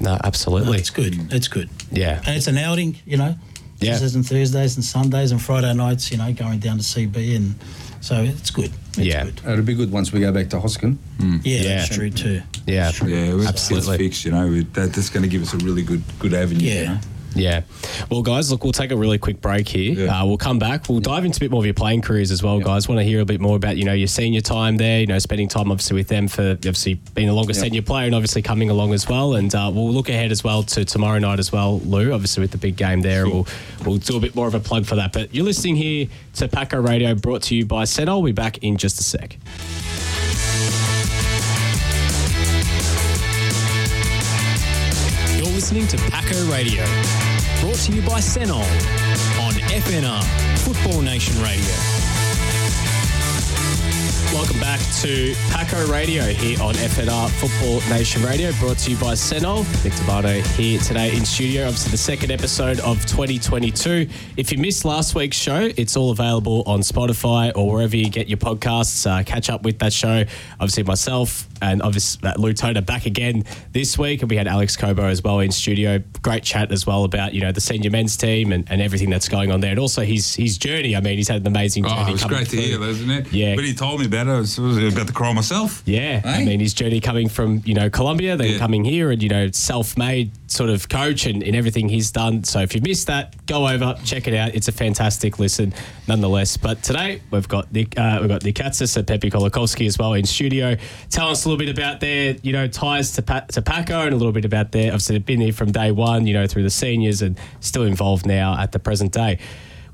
No, 0.00 0.12
no, 0.14 0.18
absolutely. 0.22 0.78
it's 0.78 0.90
good. 0.90 1.32
It's 1.32 1.48
good. 1.48 1.70
Yeah. 1.90 2.20
And 2.26 2.36
it's 2.36 2.46
an 2.48 2.58
outing, 2.58 2.96
you 3.06 3.16
know. 3.16 3.34
Yeah. 3.80 3.92
Tuesdays 3.92 4.14
and 4.14 4.26
Thursdays 4.26 4.76
and 4.76 4.84
Sundays 4.84 5.32
and 5.32 5.40
Friday 5.42 5.72
nights, 5.74 6.10
you 6.10 6.16
know, 6.18 6.32
going 6.32 6.58
down 6.58 6.78
to 6.78 6.82
CB 6.84 7.36
and 7.36 7.54
so 8.00 8.22
it's 8.22 8.50
good. 8.50 8.70
It's 8.98 9.06
Yeah. 9.06 9.24
good. 9.24 9.40
It'll 9.46 9.64
be 9.64 9.74
good 9.74 9.90
once 9.90 10.12
we 10.12 10.20
go 10.20 10.32
back 10.32 10.50
to 10.50 10.56
Hosken. 10.58 10.96
Hmm. 11.18 11.38
Yeah, 11.44 11.60
Yeah. 11.60 11.76
that's 11.78 11.94
true 11.96 12.10
too. 12.10 12.42
Yeah. 12.66 12.84
That's 12.84 12.98
true. 12.98 13.08
Yeah, 13.08 13.34
it's, 13.36 13.46
Absolutely. 13.46 13.98
fixed. 13.98 14.24
You 14.24 14.32
know, 14.32 14.46
We- 14.46 14.66
that, 14.74 14.92
that's 14.92 15.10
going 15.10 15.22
to 15.22 15.28
give 15.28 15.42
us 15.42 15.52
a 15.54 15.58
really 15.58 15.82
good 15.82 16.02
good 16.18 16.34
avenue. 16.34 16.64
Yeah. 16.66 16.80
You 16.80 16.86
know? 16.88 16.98
Yeah. 17.34 17.62
Well, 18.10 18.22
guys, 18.22 18.50
look, 18.50 18.62
we'll 18.62 18.72
take 18.72 18.90
a 18.92 18.96
really 18.96 19.18
quick 19.18 19.40
break 19.40 19.68
here. 19.68 19.92
Yeah. 20.06 20.20
Uh, 20.22 20.26
we'll 20.26 20.36
come 20.38 20.58
back. 20.58 20.88
We'll 20.88 21.00
dive 21.00 21.24
into 21.24 21.38
a 21.38 21.40
bit 21.40 21.50
more 21.50 21.60
of 21.60 21.64
your 21.64 21.74
playing 21.74 22.02
careers 22.02 22.30
as 22.30 22.42
well, 22.42 22.60
guys. 22.60 22.88
Want 22.88 22.98
to 23.00 23.04
hear 23.04 23.20
a 23.20 23.24
bit 23.24 23.40
more 23.40 23.56
about, 23.56 23.76
you 23.76 23.84
know, 23.84 23.92
your 23.92 24.06
senior 24.06 24.40
time 24.40 24.76
there, 24.76 25.00
you 25.00 25.06
know, 25.06 25.18
spending 25.18 25.48
time 25.48 25.70
obviously 25.70 25.96
with 25.96 26.08
them 26.08 26.28
for 26.28 26.52
obviously 26.52 26.94
being 27.14 27.26
the 27.28 27.34
longest 27.34 27.58
Yeah. 27.58 27.64
senior 27.64 27.82
player 27.82 28.06
and 28.06 28.14
obviously 28.14 28.42
coming 28.42 28.70
along 28.70 28.92
as 28.94 29.08
well. 29.08 29.34
And 29.34 29.54
uh, 29.54 29.70
we'll 29.74 29.92
look 29.92 30.08
ahead 30.08 30.30
as 30.30 30.44
well 30.44 30.62
to 30.62 30.84
tomorrow 30.84 31.18
night 31.18 31.38
as 31.38 31.50
well, 31.50 31.80
Lou, 31.80 32.12
obviously 32.12 32.40
with 32.42 32.52
the 32.52 32.58
big 32.58 32.76
game 32.76 33.00
there. 33.00 33.26
We'll, 33.26 33.46
we'll 33.84 33.98
do 33.98 34.16
a 34.16 34.20
bit 34.20 34.34
more 34.34 34.46
of 34.46 34.54
a 34.54 34.60
plug 34.60 34.86
for 34.86 34.94
that. 34.96 35.12
But 35.12 35.34
you're 35.34 35.44
listening 35.44 35.76
here 35.76 36.06
to 36.34 36.48
Paco 36.48 36.80
Radio 36.80 37.14
brought 37.14 37.42
to 37.44 37.56
you 37.56 37.66
by 37.66 37.84
Senol. 37.84 38.16
We'll 38.22 38.26
be 38.26 38.32
back 38.32 38.58
in 38.58 38.76
just 38.76 39.00
a 39.00 39.02
sec. 39.02 39.36
You're 45.36 45.52
listening 45.52 45.86
to 45.88 45.96
Paco 46.10 46.36
Radio, 46.50 46.84
brought 47.64 47.76
to 47.76 47.92
you 47.92 48.02
by 48.02 48.20
Senol 48.20 48.60
on 49.40 49.54
FNR, 49.72 50.22
Football 50.58 51.00
Nation 51.00 51.34
Radio. 51.42 51.64
Welcome 54.34 54.60
back 54.60 54.80
to 55.00 55.34
Paco 55.50 55.86
Radio 55.90 56.24
here 56.24 56.60
on 56.60 56.74
FNR 56.74 57.30
Football 57.30 57.80
Nation 57.88 58.22
Radio, 58.22 58.52
brought 58.60 58.76
to 58.78 58.90
you 58.90 58.98
by 58.98 59.14
Senol. 59.14 59.64
Nick 59.82 59.94
Tabano 59.94 60.44
here 60.56 60.78
today 60.80 61.16
in 61.16 61.24
studio. 61.24 61.62
Obviously, 61.64 61.92
the 61.92 61.96
second 61.96 62.30
episode 62.30 62.80
of 62.80 63.00
2022. 63.06 64.08
If 64.36 64.52
you 64.52 64.58
missed 64.58 64.84
last 64.84 65.14
week's 65.14 65.38
show, 65.38 65.70
it's 65.76 65.96
all 65.96 66.10
available 66.10 66.64
on 66.66 66.80
Spotify 66.80 67.50
or 67.56 67.72
wherever 67.72 67.96
you 67.96 68.10
get 68.10 68.28
your 68.28 68.36
podcasts. 68.36 69.10
Uh, 69.10 69.22
catch 69.22 69.48
up 69.48 69.62
with 69.62 69.78
that 69.78 69.94
show. 69.94 70.24
Obviously, 70.60 70.82
myself 70.82 71.48
and 71.62 71.82
obviously 71.82 72.28
uh, 72.28 72.34
Lou 72.36 72.52
Toner 72.52 72.82
back 72.82 73.06
again 73.06 73.44
this 73.72 73.98
week, 73.98 74.22
and 74.22 74.30
we 74.30 74.36
had 74.36 74.46
Alex 74.46 74.76
Cobo 74.76 75.04
as 75.04 75.22
well 75.22 75.40
in 75.40 75.50
studio. 75.52 76.02
Great 76.22 76.42
chat 76.42 76.72
as 76.72 76.86
well 76.86 77.04
about 77.04 77.34
you 77.34 77.40
know 77.40 77.52
the 77.52 77.60
senior 77.60 77.90
men's 77.90 78.16
team 78.16 78.52
and, 78.52 78.70
and 78.70 78.80
everything 78.80 79.10
that's 79.10 79.28
going 79.28 79.50
on 79.50 79.60
there, 79.60 79.70
and 79.70 79.78
also 79.78 80.02
his 80.02 80.34
his 80.34 80.58
journey. 80.58 80.96
I 80.96 81.00
mean, 81.00 81.16
he's 81.16 81.28
had 81.28 81.40
an 81.40 81.46
amazing 81.46 81.84
journey. 81.84 81.96
Oh, 81.98 82.08
it 82.08 82.12
was 82.12 82.24
great 82.24 82.48
to 82.48 82.56
hear, 82.56 82.82
isn't 82.82 83.10
it? 83.10 83.32
Yeah. 83.32 83.56
When 83.56 83.64
he 83.64 83.74
told 83.74 84.00
me 84.00 84.06
about 84.06 84.26
it. 84.26 84.30
I 84.30 84.38
was, 84.38 84.58
about 84.58 85.06
to 85.06 85.12
cry 85.12 85.32
myself. 85.32 85.82
Yeah, 85.86 86.22
I 86.24 86.44
mean 86.44 86.60
his 86.60 86.74
journey 86.74 87.00
coming 87.00 87.28
from 87.28 87.62
you 87.64 87.74
know 87.74 87.90
Colombia, 87.90 88.36
then 88.36 88.52
Yeah. 88.52 88.58
coming 88.58 88.84
here, 88.84 89.10
and 89.10 89.22
you 89.22 89.28
know 89.28 89.50
self-made 89.50 90.30
sort 90.54 90.70
of 90.70 90.88
coach 90.88 91.26
and 91.26 91.42
in 91.42 91.54
everything 91.54 91.88
he's 91.88 92.10
done. 92.10 92.44
So 92.44 92.60
if 92.60 92.74
you 92.74 92.80
missed 92.80 93.08
that, 93.08 93.44
go 93.46 93.66
over 93.66 93.96
check 94.04 94.28
it 94.28 94.34
out. 94.34 94.54
It's 94.54 94.68
a 94.68 94.72
fantastic 94.72 95.38
listen, 95.38 95.74
nonetheless. 96.06 96.56
But 96.56 96.82
today 96.82 97.20
we've 97.30 97.48
got 97.48 97.72
Nick, 97.72 97.98
uh, 97.98 98.18
we've 98.20 98.28
got 98.28 98.44
Nick 98.44 98.54
Katsas 98.54 98.96
and 98.96 99.06
Pepe 99.06 99.30
Colakovski 99.30 99.86
as 99.86 99.98
well 99.98 100.14
in 100.14 100.24
studio. 100.24 100.76
Tell 101.10 101.28
us 101.28 101.44
a 101.44 101.48
little 101.48 101.58
bit 101.58 101.76
about 101.76 102.00
their 102.00 102.36
you 102.42 102.52
know 102.52 102.68
ties 102.68 103.12
to 103.12 103.22
pa- 103.22 103.46
to 103.48 103.62
Paco 103.62 104.02
and 104.02 104.12
a 104.12 104.16
little 104.16 104.32
bit 104.32 104.44
about 104.44 104.72
their. 104.72 104.88
Obviously 104.88 105.16
they've 105.16 105.26
been 105.26 105.40
here 105.40 105.52
from 105.52 105.72
day 105.72 105.90
one, 105.90 106.26
you 106.26 106.34
know 106.34 106.46
through 106.46 106.62
the 106.62 106.70
seniors 106.70 107.20
and 107.20 107.38
still 107.60 107.82
involved 107.82 108.24
now 108.24 108.56
at 108.58 108.72
the 108.72 108.78
present 108.78 109.12
day. 109.12 109.38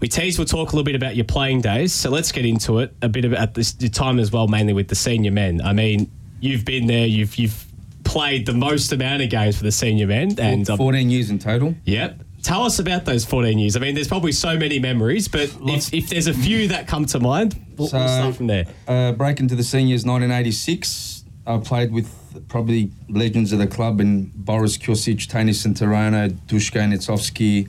We 0.01 0.09
tease 0.09 0.39
we'll 0.39 0.47
talk 0.47 0.73
a 0.73 0.77
little 0.77 0.85
bit 0.85 0.95
about 0.95 1.17
your 1.17 1.27
playing 1.27 1.61
days, 1.63 1.93
so 1.93 2.11
let's 2.11 2.33
get 2.33 2.45
into 2.45 2.79
it 2.79 2.95
a 3.03 3.09
bit 3.09 3.25
about 3.25 3.55
this 3.55 3.77
your 3.79 3.91
time 3.91 4.19
as 4.19 4.31
well, 4.31 4.49
mainly 4.49 4.73
with 4.73 4.89
the 4.89 4.95
senior 4.95 5.31
men. 5.31 5.61
I 5.63 5.73
mean, 5.73 6.11
you've 6.41 6.65
been 6.65 6.87
there, 6.87 7.07
you've 7.07 7.37
you've 7.37 7.67
played 8.11 8.45
the 8.45 8.53
most 8.53 8.93
amount 8.93 9.23
of 9.23 9.31
games 9.31 9.57
for 9.57 9.63
the 9.63 9.71
senior 9.71 10.07
men, 10.07 10.35
and 10.41 10.69
um, 10.69 10.77
14 10.77 11.09
years 11.11 11.31
in 11.31 11.39
total. 11.39 11.75
yep. 11.85 12.21
Tell 12.43 12.63
us 12.65 12.79
about 12.79 13.05
those 13.05 13.25
14 13.27 13.59
years. 13.59 13.77
I 13.77 13.81
mean, 13.81 13.95
there's 13.95 14.09
probably 14.09 14.33
so 14.33 14.57
many 14.57 14.79
memories, 14.79 15.29
but 15.29 15.55
if, 15.61 15.93
if 15.93 16.09
there's 16.09 16.27
a 16.27 16.33
few 16.33 16.69
that 16.69 16.89
come 16.89 17.05
to 17.05 17.21
mind, 17.21 17.55
we'll, 17.77 17.91
we'll 17.93 18.09
start 18.09 18.35
from 18.35 18.47
there. 18.47 18.65
Uh, 18.89 19.13
break 19.13 19.41
into 19.41 19.55
the 19.55 19.63
seniors 19.63 20.07
1986. 20.07 21.25
I 21.47 21.59
played 21.59 21.93
with 21.93 22.09
probably 22.49 22.93
legends 23.11 23.53
of 23.53 23.59
the 23.59 23.67
club 23.67 24.01
in 24.01 24.33
Boris 24.35 24.79
Kjosic, 24.79 25.29
Tony 25.29 25.53
Centurano, 25.53 26.31
Dushka 26.47 26.81
Netsovsky, 26.81 27.69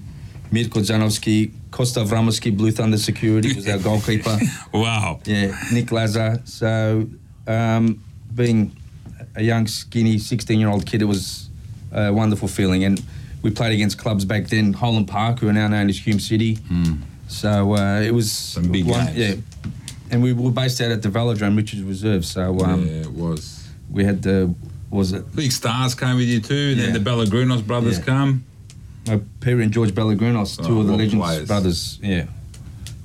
Mirko 0.52 0.80
Zanovsky, 0.80 1.52
Kosta 1.72 2.06
Vramovsky, 2.08 2.56
Blue 2.56 2.72
Thunder 2.72 2.98
Security 2.98 3.54
was 3.54 3.68
our 3.68 3.78
goalkeeper. 3.90 4.40
Wow. 4.74 5.20
Yeah, 5.26 5.54
Nick 5.74 5.92
Lazar. 5.92 6.42
So, 6.46 7.10
um, 7.46 8.02
being 8.34 8.76
a 9.36 9.44
young, 9.44 9.68
skinny 9.68 10.18
16 10.18 10.60
year 10.60 10.70
old 10.70 10.86
kid, 10.86 11.02
it 11.02 11.06
was 11.06 11.50
a 11.92 12.12
wonderful 12.12 12.48
feeling. 12.48 12.84
And 12.84 13.02
we 13.42 13.52
played 13.52 13.74
against 13.74 13.98
clubs 13.98 14.26
back 14.26 14.48
then, 14.48 14.74
Holland 14.74 15.08
Park, 15.08 15.40
who 15.40 15.48
are 15.50 15.54
now 15.54 15.68
known 15.68 15.90
as 15.90 15.98
Hume 16.06 16.20
City. 16.20 16.58
So, 17.28 17.76
uh, 17.76 18.02
it 18.02 18.14
was. 18.14 18.32
Some 18.32 18.72
big 18.72 18.86
one, 18.86 19.06
games. 19.08 19.18
Yeah. 19.18 19.36
And 20.12 20.22
we 20.22 20.34
were 20.34 20.52
based 20.52 20.82
out 20.82 20.92
at 20.92 21.02
the 21.02 21.10
Velodrome, 21.10 21.56
Richards 21.56 21.82
Reserve. 21.84 22.26
So, 22.26 22.60
um, 22.60 22.86
yeah, 22.86 22.94
it 23.02 23.14
was. 23.14 23.70
we 23.90 24.04
had 24.04 24.22
the. 24.22 24.54
Was 24.90 25.14
it 25.14 25.34
Big 25.34 25.54
stars 25.54 25.96
came 25.96 26.18
with 26.18 26.28
you 26.28 26.42
too. 26.42 26.54
Yeah. 26.76 26.88
Then 26.92 26.94
the 27.02 27.10
Belagrunos 27.10 27.66
brothers 27.66 27.98
Yeah. 28.00 28.04
come. 28.04 28.44
my 29.08 29.22
parent 29.40 29.72
George 29.72 29.92
Belagrunos, 29.96 30.58
two 30.58 30.78
Oh, 30.78 30.82
of 30.82 30.88
the 30.88 30.92
legends 30.98 31.16
players. 31.26 31.48
brothers. 31.48 31.98
Yeah, 32.04 32.26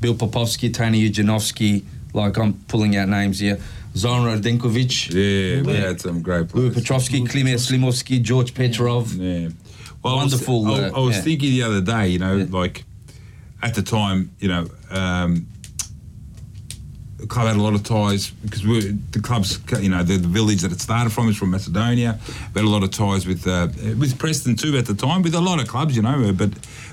Bill 0.01 0.15
Popovsky, 0.17 0.75
Tony 0.75 1.09
Ujanovsky. 1.09 1.85
Like 2.13 2.37
I'm 2.39 2.55
pulling 2.67 2.97
out 2.97 3.09
names 3.09 3.39
here. 3.39 3.61
Zoran 3.97 4.41
Radenkovic, 4.41 5.11
Yeah, 5.11 5.63
we 5.63 5.77
had 5.77 6.01
some 6.01 6.21
great 6.23 6.55
Louis 6.55 6.71
players. 6.71 6.75
Petrovsky, 6.75 7.23
Klimer 7.25 7.55
Slimovsky, 7.55 8.21
George 8.23 8.53
Petrov. 8.55 9.15
Yeah. 9.15 9.49
Well, 10.03 10.17
Wonderful, 10.17 10.67
I 10.67 10.71
was, 10.71 10.81
I, 10.81 10.89
uh, 10.89 10.97
I 10.97 11.01
was 11.01 11.17
yeah. 11.17 11.23
thinking 11.23 11.51
the 11.51 11.63
other 11.63 11.81
day, 11.81 12.09
you 12.09 12.19
know, 12.19 12.37
Yeah. 12.37 12.47
like 12.51 12.85
at 13.63 13.75
the 13.75 13.83
time, 13.83 14.31
you 14.39 14.49
know, 14.49 14.69
um, 14.91 15.47
the 17.17 17.27
club 17.27 17.47
had 17.47 17.57
a 17.57 17.63
lot 17.63 17.75
of 17.75 17.83
ties 17.83 18.31
because 18.31 18.65
we 18.67 18.81
the 19.13 19.21
club's, 19.21 19.59
you 19.81 19.89
know, 19.89 20.03
the, 20.03 20.19
the 20.19 20.29
village 20.29 20.61
that 20.61 20.71
it 20.73 20.81
started 20.81 21.11
from 21.11 21.29
is 21.31 21.37
from 21.37 21.51
Macedonia. 21.51 22.19
We 22.55 22.61
had 22.61 22.69
a 22.69 22.71
lot 22.71 22.83
of 22.83 22.91
ties 22.91 23.27
with 23.27 23.47
uh, 23.47 23.69
with 23.99 24.19
Preston 24.19 24.55
too 24.57 24.77
at 24.77 24.85
the 24.87 24.95
time, 24.95 25.23
with 25.23 25.35
a 25.35 25.41
lot 25.41 25.59
of 25.59 25.67
clubs, 25.67 25.97
you 25.97 26.03
know, 26.03 26.33
but 26.35 26.51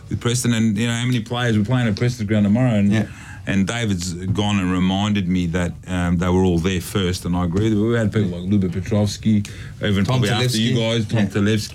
with 0.09 0.21
Preston 0.21 0.53
and 0.53 0.77
you 0.77 0.87
know 0.87 0.93
how 0.93 1.05
many 1.05 1.19
players 1.19 1.57
were 1.57 1.65
playing 1.65 1.87
at 1.89 1.97
Preston 1.97 2.25
ground 2.27 2.45
tomorrow 2.45 2.71
and. 2.75 2.91
Yeah. 2.91 3.07
And 3.45 3.67
David's 3.67 4.13
gone 4.13 4.58
and 4.60 4.71
reminded 4.71 5.27
me 5.27 5.47
that 5.47 5.73
um, 5.88 6.17
they 6.17 6.29
were 6.29 6.43
all 6.45 6.60
there 6.60 6.79
first, 6.79 7.25
and 7.25 7.36
I 7.36 7.43
agree. 7.43 7.73
We 7.75 7.93
had 7.95 8.13
people 8.13 8.29
like 8.39 8.49
Luba 8.49 8.69
Petrovsky, 8.69 9.43
even 9.84 10.06
Tom 10.06 10.21
probably 10.21 10.29
after 10.29 10.58
you 10.58 10.77
guys, 10.77 11.06
Tom 11.08 11.19
Yeah. 11.19 11.25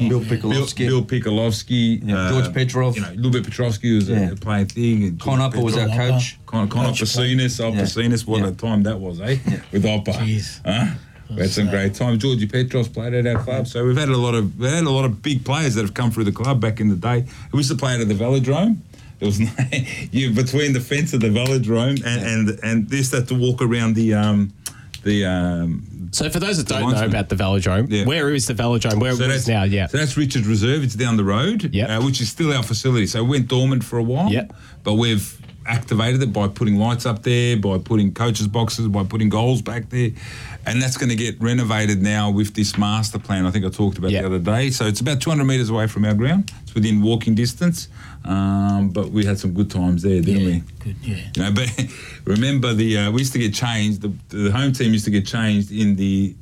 Bill 0.09 0.21
Pikolovsky. 0.23 0.89
Bill, 0.89 1.03
Bill 1.03 1.05
Pikolovsky, 1.05 2.01
Yeah, 2.09 2.31
George 2.31 2.55
Petrov. 2.55 2.97
You 2.97 3.03
know, 3.03 3.13
Luba 3.17 3.43
Petrovsky 3.43 3.95
was 3.95 4.09
Yeah. 4.09 4.31
a 4.31 4.37
playing 4.37 4.67
thing. 4.67 5.03
and 5.05 5.21
Con 5.21 5.41
Upper 5.43 5.61
was 5.61 5.77
our 5.77 5.89
coach. 5.89 6.39
Con, 6.47 6.69
Con 6.69 6.87
Coach 6.87 7.03
Opposinas, 7.03 7.59
Yeah. 7.59 7.67
Opposinas, 7.83 8.27
what 8.27 8.45
a 8.49 8.53
time 8.53 8.85
that 8.85 8.99
was, 8.99 9.21
eh? 9.21 9.37
With 9.71 9.85
Oppa. 9.85 10.15
Jeez. 10.15 10.61
Huh? 10.65 10.95
We 11.31 11.43
had 11.43 11.51
some 11.51 11.69
great 11.69 11.93
times. 11.93 12.23
Georgie 12.23 12.47
Petros 12.47 12.89
played 12.89 13.13
at 13.13 13.27
our 13.27 13.43
club, 13.43 13.67
so 13.67 13.85
we've 13.85 13.95
had 13.99 14.09
a 14.09 14.17
lot 14.17 14.35
of 14.35 14.59
we 14.59 14.67
had 14.67 14.85
a 14.85 14.91
lot 14.91 15.05
of 15.05 15.21
big 15.23 15.45
players 15.45 15.75
that 15.75 15.83
have 15.83 15.93
come 15.93 16.11
through 16.11 16.25
the 16.25 16.33
club 16.33 16.59
back 16.59 16.81
in 16.81 16.89
the 16.89 16.97
day. 16.97 17.27
We 17.53 17.59
used 17.59 17.71
to 17.71 17.77
play 17.77 18.01
at 18.01 18.09
the 18.09 18.15
Velodrome. 18.15 18.79
There 19.19 19.27
was 19.27 19.41
no, 19.41 19.49
you 20.13 20.33
between 20.33 20.73
the 20.73 20.81
fence 20.81 21.13
of 21.13 21.21
the 21.21 21.29
Velodrome 21.29 22.05
and 22.05 22.49
and, 22.49 22.61
and 22.63 22.89
this 22.89 23.13
had 23.13 23.29
to 23.29 23.35
walk 23.35 23.61
around 23.63 23.95
the 23.95 24.15
um 24.15 24.53
the 25.03 25.25
um. 25.25 25.85
So 26.13 26.31
for 26.31 26.39
those 26.41 26.57
that 26.63 26.67
don't 26.69 26.91
know 26.93 27.05
about 27.05 27.29
the 27.29 27.37
Velodrome, 27.37 27.91
Yeah. 27.91 28.05
where 28.07 28.33
is 28.35 28.47
the 28.47 28.55
Velodrome? 28.55 28.99
Where 29.01 29.13
So 29.15 29.25
it 29.25 29.29
that's 29.29 29.43
is 29.43 29.49
now? 29.49 29.65
Yeah. 29.65 29.87
So 29.89 29.99
that's 29.99 30.17
Richard 30.17 30.47
Reserve. 30.47 30.83
It's 30.83 30.95
down 30.95 31.17
the 31.19 31.25
road, 31.25 31.71
Yep. 31.75 31.89
uh, 31.91 32.01
which 32.05 32.21
is 32.21 32.29
still 32.31 32.53
our 32.53 32.63
facility. 32.63 33.07
So 33.07 33.19
it 33.25 33.29
went 33.29 33.49
dormant 33.49 33.85
for 33.85 33.99
a 33.99 34.03
while. 34.03 34.31
Yep. 34.33 34.53
But 34.85 34.95
we've 34.95 35.39
activated 35.69 36.23
it 36.23 36.33
by 36.33 36.49
putting 36.49 36.77
lights 36.77 37.07
up 37.07 37.23
there, 37.23 37.57
by 37.57 37.79
putting 37.79 38.13
coaches 38.15 38.49
boxes, 38.49 38.89
by 38.89 39.05
putting 39.05 39.29
goals 39.29 39.61
back 39.63 39.91
there, 39.91 40.11
and 40.67 40.81
that's 40.83 40.97
going 40.97 41.11
to 41.11 41.17
get 41.17 41.41
renovated 41.41 42.03
now 42.03 42.31
with 42.31 42.55
this 42.55 42.77
master 42.79 43.19
plan. 43.19 43.47
I 43.47 43.51
think 43.51 43.65
I 43.65 43.69
talked 43.69 43.99
about 43.99 44.11
Yep. 44.11 44.23
the 44.23 44.27
other 44.27 44.39
day. 44.39 44.71
So 44.71 44.87
it's 44.87 45.01
about 45.01 45.21
200 45.21 45.45
metres 45.45 45.71
away 45.71 45.87
from 45.87 46.05
our 46.05 46.15
ground. 46.15 46.51
It's 46.63 46.75
within 46.75 47.03
walking 47.03 47.35
distance. 47.35 47.89
Um, 48.25 48.91
but 48.91 49.11
we 49.11 49.25
had 49.25 49.39
some 49.39 49.53
good 49.53 49.71
times 49.71 50.03
there, 50.03 50.21
didn't 50.21 50.41
Yeah, 50.43 50.47
we? 50.47 50.63
good. 50.81 50.97
Yeah. 51.03 51.17
You 51.37 51.43
know, 51.45 51.53
but 51.53 51.71
remember 52.25 52.75
the 52.75 52.99
uh, 52.99 53.11
we 53.11 53.21
used 53.21 53.33
to 53.35 53.39
get 53.39 53.55
changed. 53.55 54.01
The, 54.03 54.13
the 54.37 54.51
home 54.51 54.73
team 54.73 54.93
used 54.93 55.05
to 55.05 55.11
get 55.11 55.27
changed 55.27 55.71
in 55.71 55.97
the 55.97 56.35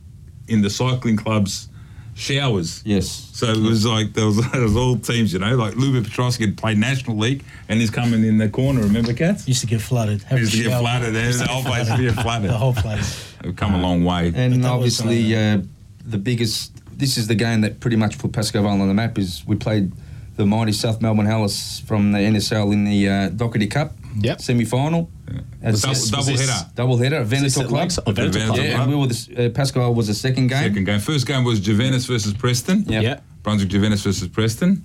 in 0.49 0.63
the 0.63 0.71
cycling 0.71 1.17
club's 1.17 1.69
showers. 2.17 2.83
Yes. 2.85 3.09
So 3.35 3.47
it 3.47 3.59
was 3.59 3.85
like 3.87 4.15
there 4.15 4.27
was, 4.27 4.37
there 4.53 4.63
was 4.63 4.77
all 4.77 4.97
teams, 4.97 5.33
you 5.33 5.39
know, 5.39 5.55
like 5.55 5.77
Luba 5.77 6.03
Petrovsky 6.09 6.47
had 6.47 6.57
played 6.57 6.79
National 6.79 7.17
League 7.17 7.45
and 7.69 7.79
he's 7.81 7.91
coming 7.91 8.25
in 8.25 8.39
the 8.39 8.49
corner. 8.49 8.81
Remember, 8.81 9.13
cats? 9.13 9.47
Used 9.47 9.61
to 9.61 9.67
get 9.67 9.81
flooded. 9.83 10.23
Have 10.25 10.39
Used 10.39 10.53
to 10.53 10.59
get 10.63 10.71
shower. 10.71 10.81
flooded, 10.81 11.15
and 11.15 11.27
Used 11.27 11.41
to 11.41 11.45
the 11.47 11.53
whole 11.53 11.63
place 11.63 11.91
would 11.91 12.01
get 12.01 12.15
flooded. 12.23 12.51
The 12.51 12.59
whole 12.59 12.75
place. 12.75 13.35
We've 13.45 13.55
come 13.55 13.75
a 13.75 13.81
long 13.81 14.05
way. 14.05 14.33
And 14.35 14.65
obviously, 14.67 15.37
uh, 15.37 15.61
the 16.05 16.19
biggest. 16.19 16.73
This 16.99 17.19
is 17.19 17.27
the 17.27 17.35
game 17.35 17.61
that 17.61 17.79
pretty 17.81 17.97
much 17.97 18.19
put 18.19 18.33
Pascoe 18.33 18.63
Vale 18.63 18.71
on 18.81 18.89
the 18.89 18.95
map. 18.95 19.19
Is 19.19 19.45
we 19.47 19.55
played 19.57 19.93
the 20.37 20.47
mighty 20.47 20.73
South 20.73 21.03
Melbourne 21.03 21.27
Hellas 21.27 21.81
from 21.81 22.13
the 22.13 22.19
NSL 22.19 22.73
in 22.73 22.85
the 22.85 23.09
uh, 23.09 23.29
Dockerty 23.31 23.71
Cup 23.71 23.93
Yep. 24.19 24.41
semi-final. 24.41 25.11
As 25.63 25.83
double, 25.83 25.95
this- 25.95 26.11
double 26.11 26.19
was 26.19 26.27
this- 26.41 26.51
header. 26.51 26.71
double 26.75 26.97
header 26.99 27.17
at 27.17 27.23
Is 27.23 27.31
this 27.31 27.41
Veneto 27.55 27.61
at 27.61 27.69
Club. 27.69 27.81
Lakes- 27.83 27.99
oh, 28.07 28.13
Veneto 28.13 28.33
Veneto 28.33 28.53
Club. 28.55 28.65
Yeah, 28.65 28.83
and 28.83 28.91
we 28.91 28.97
were 28.97 29.07
the 29.07 29.47
uh, 29.47 29.51
Pascoe 29.51 29.91
was 29.91 30.07
the 30.07 30.15
second 30.15 30.47
game. 30.49 30.63
Second 30.63 30.85
game. 30.85 31.01
First 31.01 31.27
game 31.27 31.45
was 31.45 31.61
Juventus 31.61 32.07
versus 32.07 32.33
Preston. 32.35 32.85
Yeah. 32.89 33.01
Yeah. 33.01 33.21
Brunswick 33.43 33.69
Juventus 33.71 34.03
versus 34.03 34.29
Preston. 34.29 34.85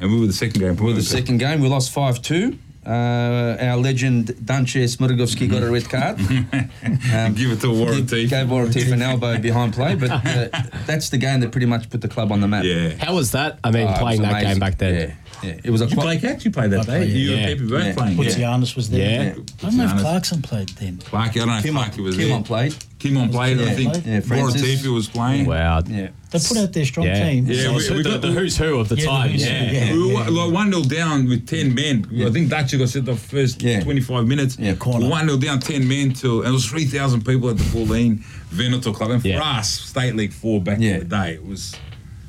And 0.00 0.12
we 0.12 0.20
were 0.20 0.26
the 0.26 0.32
second 0.32 0.60
game. 0.60 0.76
We 0.76 0.86
were 0.86 0.92
the 0.92 1.02
second 1.02 1.38
game. 1.38 1.60
We 1.60 1.68
lost 1.68 1.90
five 1.92 2.20
two. 2.22 2.58
Uh, 2.86 3.56
our 3.60 3.76
legend 3.76 4.28
Danche 4.42 4.82
Smrgovski 4.84 5.50
got 5.50 5.62
a 5.62 5.70
red 5.70 5.88
card. 5.90 6.18
Um, 7.12 7.34
Give 7.34 7.50
it 7.50 7.60
to 7.60 7.70
Warren 7.70 7.98
He 7.98 8.06
Teef. 8.06 8.30
Gave 8.30 8.50
Warren 8.50 8.70
Teef 8.70 8.90
an 8.92 9.02
elbow 9.02 9.38
behind 9.38 9.74
play, 9.74 9.94
but 9.94 10.10
uh, 10.10 10.48
that's 10.86 11.10
the 11.10 11.18
game 11.18 11.40
that 11.40 11.52
pretty 11.52 11.66
much 11.66 11.90
put 11.90 12.00
the 12.00 12.08
club 12.08 12.32
on 12.32 12.40
the 12.40 12.48
map. 12.48 12.64
Yeah. 12.64 12.94
How 12.96 13.14
was 13.14 13.32
that? 13.32 13.58
I 13.62 13.70
mean, 13.70 13.86
Oh, 13.88 13.94
playing 13.98 14.20
was 14.22 14.30
that 14.30 14.42
game 14.42 14.58
back 14.58 14.78
then. 14.78 14.94
Yeah, 14.94 15.14
yeah. 15.42 15.54
It 15.64 15.70
was 15.70 15.80
a 15.82 15.86
You 15.86 15.94
quite, 15.94 16.04
play 16.04 16.18
catch? 16.18 16.44
You 16.44 16.50
played 16.50 16.70
that 16.72 16.86
day? 16.86 16.98
played, 16.98 17.10
You 17.12 17.30
yeah. 17.30 17.36
and 17.36 17.58
Pepe 17.58 17.70
both 17.70 17.84
Yeah. 17.84 17.94
playing. 17.94 18.16
Putzianis 18.18 18.76
was 18.76 18.90
there. 18.90 19.24
Yeah. 19.36 19.42
I 19.62 19.62
don't 19.70 19.76
know 19.76 19.84
if 19.84 20.00
Clarkson 20.00 20.42
played 20.42 20.68
then. 20.70 20.96
Clarky, 20.98 21.28
I 21.28 21.28
don't 21.34 21.48
know 21.48 21.58
if 21.58 21.64
Kimon, 21.64 21.84
Clarky 21.90 21.98
was 22.02 22.16
Kimon 22.16 22.28
there. 22.28 22.42
played. 22.42 22.74
Kimon 22.98 23.30
played, 23.30 23.60
I 23.60 23.74
think. 23.74 23.94
Yeah, 23.94 24.00
Warren 24.10 24.22
Francis. 24.22 24.62
Teef 24.62 24.86
was 24.88 25.06
playing. 25.08 25.46
Wow. 25.46 25.82
Yeah. 25.86 26.08
They 26.30 26.38
put 26.40 26.56
out 26.58 26.72
their 26.72 26.84
strong 26.84 27.06
Yeah. 27.06 27.28
team. 27.30 27.46
Yeah, 27.46 27.62
So 27.62 27.70
we- 27.70 27.76
we 27.98 28.02
the, 28.02 28.10
got 28.10 28.20
the 28.20 28.28
the- 28.28 28.32
who's 28.34 28.56
who 28.56 28.78
of 28.80 28.88
the 28.88 28.96
Yeah, 28.96 29.04
time. 29.06 29.30
who's 29.30 29.44
who, 29.44 29.50
yeah. 29.50 29.70
yeah. 29.72 29.92
We 29.92 30.12
were 30.14 30.30
like 30.30 30.52
1 30.52 30.70
0 30.72 30.82
down 30.82 31.28
with 31.28 31.46
10 31.46 31.74
men. 31.74 32.06
I 32.26 32.30
think 32.30 32.50
Dutch 32.50 32.76
got 32.76 32.88
set 32.88 33.04
the 33.06 33.14
first 33.16 33.62
Yeah. 33.62 33.80
25 33.80 34.26
minutes. 34.26 34.56
Yeah, 34.58 34.74
corner. 34.74 35.08
1 35.08 35.26
0 35.28 35.38
down 35.38 35.60
10 35.60 35.86
men 35.88 36.12
till, 36.12 36.40
and 36.40 36.48
it 36.48 36.52
was 36.52 36.66
3,000 36.66 37.24
people 37.24 37.48
at 37.48 37.56
the 37.56 37.64
Pauline 37.64 38.24
Veneto 38.50 38.92
Club. 38.92 39.12
And 39.12 39.22
for 39.22 39.40
us, 39.40 39.70
State 39.70 40.16
League 40.16 40.32
4 40.32 40.60
back 40.60 40.80
in 40.80 40.98
the 40.98 41.04
day, 41.04 41.34
it 41.34 41.46
was 41.46 41.74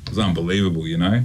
it 0.06 0.10
was 0.10 0.18
unbelievable, 0.18 0.86
you 0.86 0.96
know? 0.98 1.22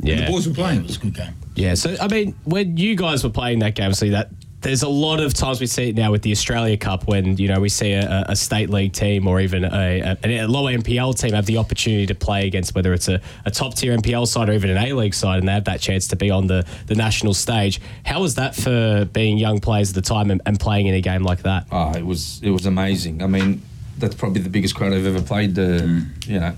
And 0.00 0.08
Yeah. 0.08 0.26
the 0.26 0.32
boys 0.32 0.46
were 0.48 0.54
playing. 0.54 0.80
It 0.80 0.86
was 0.86 0.96
a 0.96 1.00
good 1.00 1.14
game. 1.14 1.34
Yeah, 1.56 1.74
so 1.74 1.94
I 2.00 2.08
mean, 2.08 2.34
when 2.44 2.76
you 2.76 2.96
guys 2.96 3.22
were 3.24 3.30
playing 3.30 3.58
that 3.60 3.74
game, 3.74 3.92
see 3.92 4.10
that 4.10 4.30
there's 4.62 4.82
a 4.82 4.88
lot 4.88 5.20
of 5.20 5.32
times 5.32 5.58
we 5.58 5.66
see 5.66 5.88
it 5.88 5.96
now 5.96 6.10
with 6.12 6.20
the 6.20 6.30
Australia 6.32 6.76
Cup 6.76 7.06
when 7.08 7.38
you 7.38 7.48
know 7.48 7.60
we 7.60 7.70
see 7.70 7.92
a, 7.92 8.26
a 8.28 8.36
state 8.36 8.68
league 8.68 8.92
team 8.92 9.26
or 9.26 9.40
even 9.40 9.64
a, 9.64 10.16
a, 10.22 10.38
a 10.40 10.46
lower 10.46 10.70
NPL 10.72 11.18
team 11.18 11.32
have 11.32 11.46
the 11.46 11.56
opportunity 11.56 12.04
to 12.06 12.14
play 12.14 12.46
against 12.46 12.74
whether 12.74 12.92
it's 12.92 13.08
a, 13.08 13.22
a 13.46 13.50
top 13.50 13.74
tier 13.74 13.96
NPL 13.96 14.26
side 14.26 14.50
or 14.50 14.52
even 14.52 14.68
an 14.68 14.76
A 14.76 14.92
League 14.92 15.14
side, 15.14 15.38
and 15.38 15.48
they 15.48 15.52
have 15.52 15.64
that 15.64 15.80
chance 15.80 16.06
to 16.08 16.16
be 16.16 16.30
on 16.30 16.46
the, 16.46 16.66
the 16.88 16.94
national 16.94 17.32
stage. 17.32 17.80
How 18.04 18.20
was 18.20 18.34
that 18.34 18.54
for 18.54 19.06
being 19.12 19.38
young 19.38 19.60
players 19.60 19.90
at 19.90 19.94
the 19.94 20.02
time 20.02 20.30
and, 20.30 20.42
and 20.44 20.60
playing 20.60 20.86
in 20.88 20.94
a 20.94 21.00
game 21.00 21.22
like 21.22 21.42
that? 21.44 21.66
Oh, 21.72 21.92
it 21.94 22.04
was 22.04 22.40
it 22.42 22.50
was 22.50 22.66
amazing. 22.66 23.22
I 23.22 23.28
mean, 23.28 23.62
that's 23.98 24.14
probably 24.14 24.42
the 24.42 24.50
biggest 24.50 24.74
crowd 24.74 24.92
I've 24.92 25.06
ever 25.06 25.22
played. 25.22 25.58
Uh, 25.58 25.62
Mm. 25.80 26.26
You 26.28 26.40
know, 26.40 26.54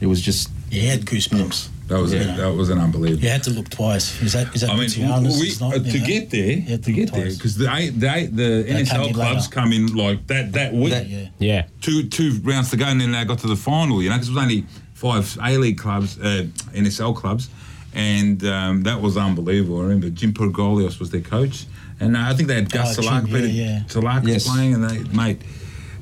it 0.00 0.06
was 0.06 0.20
just 0.20 0.48
Yeah, 0.70 0.80
he 0.80 0.86
had 0.86 1.00
goosebumps. 1.04 1.68
That 1.88 2.00
was 2.00 2.12
Yeah. 2.12 2.36
that 2.36 2.52
was 2.54 2.68
an 2.70 2.78
unbelievable. 2.78 3.22
You 3.22 3.30
had 3.30 3.44
to 3.44 3.50
look 3.50 3.68
twice. 3.68 4.20
Is 4.20 4.32
that 4.32 4.52
is 4.54 4.62
that 4.62 4.70
I 4.70 4.76
mean, 4.76 4.90
we, 4.96 5.02
not, 5.04 5.74
uh, 5.74 5.78
to 5.78 5.98
know? 5.98 6.06
get 6.06 6.30
there, 6.30 6.52
You 6.52 6.60
had 6.62 6.82
to 6.84 6.92
get 6.92 7.12
there, 7.12 7.30
because 7.30 7.56
the 7.56 7.72
eight- 7.74 7.98
the, 8.00 8.28
the 8.32 8.62
They 8.64 8.82
NSL 8.82 9.12
clubs 9.14 9.46
later. 9.46 9.50
come 9.54 9.72
in 9.72 9.94
like 9.94 10.26
that 10.26 10.52
that 10.54 10.74
week. 10.74 10.90
That, 10.90 11.08
yeah. 11.08 11.28
Yeah. 11.38 11.66
two 11.80 12.08
two 12.08 12.40
rounds 12.42 12.70
to 12.70 12.76
go, 12.76 12.86
and 12.86 13.00
then 13.00 13.12
they 13.12 13.24
got 13.24 13.38
to 13.40 13.46
the 13.46 13.56
final. 13.56 14.02
You 14.02 14.08
know, 14.10 14.16
because 14.16 14.28
it 14.28 14.34
was 14.34 14.42
only 14.42 14.64
five 14.94 15.38
A 15.42 15.56
League 15.58 15.78
clubs, 15.78 16.18
uh, 16.18 16.46
NSL 16.74 17.14
clubs, 17.14 17.50
and 17.94 18.44
um, 18.44 18.82
that 18.82 19.00
was 19.00 19.16
unbelievable. 19.16 19.78
I 19.78 19.82
remember 19.84 20.10
Jim 20.10 20.32
Pyrgolios 20.32 20.98
was 20.98 21.10
their 21.10 21.20
coach, 21.20 21.66
and 22.00 22.16
uh, 22.16 22.20
I 22.20 22.34
think 22.34 22.48
they 22.48 22.56
had 22.56 22.70
Gus 22.70 22.98
Oh, 22.98 23.02
Salak, 23.02 23.26
Jim, 23.26 23.42
yeah, 23.42 23.82
yeah. 23.94 24.20
Yes. 24.24 24.48
playing, 24.48 24.74
and 24.74 24.90
they 24.90 24.98
mate. 25.16 25.40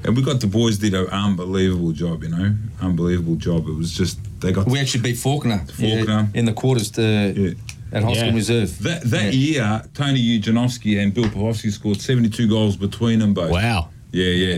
And 0.07 0.15
we 0.15 0.23
got 0.23 0.41
the 0.41 0.47
boys 0.47 0.77
did 0.79 0.93
an 0.93 1.07
unbelievable 1.07 1.93
job, 1.93 2.23
you 2.25 2.29
know, 2.29 2.55
unbelievable 2.83 3.37
job. 3.37 3.67
It 3.69 3.73
was 3.75 3.91
just 3.91 4.19
they 4.45 4.53
got 4.53 4.67
We 4.67 4.79
actually 4.79 5.03
beat 5.03 5.17
Fawkner, 5.17 5.67
Fawkner. 5.71 6.07
yeah, 6.07 6.27
in 6.35 6.45
the 6.45 6.53
quarters 6.53 6.91
to, 6.93 7.03
Yeah. 7.03 7.99
at 7.99 8.03
Hosken 8.05 8.15
Yeah. 8.29 8.35
Reserve. 8.35 8.79
that 8.83 9.03
that 9.11 9.35
Yeah. 9.35 9.51
year. 9.81 9.83
Tony 9.95 10.21
Eugenovsky 10.39 11.03
and 11.03 11.13
Bill 11.15 11.25
Pavlovsky 11.25 11.71
scored 11.71 12.01
seventy 12.01 12.29
two 12.29 12.49
goals 12.49 12.77
between 12.77 13.19
them 13.19 13.35
both. 13.35 13.51
Wow. 13.51 13.89
Yeah, 14.13 14.27
yeah. 14.29 14.57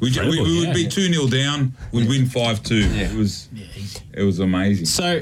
We, 0.00 0.08
we, 0.08 0.08
Incredible, 0.08 0.44
we 0.44 0.60
yeah. 0.60 0.66
would 0.68 0.74
be 0.74 0.86
two 0.86 1.12
0 1.12 1.26
down. 1.28 1.72
We'd 1.92 2.08
win 2.08 2.26
five 2.26 2.62
two. 2.62 2.76
Yeah. 2.88 3.10
It 3.12 3.16
was 3.16 3.48
it 4.14 4.22
was 4.22 4.38
amazing. 4.38 4.86
So, 4.86 5.20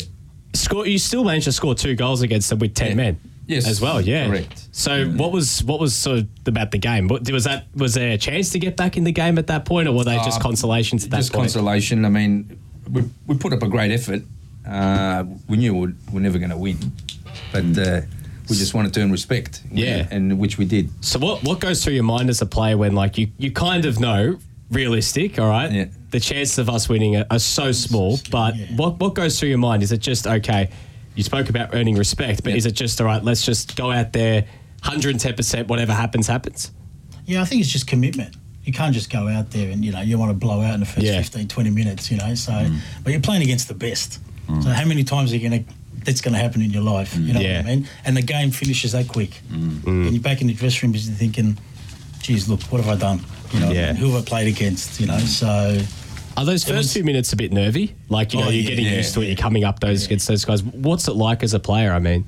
score. 0.55 0.87
You 0.87 0.99
still 0.99 1.25
managed 1.25 1.45
to 1.47 1.53
score 1.53 1.75
two 1.75 1.95
goals 1.97 2.23
against 2.23 2.49
them 2.51 2.59
with 2.61 2.75
ten 2.75 2.91
Yeah. 2.91 2.95
men. 2.95 3.17
Yes, 3.49 3.67
as 3.67 3.81
well. 3.81 4.01
Yeah, 4.03 4.27
correct. 4.29 4.69
So, 4.73 5.07
what 5.09 5.33
was 5.33 5.65
what 5.65 5.81
was 5.81 5.95
sort 5.95 6.19
of 6.19 6.27
about 6.47 6.71
the 6.71 6.77
game? 6.77 7.09
What, 7.09 7.29
was 7.33 7.45
that 7.45 7.67
was 7.75 7.95
there 7.95 8.11
a 8.13 8.19
chance 8.19 8.51
to 8.51 8.59
get 8.59 8.77
back 8.77 8.99
in 8.99 9.05
the 9.05 9.13
game 9.13 9.39
at 9.39 9.47
that 9.47 9.65
point, 9.65 9.89
or 9.89 9.93
were 9.93 10.05
they 10.05 10.17
just 10.17 10.39
Uh, 10.39 10.43
consolations 10.43 11.05
at 11.05 11.11
that 11.13 11.17
Just 11.17 11.33
point? 11.33 11.45
consolation. 11.45 12.05
I 12.05 12.11
mean, 12.11 12.59
we, 12.93 13.05
we 13.27 13.37
put 13.37 13.53
up 13.53 13.63
a 13.63 13.69
great 13.69 13.91
effort. 13.91 14.23
Uh, 14.67 15.25
we 15.49 15.57
knew 15.57 15.75
we'd, 15.75 15.95
we're 16.13 16.21
never 16.21 16.39
going 16.39 16.51
to 16.51 16.57
win, 16.57 16.77
but 17.53 17.65
uh, 17.79 18.01
we 18.51 18.57
just 18.57 18.75
wanted 18.75 18.93
to 18.95 19.01
earn 19.01 19.11
respect. 19.11 19.63
Yeah. 19.71 20.07
and 20.11 20.39
which 20.39 20.59
we 20.59 20.65
did. 20.65 20.91
So 21.05 21.19
what 21.19 21.43
what 21.45 21.61
goes 21.61 21.83
through 21.83 21.95
your 21.95 22.05
mind 22.05 22.29
as 22.31 22.43
a 22.43 22.47
player 22.47 22.77
when 22.77 22.95
like 22.95 23.17
you 23.19 23.29
you 23.39 23.51
kind 23.51 23.85
of 23.87 23.99
know 24.01 24.39
realistic, 24.71 25.39
all 25.39 25.49
right? 25.49 25.71
Yeah. 25.73 25.85
The 26.11 26.21
chances 26.21 26.59
of 26.59 26.69
us 26.69 26.89
winning 26.89 27.17
are, 27.17 27.27
are 27.31 27.39
so 27.39 27.73
small, 27.73 28.19
but 28.31 28.57
yeah. 28.57 28.67
what 28.77 28.99
what 28.99 29.15
goes 29.15 29.39
through 29.39 29.49
your 29.51 29.59
mind? 29.59 29.83
Is 29.83 29.93
it 29.93 29.99
just 30.01 30.27
okay? 30.27 30.71
You 31.15 31.23
spoke 31.25 31.49
about 31.49 31.75
earning 31.75 31.97
respect, 31.97 32.43
but 32.45 32.51
Yeah. 32.53 32.59
is 32.59 32.67
it 32.67 32.73
just 32.73 33.01
all 33.01 33.07
right? 33.07 33.23
Let's 33.23 33.43
just 33.45 33.77
go 33.77 33.91
out 33.91 34.13
there, 34.13 34.45
hundred 34.83 35.11
and 35.13 35.21
ten 35.21 35.35
percent. 35.35 35.69
Whatever 35.69 35.93
happens, 35.93 36.27
happens. 36.27 36.71
Yeah, 37.27 37.43
I 37.43 37.45
think 37.45 37.61
it's 37.63 37.71
just 37.71 37.87
commitment. 37.87 38.37
You 38.69 38.75
can't 38.75 38.93
just 38.93 39.09
go 39.09 39.29
out 39.29 39.51
there 39.51 39.71
and, 39.71 39.83
you 39.83 39.93
know, 39.93 40.03
you 40.03 40.19
want 40.19 40.29
to 40.31 40.35
blow 40.37 40.61
out 40.61 40.75
in 40.75 40.81
the 40.81 40.85
first 40.87 41.07
Yeah. 41.07 41.17
15, 41.23 41.49
20 41.49 41.71
minutes, 41.71 42.11
you 42.11 42.19
know. 42.19 42.35
So, 42.35 42.53
Mm. 42.53 42.81
but 43.03 43.13
you're 43.15 43.23
playing 43.23 43.41
against 43.41 43.67
the 43.67 43.73
best. 43.73 44.19
So, 44.63 44.69
how 44.69 44.85
many 44.85 45.05
times 45.05 45.33
are 45.33 45.37
you 45.39 45.49
going 45.49 45.65
to, 45.65 45.71
that's 46.05 46.21
going 46.21 46.35
to 46.35 46.39
happen 46.39 46.61
in 46.61 46.71
your 46.71 46.83
life? 46.83 47.17
You 47.17 47.33
know 47.33 47.41
Yeah. 47.41 47.63
what 47.63 47.67
I 47.71 47.75
mean? 47.77 47.89
And 48.05 48.15
the 48.15 48.21
game 48.21 48.51
finishes 48.51 48.93
that 48.93 49.09
quick. 49.09 49.41
Mm. 49.51 49.87
And 49.87 50.13
you're 50.13 50.21
back 50.21 50.43
in 50.43 50.49
the 50.49 50.53
dressing 50.53 50.91
room, 50.91 50.95
you're 51.01 51.15
thinking, 51.15 51.57
geez, 52.21 52.47
look, 52.47 52.61
what 52.65 52.85
have 52.85 52.95
I 52.95 53.01
done? 53.01 53.21
You 53.55 53.61
know, 53.61 53.71
Yeah. 53.73 53.95
who 53.95 54.11
have 54.13 54.23
I 54.23 54.25
played 54.29 54.49
against? 54.55 55.01
You 55.01 55.07
know, 55.07 55.19
so 55.19 55.81
Are 56.37 56.45
those 56.45 56.63
first 56.63 56.77
was- 56.77 56.93
few 56.93 57.05
minutes 57.05 57.33
a 57.33 57.37
bit 57.37 57.51
nervy? 57.55 57.95
Like 58.11 58.35
you 58.35 58.41
know, 58.41 58.49
Oh, 58.49 58.51
you're 58.51 58.65
yeah, 58.65 58.69
getting 58.69 58.85
yeah, 58.85 58.97
used 58.99 59.15
to 59.15 59.21
it. 59.21 59.25
yeah. 59.25 59.29
You're 59.31 59.37
coming 59.39 59.65
up 59.65 59.81
those 59.81 60.05
against 60.05 60.29
those 60.29 60.45
guys. 60.45 60.63
What's 60.63 61.09
it 61.09 61.17
like 61.17 61.43
as 61.43 61.55
a 61.55 61.59
player? 61.59 61.95
I 61.95 62.01
mean, 62.01 62.27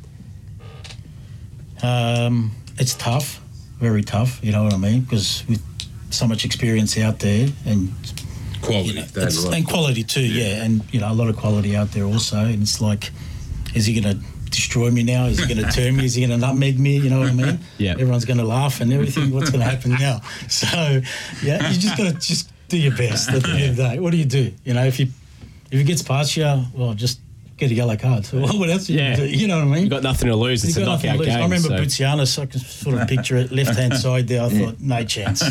Um, 1.82 2.52
it's 2.78 2.94
tough, 2.94 3.40
very 3.78 4.02
tough. 4.02 4.40
You 4.42 4.52
know 4.52 4.64
what 4.64 4.72
I 4.74 4.78
mean? 4.78 5.00
Because 5.02 5.44
with 5.48 5.62
so 6.10 6.26
much 6.26 6.44
experience 6.44 6.98
out 6.98 7.18
there, 7.20 7.48
and 7.66 7.92
Quality. 8.62 8.88
you 8.88 8.94
know, 8.94 9.50
and 9.52 9.66
quality 9.66 10.04
too, 10.04 10.20
yeah. 10.20 10.62
and 10.62 10.82
you 10.92 11.00
know 11.00 11.10
a 11.10 11.14
lot 11.14 11.28
of 11.28 11.36
quality 11.36 11.74
out 11.76 11.92
there 11.92 12.04
also. 12.04 12.36
And 12.38 12.62
it's 12.62 12.80
like, 12.80 13.10
is 13.74 13.86
he 13.86 13.98
going 13.98 14.18
to 14.18 14.22
destroy 14.50 14.90
me 14.90 15.02
now? 15.02 15.26
Is 15.26 15.38
he 15.38 15.52
going 15.52 15.64
to 15.66 15.72
turn 15.72 15.96
me? 15.96 16.04
Is 16.04 16.14
he 16.14 16.26
going 16.26 16.38
to 16.38 16.46
nutmeg 16.46 16.78
me? 16.78 16.98
You 16.98 17.08
know 17.08 17.20
what 17.20 17.28
I 17.28 17.32
mean? 17.32 17.58
Yeah. 17.78 17.92
Everyone's 17.92 18.26
going 18.26 18.38
to 18.38 18.44
laugh 18.44 18.80
and 18.82 18.92
everything. 18.92 19.32
What's 19.32 19.50
going 19.50 19.60
to 19.64 19.70
happen 19.70 19.92
now? 19.92 20.20
So 20.48 21.00
yeah, 21.42 21.70
you 21.70 21.78
just 21.78 21.96
got 21.96 22.12
to 22.12 22.18
just 22.18 22.50
do 22.68 22.76
your 22.76 22.94
best 22.96 23.30
at 23.30 23.42
the 23.42 23.50
end 23.50 23.70
of 23.70 23.76
the 23.76 23.82
day. 23.82 23.98
What 23.98 24.10
do 24.10 24.16
you 24.18 24.24
do? 24.26 24.52
You 24.64 24.74
know, 24.74 24.84
if 24.84 25.00
you 25.00 25.06
if 25.70 25.78
he 25.78 25.84
gets 25.84 26.02
past 26.02 26.36
you, 26.36 26.44
well, 26.74 26.92
just 26.94 27.20
get 27.60 27.70
a 27.70 27.74
yellow 27.74 27.96
card. 27.96 28.24
So 28.26 28.40
what 28.58 28.68
else? 28.70 28.88
you 28.88 28.98
Yeah. 28.98 29.16
do? 29.16 29.26
You 29.26 29.46
know 29.46 29.58
what 29.58 29.68
I 29.68 29.70
mean? 29.70 29.80
You've 29.82 29.90
got 29.90 30.02
nothing 30.02 30.28
to 30.28 30.36
lose. 30.36 30.64
It's 30.64 30.76
You 30.76 30.82
a 30.82 30.86
knockout 30.86 31.18
game. 31.20 31.30
I 31.38 31.42
remember 31.42 31.68
so- 31.68 31.74
Buzianis, 31.78 32.38
I 32.38 32.46
can 32.46 32.60
sort 32.60 32.96
of 33.00 33.06
picture 33.08 33.36
it, 33.36 33.52
left 33.52 33.76
hand 33.78 33.94
side 33.98 34.26
there. 34.28 34.42
I 34.42 34.48
thought, 34.48 34.80
no 34.80 35.04
chance. 35.04 35.42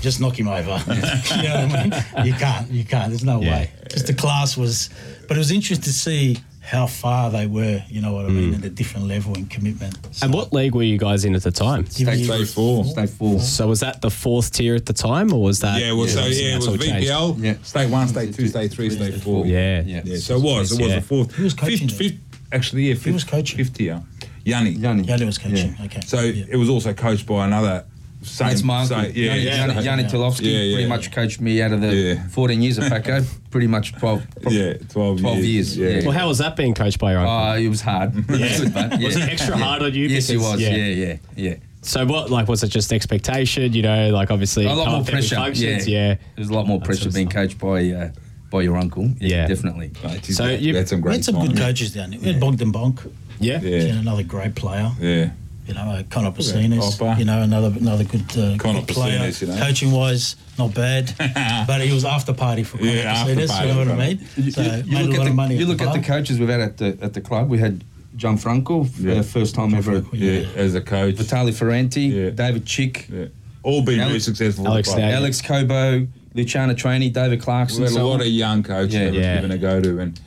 Just 0.00 0.20
knock 0.20 0.38
him 0.38 0.48
over. 0.48 0.82
you 0.88 0.94
know 1.42 1.66
what 1.66 1.74
I 1.74 1.82
mean? 2.16 2.26
You 2.26 2.32
can't, 2.34 2.70
you 2.70 2.84
can't. 2.84 3.08
There's 3.10 3.24
no 3.24 3.40
Yeah. 3.42 3.50
way. 3.50 3.70
Just 3.90 4.06
the 4.06 4.14
class 4.14 4.56
was, 4.56 4.90
but 5.28 5.36
it 5.36 5.38
was 5.38 5.50
interesting 5.50 5.84
to 5.84 5.92
see 5.92 6.38
how 6.68 6.86
far 6.86 7.30
they 7.30 7.46
were, 7.46 7.82
you 7.88 8.00
know 8.02 8.12
what 8.12 8.26
I 8.26 8.28
mean, 8.28 8.52
at 8.52 8.62
a 8.62 8.68
different 8.68 9.06
level 9.08 9.32
in 9.34 9.46
commitment. 9.46 9.94
So, 10.10 10.10
Mm. 10.10 10.22
And 10.24 10.34
what 10.34 10.52
league 10.52 10.74
were 10.74 10.82
you 10.82 10.98
guys 10.98 11.24
in 11.24 11.34
at 11.34 11.42
the 11.42 11.50
time? 11.50 11.86
Give 11.96 12.08
you- 12.14 12.24
Stay 12.26 12.44
four. 12.44 12.84
Stay 12.84 13.06
four. 13.06 13.40
So 13.40 13.68
was 13.68 13.80
that 13.80 14.02
the 14.02 14.10
fourth 14.10 14.52
tier 14.52 14.74
at 14.74 14.84
the 14.84 14.92
time, 14.92 15.32
or 15.32 15.40
was 15.40 15.60
that? 15.60 15.80
Yeah, 15.80 15.92
well, 15.92 16.06
so 16.06 16.20
yeah, 16.26 16.52
it 16.52 16.56
was 16.56 16.68
all 16.68 16.76
changed. 16.76 17.08
VPL. 17.08 17.36
Yeah. 17.40 17.54
State 17.62 17.88
one, 17.90 18.06
state 18.08 18.34
two, 18.34 18.48
state 18.48 18.70
three, 18.70 18.90
state 18.90 19.14
four. 19.22 19.46
Yeah. 19.46 19.82
Yeah. 19.86 20.02
Yeah, 20.04 20.18
so 20.18 20.36
it 20.36 20.42
was. 20.42 20.72
It 20.72 20.80
was 20.80 20.88
Yeah. 20.90 20.96
the 20.96 21.02
fourth. 21.02 21.32
Who 21.32 21.44
was 21.44 21.54
coaching 21.54 21.88
Fifth, 21.88 21.96
fifth, 21.98 22.18
actually, 22.52 22.88
yeah, 22.88 22.94
fifth, 22.96 23.14
was 23.14 23.24
coaching? 23.24 23.56
Fifth 23.56 23.80
year. 23.80 24.02
Yanni. 24.44 24.70
Yanni. 24.72 25.04
Yanni 25.04 25.24
was 25.24 25.38
coaching. 25.38 25.74
Yeah. 25.78 25.84
Okay. 25.86 26.00
So 26.06 26.20
Yeah. 26.20 26.44
it 26.50 26.56
was 26.56 26.68
also 26.68 26.92
coached 26.92 27.24
by 27.26 27.46
another. 27.46 27.84
Same, 28.22 28.48
That's 28.48 28.62
my 28.64 28.80
uncle. 28.82 28.96
same- 28.96 29.12
yeah, 29.14 29.34
Yanni, 29.34 29.42
yeah, 29.44 29.56
Yanni, 29.56 29.74
so- 29.74 29.80
Yanni 29.80 30.04
Tilovsky 30.04 30.40
Yeah, 30.42 30.58
yeah, 30.58 30.74
pretty 30.74 30.88
much 30.88 31.12
coached 31.12 31.40
me 31.40 31.62
out 31.62 31.72
of 31.72 31.80
the 31.80 31.94
Yeah. 31.94 32.28
14 32.28 32.60
years 32.62 32.78
at 32.78 32.90
Paco. 32.90 33.24
pretty 33.50 33.68
much 33.68 33.92
12, 33.92 34.22
Yeah, 34.50 34.72
12 34.88 35.20
12 35.20 35.38
years, 35.44 35.76
years. 35.76 35.76
yeah. 35.76 36.00
Yeah. 36.00 36.08
Well, 36.08 36.18
how 36.18 36.26
was 36.28 36.38
that 36.38 36.56
being 36.56 36.74
coached 36.74 36.98
by 36.98 37.12
your 37.12 37.20
uncle? 37.20 37.34
Oh, 37.52 37.54
it 37.64 37.68
was 37.68 37.80
hard. 37.80 38.12
Yeah. 38.14 38.22
Good, 38.58 38.74
but, 38.74 39.00
Was 39.00 39.16
it 39.16 39.22
extra 39.28 39.56
hard 39.56 39.82
on 39.82 39.94
you 39.94 40.08
Yes, 40.08 40.30
it 40.30 40.38
was. 40.38 40.60
yeah. 40.60 40.74
Yeah, 40.74 40.84
yeah, 40.86 41.16
yeah. 41.36 41.54
so 41.82 42.04
what? 42.06 42.28
Like, 42.30 42.48
was 42.48 42.62
it 42.64 42.68
just 42.68 42.92
expectation? 42.92 43.72
You 43.72 43.82
know, 43.82 44.10
like 44.10 44.30
obviously 44.32 44.66
A 44.66 44.74
lot 44.74 44.76
more 44.76 44.86
up 44.86 44.90
there 44.92 44.98
with 45.16 45.28
pressure. 45.28 45.36
functions, 45.36 45.86
yeah. 45.86 46.08
yeah. 46.08 46.14
There's 46.36 46.48
a 46.48 46.54
lot 46.54 46.66
more 46.66 46.78
That 46.80 46.86
pressure 46.86 47.10
being 47.10 47.30
stuff. 47.30 47.42
coached 47.42 47.58
by 47.58 47.90
uh, 47.92 48.10
by 48.50 48.62
your 48.62 48.76
uncle. 48.78 49.10
Yeah. 49.20 49.46
definitely. 49.46 49.92
Mate, 50.02 50.22
geez, 50.22 50.36
So 50.36 50.46
you- 50.48 50.74
had 50.74 50.88
some 50.88 50.98
we 50.98 51.02
great 51.02 51.14
had 51.16 51.24
some 51.24 51.46
good 51.46 51.56
coaches 51.56 51.92
down 51.92 52.10
there. 52.10 52.18
We 52.20 52.26
had 52.32 52.40
Bogdan 52.40 52.72
Bonk, 52.72 53.08
Yeah. 53.40 53.60
Yeah. 53.60 53.94
another 53.98 54.24
great 54.24 54.54
player. 54.56 54.90
Yeah. 55.00 55.30
You 55.68 55.74
know, 55.74 55.80
uh, 55.82 56.02
Connor 56.08 56.30
Pacinas, 56.32 56.98
Hopper. 56.98 57.18
you 57.18 57.26
know, 57.26 57.42
another 57.42 57.68
another 57.78 58.04
good, 58.04 58.22
uh, 58.38 58.56
Connor 58.56 58.80
good 58.80 58.88
player. 58.88 59.18
Pacinas, 59.18 59.40
you 59.42 59.46
know. 59.48 59.58
Coaching 59.58 59.92
wise, 59.92 60.34
not 60.58 60.72
bad, 60.74 61.12
but 61.66 61.82
he 61.82 61.92
was 61.92 62.06
after 62.06 62.32
party 62.32 62.62
for 62.64 62.78
Connor 62.78 62.90
Yeah, 62.90 63.12
after 63.12 63.34
Pacinas. 63.34 63.48
party 63.48 63.68
You 63.68 63.74
know 63.74 63.78
what 63.80 63.88
I 64.00 64.06
mean? 64.08 64.28
You, 64.36 64.50
So 64.50 64.62
you- 64.62 64.70
made 64.70 64.86
you 64.86 64.96
a 64.96 65.02
look 65.02 65.08
lot 65.10 65.14
at 65.14 65.18
of 65.20 65.24
the, 65.26 65.34
money. 65.34 65.54
you 65.56 65.62
at 65.64 65.68
look 65.68 65.78
the 65.78 65.88
at 65.88 65.92
the 65.92 66.02
coaches 66.02 66.38
we've 66.40 66.48
had 66.48 66.60
at 66.60 66.78
the 66.78 66.96
at 67.02 67.12
the 67.12 67.20
club. 67.20 67.50
We 67.50 67.58
had 67.58 67.84
Gianfranco, 68.16 68.88
Yeah. 68.98 69.14
uh, 69.20 69.22
first 69.22 69.54
time 69.54 69.74
ever. 69.74 70.00
Gianfranco, 70.00 70.08
Yeah, 70.54 70.60
as 70.60 70.74
a 70.74 70.80
coach. 70.80 71.16
Vitali 71.16 71.52
Ferranti, 71.52 72.10
Yeah. 72.12 72.30
David 72.30 72.64
Chick, 72.64 73.06
Yeah. 73.12 73.26
All 73.62 73.82
been 73.82 73.98
very 73.98 74.10
Alex- 74.10 74.24
successful. 74.24 74.66
Alex 74.66 74.88
the 74.88 74.94
club. 74.94 75.00
Snag. 75.10 75.14
Alex 75.14 75.42
Cobo, 75.42 76.06
Luciano 76.34 76.72
Trainee, 76.74 77.10
David 77.10 77.42
Clarkson. 77.42 77.80
We 77.80 77.84
had 77.84 77.90
a 77.92 77.94
so 77.96 78.08
lot 78.08 78.14
on. 78.14 78.20
of 78.22 78.26
young 78.28 78.62
coaches 78.62 78.94
Yeah. 78.94 79.04
that 79.04 79.12
we've 79.12 79.20
Yeah. 79.20 79.34
given 79.34 79.50
a 79.50 79.58
go 79.58 79.80
to, 79.82 79.98
and 79.98 80.18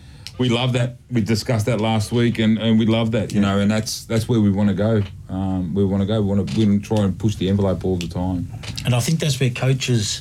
we 0.42 0.50
love 0.50 0.74
that. 0.74 0.98
We 1.12 1.22
discussed 1.22 1.66
that 1.68 1.80
last 1.80 2.12
week, 2.12 2.40
and, 2.40 2.58
and 2.58 2.78
we 2.80 2.86
love 2.86 3.12
that, 3.12 3.32
you 3.34 3.40
know, 3.42 3.60
and 3.60 3.70
that's 3.72 4.06
that's 4.06 4.28
where 4.28 4.42
we 4.42 4.50
want 4.52 4.70
to 4.70 4.76
go. 4.76 5.02
Um, 5.30 5.74
we 5.74 5.86
want 5.86 6.02
to 6.02 6.08
go. 6.08 6.22
We 6.22 6.28
want 6.36 6.50
to 6.50 6.58
we 6.58 6.66
want 6.66 6.84
to 6.84 6.88
try 6.96 7.04
and 7.06 7.18
push 7.18 7.36
the 7.36 7.48
envelope 7.48 7.86
all 7.86 7.98
the 7.98 8.08
time. 8.08 8.48
And 8.86 8.94
I 8.94 9.00
think 9.00 9.20
that's 9.20 9.40
where 9.40 9.50
coaches 9.52 10.20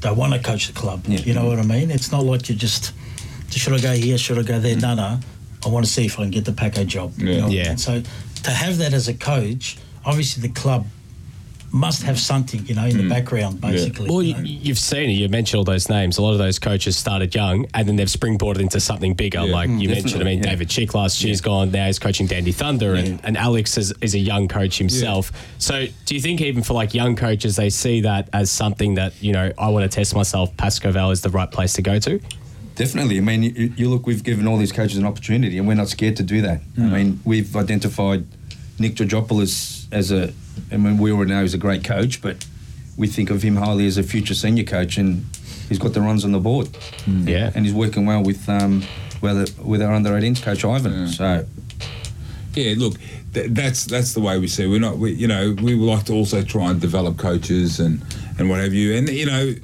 they 0.00 0.10
want 0.12 0.32
to 0.34 0.40
coach 0.40 0.66
the 0.66 0.72
club. 0.72 1.04
Yeah. 1.06 1.20
You 1.20 1.34
know 1.34 1.46
what 1.46 1.58
I 1.58 1.62
mean? 1.62 1.90
It's 1.90 2.10
not 2.12 2.24
like 2.24 2.48
you 2.48 2.54
just 2.54 2.92
should 3.50 3.72
I 3.72 3.80
go 3.80 3.92
here, 3.92 4.18
should 4.18 4.38
I 4.38 4.42
go 4.42 4.58
there? 4.60 4.76
No, 4.76 4.94
no. 4.94 5.18
I 5.64 5.68
want 5.68 5.84
to 5.86 5.90
see 5.90 6.06
if 6.06 6.18
I 6.18 6.22
can 6.22 6.30
get 6.30 6.44
the 6.44 6.52
Paco 6.52 6.84
job. 6.84 7.12
you 7.18 7.28
Yeah. 7.30 7.40
know 7.40 7.48
Yeah. 7.48 7.74
So 7.76 8.02
to 8.44 8.50
have 8.50 8.78
that 8.78 8.92
as 8.94 9.08
a 9.08 9.14
coach, 9.14 9.76
obviously 10.04 10.40
the 10.42 10.54
club 10.54 10.86
must 11.72 12.02
have 12.02 12.18
something, 12.18 12.66
you 12.66 12.74
know, 12.74 12.84
in 12.86 12.96
the 12.96 13.08
background, 13.08 13.60
basically. 13.60 14.08
Well, 14.10 14.22
you 14.22 14.34
you, 14.34 14.34
know. 14.34 14.42
you've 14.42 14.78
seen 14.78 15.08
it. 15.10 15.12
You 15.12 15.28
mentioned 15.28 15.58
all 15.58 15.64
those 15.64 15.88
names. 15.88 16.18
A 16.18 16.22
lot 16.22 16.32
of 16.32 16.38
those 16.38 16.58
coaches 16.58 16.96
started 16.96 17.34
young, 17.34 17.66
and 17.74 17.86
then 17.86 17.96
they've 17.96 18.08
springboarded 18.08 18.60
into 18.60 18.80
something 18.80 19.14
bigger. 19.14 19.40
Yeah. 19.44 19.52
like 19.52 19.68
you 19.68 19.88
Mm, 19.88 19.94
mentioned, 19.94 20.20
I 20.22 20.24
mean, 20.24 20.38
yeah. 20.38 20.50
David 20.50 20.68
Chick 20.68 20.94
last 20.94 21.22
year's 21.22 21.40
gone. 21.40 21.70
Now 21.70 21.86
he's 21.86 21.98
coaching 21.98 22.26
Dandy 22.26 22.52
Thunder, 22.52 22.94
and, 22.94 23.20
and 23.24 23.36
Alex 23.36 23.78
is, 23.78 23.94
is 24.00 24.14
a 24.14 24.18
young 24.18 24.48
coach 24.48 24.78
himself. 24.78 25.30
So, 25.58 25.86
do 26.06 26.14
you 26.14 26.20
think 26.20 26.40
even 26.40 26.62
for 26.62 26.74
like 26.74 26.92
young 26.94 27.14
coaches, 27.14 27.56
they 27.56 27.70
see 27.70 28.00
that 28.02 28.28
as 28.32 28.50
something 28.50 28.94
that 28.94 29.12
you 29.22 29.32
know, 29.32 29.52
I 29.58 29.68
want 29.68 29.90
to 29.90 29.94
test 29.94 30.14
myself. 30.14 30.56
Pascoe 30.56 30.90
Vale 30.90 31.10
is 31.10 31.20
the 31.22 31.30
right 31.30 31.50
place 31.50 31.74
to 31.74 31.82
go 31.82 31.98
to. 32.00 32.20
Definitely. 32.74 33.18
I 33.18 33.20
mean, 33.20 33.42
you, 33.42 33.72
you 33.76 33.90
look, 33.90 34.06
we've 34.06 34.24
given 34.24 34.46
all 34.48 34.56
these 34.56 34.72
coaches 34.72 34.96
an 34.96 35.04
opportunity, 35.04 35.58
and 35.58 35.68
we're 35.68 35.74
not 35.74 35.88
scared 35.88 36.16
to 36.16 36.22
do 36.22 36.40
that. 36.42 36.62
I 36.78 36.80
mean, 36.82 37.20
we've 37.24 37.54
identified 37.54 38.26
Nick 38.78 38.94
Georgopoulos 38.94 39.79
as 39.92 40.10
a, 40.12 40.32
I 40.72 40.76
mean, 40.76 40.98
we 40.98 41.12
already 41.12 41.30
know 41.32 41.42
he's 41.42 41.54
a 41.54 41.58
great 41.58 41.84
coach, 41.84 42.22
but 42.22 42.44
we 42.96 43.06
think 43.06 43.30
of 43.30 43.42
him 43.42 43.56
highly 43.56 43.86
as 43.86 43.96
a 43.98 44.02
future 44.02 44.34
senior 44.34 44.64
coach, 44.64 44.96
and 44.98 45.24
he's 45.68 45.78
got 45.78 45.94
the 45.94 46.00
runs 46.00 46.24
on 46.24 46.32
the 46.32 46.38
board. 46.40 46.68
Yeah. 47.06 47.50
And 47.54 47.64
he's 47.64 47.74
working 47.74 48.06
well 48.06 48.22
with 48.22 48.48
um, 48.48 48.82
with, 49.20 49.58
with 49.58 49.82
our 49.82 49.92
under 49.92 50.10
18s 50.10 50.42
coach 50.42 50.64
Ivan. 50.64 51.08
So, 51.08 51.44
Yeah, 52.54 52.74
look, 52.76 52.94
th- 53.34 53.50
that's 53.50 53.84
that's 53.84 54.14
the 54.14 54.20
way 54.20 54.38
we 54.38 54.48
see. 54.48 54.64
it. 54.64 54.68
We're 54.68 54.80
not, 54.80 54.98
we, 54.98 55.12
you 55.12 55.28
know, 55.28 55.54
we 55.62 55.74
would 55.74 55.86
like 55.86 56.04
to 56.06 56.12
also 56.14 56.42
try 56.42 56.70
and 56.70 56.80
develop 56.80 57.16
coaches 57.18 57.80
and 57.80 58.02
and 58.38 58.48
what 58.48 58.60
have 58.60 58.72
you. 58.74 58.94
And 58.96 59.08
you 59.08 59.26
know, 59.26 59.54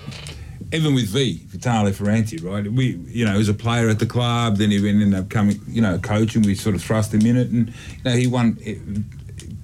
even 0.72 0.94
with 0.94 1.08
V, 1.08 1.40
Vitale 1.46 1.90
Ferranti, 1.92 2.42
right? 2.42 2.70
We, 2.70 2.96
you 3.08 3.24
know, 3.24 3.32
he 3.32 3.38
was 3.38 3.48
a 3.48 3.54
player 3.54 3.88
at 3.88 3.98
the 3.98 4.06
club. 4.06 4.56
Then 4.56 4.70
he 4.70 4.88
ended 4.88 5.14
up 5.14 5.30
coming, 5.30 5.60
you 5.68 5.80
know, 5.80 5.98
coaching. 5.98 6.42
We 6.42 6.54
sort 6.54 6.74
of 6.74 6.82
thrust 6.82 7.12
him 7.14 7.24
in 7.26 7.36
it, 7.36 7.48
and 7.50 7.68
you 7.68 8.04
know, 8.04 8.12
he 8.16 8.26
won 8.26 8.58
eh, 8.64 8.74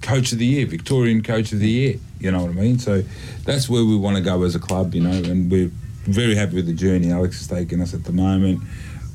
Coach 0.03 0.31
of 0.33 0.37
the 0.37 0.45
Year, 0.45 0.65
Victorian 0.67 1.23
Coach 1.23 1.51
of 1.53 1.59
the 1.59 1.69
Year. 1.69 1.95
You 2.19 2.31
know 2.31 2.41
what 2.41 2.51
I 2.51 2.53
mean? 2.53 2.77
So 2.79 3.03
that's 3.45 3.67
where 3.69 3.83
we 3.83 3.95
want 3.97 4.17
to 4.17 4.21
go 4.23 4.43
as 4.43 4.53
a 4.55 4.59
club, 4.59 4.93
you 4.93 5.01
know, 5.01 5.11
and 5.11 5.49
we're 5.51 5.71
very 6.05 6.35
happy 6.35 6.55
with 6.55 6.67
the 6.67 6.73
journey 6.73 7.11
Alex 7.11 7.41
is 7.41 7.47
taking 7.47 7.81
us 7.81 7.93
at 7.93 8.03
the 8.03 8.11
moment. 8.11 8.61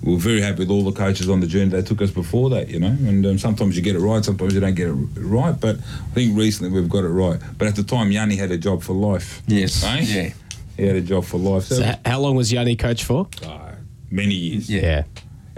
We're 0.03 0.17
very 0.17 0.41
happy 0.41 0.61
with 0.61 0.71
all 0.71 0.85
the 0.85 0.93
coaches 0.93 1.29
on 1.29 1.41
the 1.41 1.47
journey 1.47 1.71
they 1.71 1.83
took 1.83 2.01
us 2.01 2.11
before 2.11 2.51
that, 2.51 2.69
you 2.69 2.79
know. 2.81 2.87
And 3.09 3.27
um, 3.27 3.39
sometimes 3.39 3.77
you 3.77 3.83
get 3.83 3.97
it 3.97 4.01
right, 4.01 4.25
sometimes 4.25 4.55
you 4.55 4.61
don't 4.61 4.75
get 4.75 4.89
it 4.89 4.93
right. 4.93 5.59
But 5.61 5.77
I 5.79 6.15
think 6.15 6.37
recently 6.39 6.71
we've 6.71 6.89
got 6.89 7.05
it 7.05 7.09
right. 7.09 7.41
But 7.59 7.69
at 7.69 7.77
the 7.77 7.83
time, 7.83 8.11
Yanni 8.13 8.37
had 8.37 8.51
a 8.51 8.59
job 8.59 8.83
for 8.83 8.93
life. 8.93 9.43
Yes. 9.47 9.83
eh? 9.85 10.01
Yeah. 10.03 10.33
He 10.77 10.87
had 10.87 10.97
a 10.97 11.01
job 11.01 11.25
for 11.25 11.39
life. 11.39 11.65
So, 11.65 11.77
So 11.77 11.95
how 12.07 12.21
long 12.21 12.37
was 12.37 12.53
Yanni 12.53 12.77
coach 12.77 13.03
for? 13.05 13.29
uh, 13.45 13.73
many 14.11 14.35
years. 14.35 14.71
Yeah. 14.71 15.05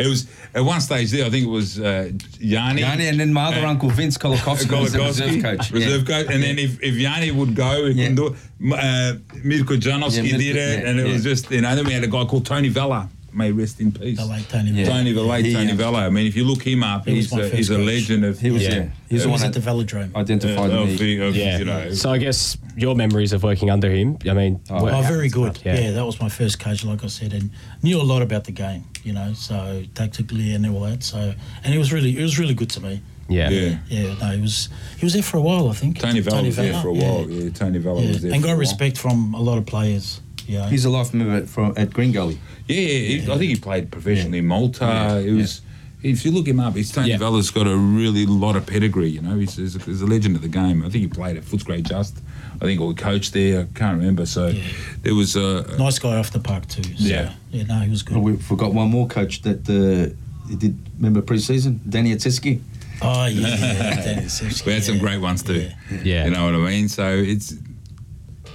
Yeah. 0.00 0.06
It 0.06 0.08
was 0.08 0.26
at 0.54 0.62
one 0.64 0.80
stage 0.80 1.10
there. 1.10 1.26
I 1.26 1.30
think 1.30 1.46
it 1.46 1.50
was 1.50 1.78
uh, 1.78 2.10
Yanni. 2.38 2.80
Yanni 2.80 3.06
and 3.08 3.20
then 3.20 3.32
my 3.32 3.44
other 3.46 3.66
Uh, 3.66 3.70
uncle 3.70 3.90
Vince 3.90 4.16
Colakovski 4.18 4.80
was 4.80 4.92
the 4.92 5.00
reserve 5.00 5.42
coach. 5.42 5.70
reserve 5.70 6.08
yeah. 6.08 6.22
coach. 6.22 6.32
And 6.34 6.42
then 6.42 6.58
if, 6.58 6.82
if 6.82 6.94
Yanni 6.96 7.30
would 7.30 7.54
go, 7.54 7.86
he 7.86 7.92
Yeah. 7.92 8.08
couldn't 8.08 8.14
do 8.16 8.26
it. 8.28 8.34
Uh, 8.72 9.18
Mirko 9.44 9.76
Janovski 9.76 10.16
Yeah, 10.16 10.22
Mirko- 10.22 10.38
did 10.38 10.56
it, 10.56 10.82
yeah, 10.82 10.88
and 10.90 11.00
it 11.00 11.06
was 11.12 11.22
just 11.22 11.50
you 11.50 11.60
know. 11.60 11.74
Then 11.76 11.86
we 11.86 11.92
had 11.92 12.04
a 12.04 12.08
guy 12.08 12.24
called 12.24 12.44
Tony 12.46 12.68
Vella. 12.68 13.08
May 13.32 13.52
rest 13.52 13.80
in 13.80 13.92
peace. 13.92 14.18
The 14.18 14.24
late 14.26 14.48
Tony. 14.48 14.70
Yeah. 14.70 14.86
Tony, 14.86 15.12
the 15.12 15.22
late 15.22 15.44
He, 15.44 15.52
Tony 15.52 15.70
um, 15.72 15.76
Vella. 15.76 16.06
I 16.06 16.10
mean, 16.10 16.26
if 16.26 16.34
you 16.36 16.44
look 16.44 16.62
him 16.62 16.82
up, 16.82 17.06
He 17.06 17.14
he's 17.16 17.32
a, 17.32 17.48
he's 17.48 17.70
a 17.70 17.78
legend 17.78 18.24
of. 18.24 18.38
He 18.40 18.50
was 18.50 18.62
Yeah. 18.62 18.68
yeah. 18.74 18.82
He 19.08 19.14
was 19.14 19.22
He 19.22 19.26
the 19.26 19.28
was 19.32 19.40
one 19.42 19.48
at 19.48 19.54
the 19.54 19.60
velodrome. 19.60 20.14
identified 20.16 20.70
of 20.70 20.88
me. 20.88 20.96
the- 20.96 21.26
of, 21.28 21.36
Yeah. 21.36 21.58
you 21.58 21.64
know, 21.64 21.92
So 21.94 22.10
I 22.12 22.18
guess 22.18 22.56
your 22.76 22.94
memories 22.94 23.32
of 23.32 23.42
working 23.42 23.70
under 23.70 23.90
him. 23.90 24.18
I 24.28 24.32
mean, 24.34 24.60
Oh, 24.70 24.88
Oh, 24.88 25.02
very 25.02 25.28
good. 25.28 25.58
Yeah. 25.64 25.78
Yeah. 25.80 25.90
that 25.92 26.04
was 26.06 26.20
my 26.20 26.28
first 26.28 26.58
coach, 26.58 26.84
like 26.84 27.04
I 27.04 27.08
said, 27.08 27.32
and 27.32 27.50
knew 27.82 28.00
a 28.00 28.04
lot 28.04 28.22
about 28.22 28.44
the 28.44 28.52
game. 28.52 28.84
You 29.04 29.12
know, 29.12 29.32
so 29.34 29.82
tactically 29.94 30.52
and 30.54 30.66
all 30.68 30.80
that. 30.82 31.02
So, 31.02 31.34
and 31.64 31.74
it 31.74 31.78
was 31.78 31.92
really, 31.92 32.18
it 32.18 32.22
was 32.22 32.38
really 32.38 32.54
good 32.54 32.70
to 32.70 32.80
me. 32.80 33.00
yeah. 33.28 33.48
yeah. 33.48 33.78
Yeah, 33.88 34.14
no, 34.20 34.26
he 34.36 34.40
was, 34.42 34.68
he 34.98 35.06
was 35.06 35.12
there 35.14 35.22
for 35.22 35.36
a 35.38 35.40
while, 35.40 35.68
I 35.68 35.72
think. 35.72 35.98
Tony 36.00 36.20
Vella 36.20 36.42
was 36.42 36.56
there 36.56 36.74
for 36.82 36.88
a 36.88 36.92
while. 36.92 37.30
Yeah, 37.30 37.50
Tony 37.50 37.78
Vella 37.78 38.02
Yeah. 38.02 38.08
was 38.08 38.22
there. 38.22 38.32
and 38.32 38.40
for 38.42 38.46
got 38.48 38.52
a 38.52 38.56
while. 38.56 38.60
respect 38.60 38.98
from 38.98 39.34
a 39.34 39.40
lot 39.40 39.56
of 39.56 39.66
players. 39.66 40.20
Yeah, 40.50 40.68
He's 40.68 40.84
a 40.84 40.90
life 40.90 41.14
member 41.14 41.46
from 41.46 41.74
at 41.76 41.92
Green 41.92 42.12
Gully. 42.12 42.38
Yeah, 42.66 42.76
yeah, 42.80 43.20
he- 43.20 43.32
I 43.32 43.38
think 43.38 43.50
he 43.52 43.56
played 43.56 43.90
professionally 43.92 44.38
in 44.38 44.46
Malta. 44.46 44.84
Yeah, 44.84 45.18
It 45.18 45.32
was. 45.34 45.62
If 46.02 46.24
you 46.24 46.30
look 46.32 46.48
him 46.48 46.58
up, 46.60 46.74
he's 46.76 46.90
Tony 46.90 47.10
Yeah. 47.10 47.18
Vella's 47.18 47.50
got 47.50 47.66
a 47.66 47.76
really 47.76 48.24
lot 48.24 48.56
of 48.56 48.64
pedigree. 48.64 49.10
You 49.10 49.20
know, 49.20 49.36
he's, 49.38 49.56
he's, 49.56 49.76
a, 49.76 49.80
he's 49.80 50.00
a 50.00 50.06
legend 50.06 50.34
of 50.34 50.40
the 50.40 50.48
game. 50.48 50.80
I 50.82 50.88
think 50.88 51.02
he 51.02 51.06
played 51.08 51.36
at 51.36 51.42
Footscray 51.44 51.82
Just. 51.86 52.16
I 52.60 52.64
think 52.64 52.80
or 52.80 52.94
coached 52.94 53.34
there. 53.34 53.60
I 53.60 53.78
can't 53.78 53.98
remember. 53.98 54.24
So 54.24 54.46
Yeah. 54.46 54.62
there 55.02 55.14
was 55.14 55.36
a. 55.36 55.76
nice 55.78 55.98
guy 55.98 56.16
off 56.16 56.30
the 56.30 56.38
park 56.40 56.66
too. 56.68 56.82
So, 56.84 56.90
Yeah. 56.96 57.34
yeah, 57.50 57.64
no, 57.64 57.80
he 57.80 57.90
was 57.90 58.02
good. 58.02 58.16
Oh, 58.16 58.20
we 58.20 58.36
forgot 58.38 58.72
one 58.72 58.88
more 58.90 59.06
coach 59.08 59.42
that 59.42 59.60
uh, 59.68 60.48
he 60.48 60.56
did. 60.56 60.78
Remember 60.96 61.20
pre-season, 61.20 61.80
Danny 61.86 62.14
Atseski. 62.14 62.60
oh 63.02 63.26
yeah, 63.26 63.46
yeah, 63.58 64.28
We 64.66 64.72
had 64.72 64.82
some 64.84 64.98
great 64.98 65.20
ones 65.20 65.42
too. 65.42 65.68
Yeah. 65.90 65.98
Yeah. 66.02 66.24
You 66.24 66.30
know 66.30 66.44
what 66.46 66.54
I 66.54 66.58
mean? 66.58 66.88
So 66.88 67.06
it's 67.14 67.54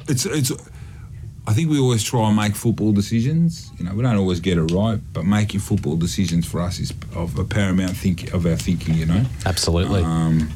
it's 0.07 0.25
it's. 0.25 0.51
I 1.47 1.53
think 1.53 1.69
we 1.69 1.79
always 1.79 2.03
try 2.03 2.27
and 2.27 2.35
make 2.35 2.55
football 2.55 2.91
decisions. 2.91 3.69
You 3.77 3.85
know, 3.85 3.93
we 3.93 4.01
don't 4.01 4.15
always 4.17 4.39
get 4.39 4.57
it 4.57 4.63
right, 4.71 4.99
but 5.13 5.25
making 5.25 5.59
football 5.59 5.95
decisions 5.95 6.45
for 6.47 6.59
us 6.59 6.79
is 6.79 6.91
of 7.15 7.37
a 7.37 7.43
paramount 7.43 7.95
think 7.95 8.33
of 8.33 8.45
our 8.47 8.55
thinking. 8.55 8.95
You 8.95 9.05
know. 9.05 9.23
Absolutely. 9.45 10.01
Um, 10.03 10.49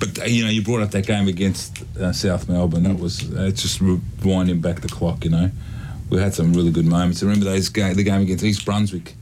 but 0.00 0.18
uh, 0.20 0.24
you 0.24 0.42
know, 0.44 0.50
you 0.50 0.62
brought 0.62 0.82
up 0.82 0.90
that 0.90 1.06
game 1.06 1.28
against 1.28 1.84
uh, 1.96 2.12
South 2.12 2.48
Melbourne. 2.48 2.82
That 2.82 2.98
was 2.98 3.32
uh, 3.32 3.42
it's 3.44 3.62
just 3.62 3.80
winding 4.24 4.60
back 4.60 4.80
the 4.80 4.88
clock. 4.88 5.24
You 5.24 5.30
know, 5.30 5.50
we 6.10 6.18
had 6.18 6.34
some 6.34 6.52
really 6.52 6.72
good 6.72 6.86
moments. 6.86 7.22
I 7.22 7.26
remember 7.26 7.44
those 7.44 7.68
ga- 7.68 7.94
the 7.94 8.02
game 8.02 8.22
against 8.22 8.42
East 8.44 8.64
Brunswick 8.64 9.14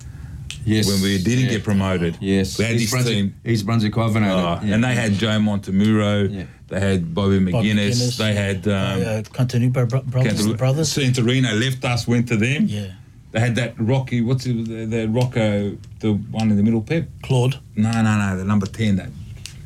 Yes. 0.65 0.87
when 0.87 1.01
we 1.03 1.17
didn't 1.23 1.45
Yeah. 1.47 1.51
get 1.53 1.65
promoted. 1.65 2.17
Yes. 2.21 2.59
we 2.59 2.65
had 2.65 2.75
East 2.77 2.85
this 2.85 2.91
Brunswick, 2.93 3.15
team. 3.15 3.35
East 3.45 3.65
Brunswick 3.67 3.97
Ivanhoe. 3.97 4.59
Oh, 4.61 4.61
And 4.63 4.83
they 4.85 4.95
had 4.95 5.13
Joe 5.15 5.39
Montemuro. 5.39 6.31
Yeah. 6.31 6.45
They 6.71 6.81
had 6.81 7.15
Bobby 7.15 7.39
Bob 7.41 7.65
McGuinness. 7.65 7.91
McGuinness, 8.01 8.17
They 8.17 8.33
had 8.33 8.67
um, 8.69 8.73
uh, 8.75 9.23
Cantanupa 9.37 9.89
bro- 9.89 10.03
brothers, 10.03 10.39
the 10.39 10.43
Cantor- 10.45 10.57
brothers. 10.57 10.89
Santorino 10.97 11.61
left 11.61 11.85
us, 11.85 12.07
went 12.09 12.29
to 12.29 12.37
them. 12.37 12.67
Yeah, 12.67 12.93
They 13.33 13.41
had 13.41 13.55
that 13.57 13.75
Rocky. 13.79 14.21
What's 14.23 14.47
it? 14.47 14.67
The, 14.67 14.85
the 14.87 15.09
Rocco, 15.09 15.77
the 15.99 16.13
one 16.15 16.51
in 16.51 16.57
the 16.57 16.63
middle. 16.63 16.81
Pep. 16.81 17.09
Claude. 17.23 17.59
No, 17.77 17.91
no, 17.91 18.03
no. 18.19 18.37
The 18.39 18.45
number 18.45 18.67
ten. 18.67 18.97
That. 18.97 19.09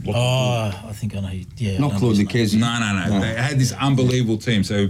Oh, 0.08 0.72
I 0.88 0.92
think 0.92 1.14
I 1.16 1.20
know. 1.20 1.28
who- 1.28 1.44
Yeah, 1.56 1.78
Not 1.78 1.92
Claude 1.98 2.16
his 2.16 2.18
name. 2.18 2.28
Lucchesi. 2.28 2.58
No, 2.58 2.78
no, 2.80 3.08
no, 3.08 3.20
They 3.20 3.34
had 3.34 3.58
this 3.58 3.72
unbelievable 3.72 4.38
team. 4.38 4.64
So 4.64 4.88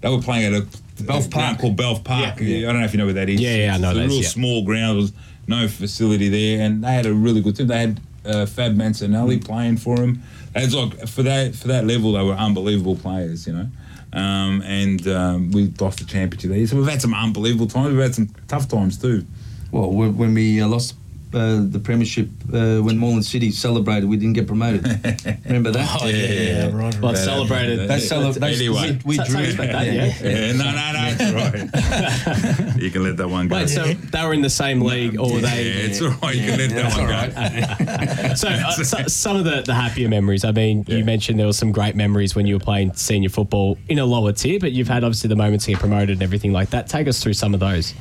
they 0.00 0.08
were 0.08 0.20
playing 0.22 0.52
at 0.54 0.60
a 0.62 0.66
Belf 1.02 1.30
Park. 1.30 1.58
called 1.58 1.76
Belf 1.76 2.04
Park. 2.04 2.38
Yeah. 2.40 2.68
I 2.68 2.72
don't 2.72 2.80
know 2.80 2.84
if 2.84 2.92
you 2.92 2.98
know 2.98 3.06
where 3.06 3.14
that 3.14 3.28
is. 3.28 3.40
Yeah, 3.40 3.54
yeah, 3.56 3.74
I 3.74 3.78
know 3.78 3.90
It's 3.90 3.98
a 3.98 4.00
that, 4.02 4.08
real 4.08 4.22
yeah. 4.22 4.28
small 4.28 4.64
ground. 4.64 4.90
There 4.96 5.02
was 5.02 5.12
no 5.48 5.66
facility 5.68 6.28
there, 6.28 6.64
and 6.64 6.82
they 6.84 6.92
had 6.92 7.06
a 7.06 7.14
really 7.14 7.40
good 7.40 7.56
team. 7.56 7.66
They 7.68 7.78
had 7.80 8.00
uh, 8.24 8.46
Fab 8.46 8.76
Mancinelli 8.76 9.38
Mm. 9.38 9.44
playing 9.44 9.76
for 9.78 9.96
them. 9.96 10.22
It's 10.54 10.74
like 10.74 11.08
for 11.08 11.22
that 11.22 11.54
for 11.54 11.68
that 11.68 11.86
level, 11.86 12.12
they 12.12 12.22
were 12.22 12.34
unbelievable 12.34 12.96
players. 12.96 13.46
You 13.46 13.54
know. 13.54 13.68
Um, 14.14 14.62
and 14.66 15.06
um, 15.08 15.50
we 15.52 15.72
lost 15.80 16.00
the 16.00 16.04
championship 16.04 16.50
there. 16.50 16.66
So 16.66 16.76
we've 16.76 16.86
had 16.86 17.00
some 17.00 17.14
unbelievable 17.14 17.66
times. 17.66 17.94
We've 17.94 18.02
had 18.02 18.14
some 18.14 18.28
tough 18.46 18.68
times 18.68 18.98
too. 18.98 19.24
Well, 19.70 19.90
when 19.90 20.34
we 20.34 20.60
uh, 20.60 20.68
lost 20.68 20.94
uh, 21.34 21.60
the 21.68 21.78
premiership, 21.82 22.28
uh, 22.52 22.78
when 22.80 22.98
Moreland 22.98 23.24
City 23.24 23.50
celebrated, 23.50 24.08
we 24.08 24.16
didn't 24.16 24.34
get 24.34 24.46
promoted. 24.46 24.84
Remember 25.44 25.70
that? 25.70 25.98
Oh 26.02 26.06
yeah, 26.06 26.16
yeah, 26.16 26.26
yeah, 26.26 26.64
right. 26.66 26.74
right. 26.74 27.00
Well, 27.00 27.12
That- 27.12 27.18
celebrated. 27.24 27.78
that- 27.80 27.88
That's 27.88 28.08
cele- 28.08 28.32
that's- 28.32 28.58
anyway. 28.60 28.98
we, 29.04 29.10
we 29.12 29.16
That's 29.16 29.28
drew. 29.30 29.38
how 29.40 29.46
you 29.46 29.52
that, 29.54 29.86
yeah. 29.86 30.14
Yeah, 30.22 30.52
no, 30.52 30.64
no, 30.64 30.92
no, 30.92 31.08
it's 31.10 31.22
all 31.22 31.34
right. 32.72 32.76
you 32.82 32.90
can 32.90 33.02
let 33.02 33.16
that 33.16 33.28
one 33.28 33.48
go. 33.48 33.56
Wait, 33.56 33.68
so 33.68 33.84
they 33.84 34.24
were 34.26 34.34
in 34.34 34.42
the 34.42 34.50
same 34.50 34.80
league, 34.82 35.18
or 35.18 35.32
were 35.32 35.38
yeah, 35.40 35.54
they? 35.54 35.62
it's 35.68 36.00
all 36.02 36.10
right. 36.22 36.34
You 36.34 36.46
can 36.50 36.58
let 36.58 36.70
that 36.70 36.96
one 36.96 37.06
go. 37.06 37.12
right. 37.12 38.36
So, 38.38 38.48
uh, 38.48 38.70
so 38.72 39.02
some 39.08 39.36
of 39.36 39.44
the, 39.44 39.62
the 39.62 39.74
happier 39.74 40.08
memories. 40.08 40.44
I 40.44 40.52
mean, 40.52 40.84
Yeah. 40.86 40.96
you 40.96 41.04
mentioned 41.04 41.38
there 41.38 41.46
were 41.46 41.52
some 41.52 41.70
great 41.72 41.94
memories 41.96 42.34
when 42.34 42.46
you 42.46 42.54
were 42.56 42.60
playing 42.64 42.94
senior 42.94 43.28
football 43.28 43.76
in 43.88 43.98
a 43.98 44.04
lower 44.06 44.32
tier, 44.32 44.58
but 44.58 44.72
you've 44.72 44.88
had 44.88 45.04
obviously 45.04 45.28
the 45.28 45.36
moments 45.36 45.64
to 45.66 45.72
get 45.72 45.80
promoted 45.80 46.10
and 46.10 46.22
everything 46.22 46.52
like 46.52 46.70
that. 46.70 46.88
Take 46.88 47.08
us 47.08 47.22
through 47.22 47.34
some 47.34 47.52
of 47.54 47.60
those. 47.60 47.94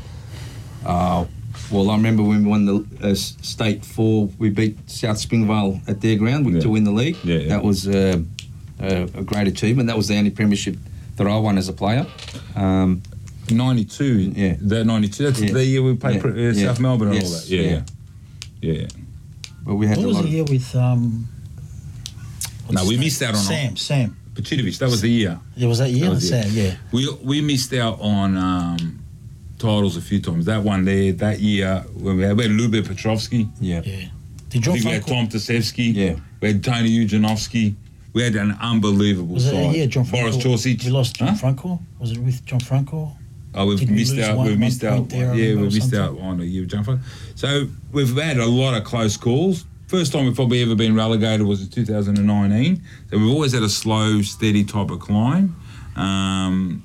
Uh, 0.85 1.25
well, 1.71 1.89
I 1.89 1.95
remember 1.95 2.23
when 2.23 2.43
we 2.43 2.49
won 2.49 2.65
the 2.65 2.85
uh, 3.01 3.15
state 3.15 3.85
four, 3.85 4.29
we 4.37 4.49
beat 4.49 4.77
South 4.89 5.17
Springvale 5.17 5.79
at 5.87 6.01
their 6.01 6.17
ground 6.17 6.51
Yeah. 6.53 6.59
to 6.61 6.69
win 6.69 6.83
the 6.83 6.91
league. 6.91 7.17
Yeah, 7.23 7.37
yeah. 7.37 7.47
That 7.49 7.63
was 7.63 7.87
uh, 7.87 8.21
a, 8.79 9.03
a 9.03 9.23
great 9.23 9.47
achievement. 9.47 9.87
That 9.87 9.97
was 9.97 10.07
the 10.07 10.17
only 10.17 10.31
premiership 10.31 10.75
that 11.17 11.27
I 11.27 11.37
won 11.37 11.57
as 11.57 11.69
a 11.69 11.73
player. 11.73 12.05
Um, 12.55 13.01
92. 13.49 14.33
Yeah. 14.35 14.55
That 14.61 14.85
92. 14.85 15.23
That's 15.23 15.39
Yeah. 15.41 15.53
the 15.53 15.65
year 15.65 15.81
we 15.83 15.95
played 15.95 16.15
Yeah. 16.15 16.21
pre- 16.21 16.47
uh, 16.49 16.51
Yeah. 16.51 16.67
South 16.67 16.79
Melbourne 16.79 17.09
and 17.11 17.23
all 17.23 17.29
that. 17.29 17.47
Yeah, 17.49 17.61
yeah. 17.61 17.69
Yeah. 17.69 17.81
Yeah, 18.61 18.73
yeah. 18.81 18.87
but 19.65 19.75
we 19.75 19.87
had 19.87 19.97
What 19.97 20.03
a 20.03 20.07
was 20.07 20.15
lot 20.17 20.23
the 20.25 20.29
year 20.31 20.43
with 20.43 20.75
um? 20.75 21.27
No, 22.69 22.83
we 22.85 22.91
name? 22.91 22.99
missed 23.01 23.21
out 23.21 23.35
on 23.35 23.41
Sam. 23.41 23.75
Sam. 23.75 24.15
Pachitovich, 24.33 24.77
that 24.77 24.89
was 24.89 25.01
the 25.01 25.09
year. 25.09 25.39
Yeah, 25.57 25.67
was 25.67 25.79
that 25.79 25.89
year? 25.89 26.05
That 26.05 26.11
was 26.11 26.29
the 26.29 26.35
year. 26.37 26.43
Sam. 26.45 26.53
Yeah. 26.53 26.75
We 26.93 27.09
we 27.23 27.41
missed 27.41 27.73
out 27.73 27.99
on 27.99 28.37
um, 28.37 29.00
titles 29.61 29.95
a 29.97 30.01
few 30.01 30.19
times. 30.19 30.45
That 30.45 30.63
one 30.63 30.83
there, 30.85 31.11
that 31.13 31.39
year, 31.39 31.83
when 31.95 32.17
we 32.17 32.23
had, 32.23 32.35
we 32.37 32.43
had 32.43 32.51
Lube 32.51 32.85
Petrovsky. 32.85 33.47
yeah. 33.59 33.81
Yeah. 33.85 34.07
Did 34.49 34.67
I 34.67 34.71
think 34.73 34.85
we 34.85 34.91
had 34.91 35.07
Tom 35.07 35.27
Tasevsky. 35.29 35.93
Yeah. 35.95 36.15
We 36.41 36.49
had 36.49 36.61
Tony 36.63 36.89
Eugenovsky. 36.89 37.75
We 38.13 38.21
had 38.23 38.35
an 38.35 38.57
unbelievable 38.59 39.35
Was 39.35 39.45
it 39.47 39.51
side. 39.51 39.73
a 39.73 39.77
year 39.77 39.87
Gianfranco? 39.87 40.11
Boris 40.11 40.37
Chorsic. 40.37 40.83
We 40.83 40.89
lost 40.91 41.15
John 41.15 41.29
Huh? 41.29 41.35
Franco. 41.35 41.79
Was 41.99 42.11
it 42.11 42.17
with 42.17 42.45
Gianfranco? 42.45 43.13
Oh, 43.53 43.65
we've 43.65 43.79
Did 43.79 43.89
we 43.89 43.95
missed 43.95 44.15
lose 44.15 44.25
out. 44.27 44.35
one- 44.37 44.45
we've 44.47 44.53
one 44.55 44.59
missed 44.59 44.83
out. 44.83 44.97
point 44.97 45.09
there, 45.11 45.31
I 45.31 45.35
yeah, 45.35 45.43
remember, 45.43 45.61
we've 45.63 45.71
or 45.71 45.75
missed 45.75 45.93
out 45.93 46.07
something? 46.09 46.25
on 46.25 46.41
a 46.41 46.43
year 46.43 46.63
of 46.63 46.67
John 46.69 46.83
Frank. 46.83 47.01
So 47.35 47.67
we've 47.93 48.17
had 48.17 48.37
a 48.39 48.45
lot 48.45 48.73
of 48.75 48.83
close 48.83 49.15
calls. 49.15 49.65
First 49.87 50.11
time 50.11 50.25
we've 50.25 50.35
probably 50.35 50.61
ever 50.61 50.75
been 50.75 50.95
relegated 50.95 51.45
was 51.45 51.61
in 51.61 51.69
2019. 51.69 52.81
So 53.09 53.17
we've 53.17 53.29
always 53.29 53.53
had 53.53 53.63
a 53.63 53.69
slow, 53.69 54.21
steady 54.21 54.63
type 54.65 54.89
of 54.89 54.99
climb. 54.99 55.55
Um, 55.95 56.81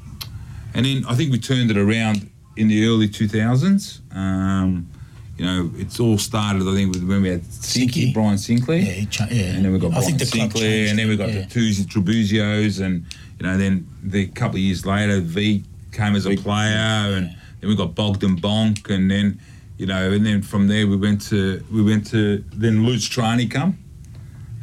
and 0.74 0.86
then 0.86 1.04
I 1.08 1.14
think 1.14 1.32
we 1.32 1.38
turned 1.38 1.70
it 1.70 1.76
around 1.78 2.28
in 2.56 2.68
the 2.68 2.86
early 2.86 3.08
2000s. 3.08 4.00
Um, 4.14 4.88
you 5.36 5.44
know, 5.44 5.70
it's 5.76 6.00
all 6.00 6.16
started, 6.16 6.62
I 6.66 6.74
think, 6.74 6.94
with 6.94 7.04
when 7.04 7.22
we 7.22 7.28
had 7.28 7.42
Sinky. 7.42 8.14
Brian 8.14 8.38
Sinclair. 8.38 8.78
Yeah, 8.78 9.04
cha- 9.04 9.26
yeah. 9.30 9.54
And 9.54 9.64
then 9.64 9.72
we 9.72 9.78
got 9.78 9.88
I 9.88 10.00
Brian 10.00 10.04
think 10.06 10.18
the 10.18 10.26
club 10.26 10.52
Sinclair, 10.52 10.88
and 10.88 10.98
then 10.98 11.08
we 11.08 11.16
got 11.16 11.28
yeah. 11.28 11.40
the 11.42 11.46
Tuesday 11.46 11.84
Trebuzios, 11.84 12.82
and 12.82 13.04
you 13.38 13.46
know, 13.46 13.58
then 13.58 13.86
the 14.02 14.28
couple 14.28 14.56
of 14.56 14.62
years 14.62 14.86
later, 14.86 15.20
V 15.20 15.62
came 15.92 16.16
as 16.16 16.26
a 16.26 16.36
player, 16.36 17.16
and 17.16 17.36
then 17.60 17.68
we 17.68 17.76
got 17.76 17.94
Bogdan 17.94 18.40
Bonk, 18.40 18.88
and 18.88 19.10
then 19.10 19.38
you 19.76 19.84
know, 19.86 20.10
and 20.12 20.24
then 20.24 20.40
from 20.40 20.68
there 20.68 20.86
we 20.86 20.96
went 20.96 21.20
to 21.28 21.62
we 21.70 21.82
went 21.82 22.06
to 22.08 22.42
then 22.54 22.86
Lutz 22.86 23.06
Trani 23.06 23.50
come, 23.50 23.78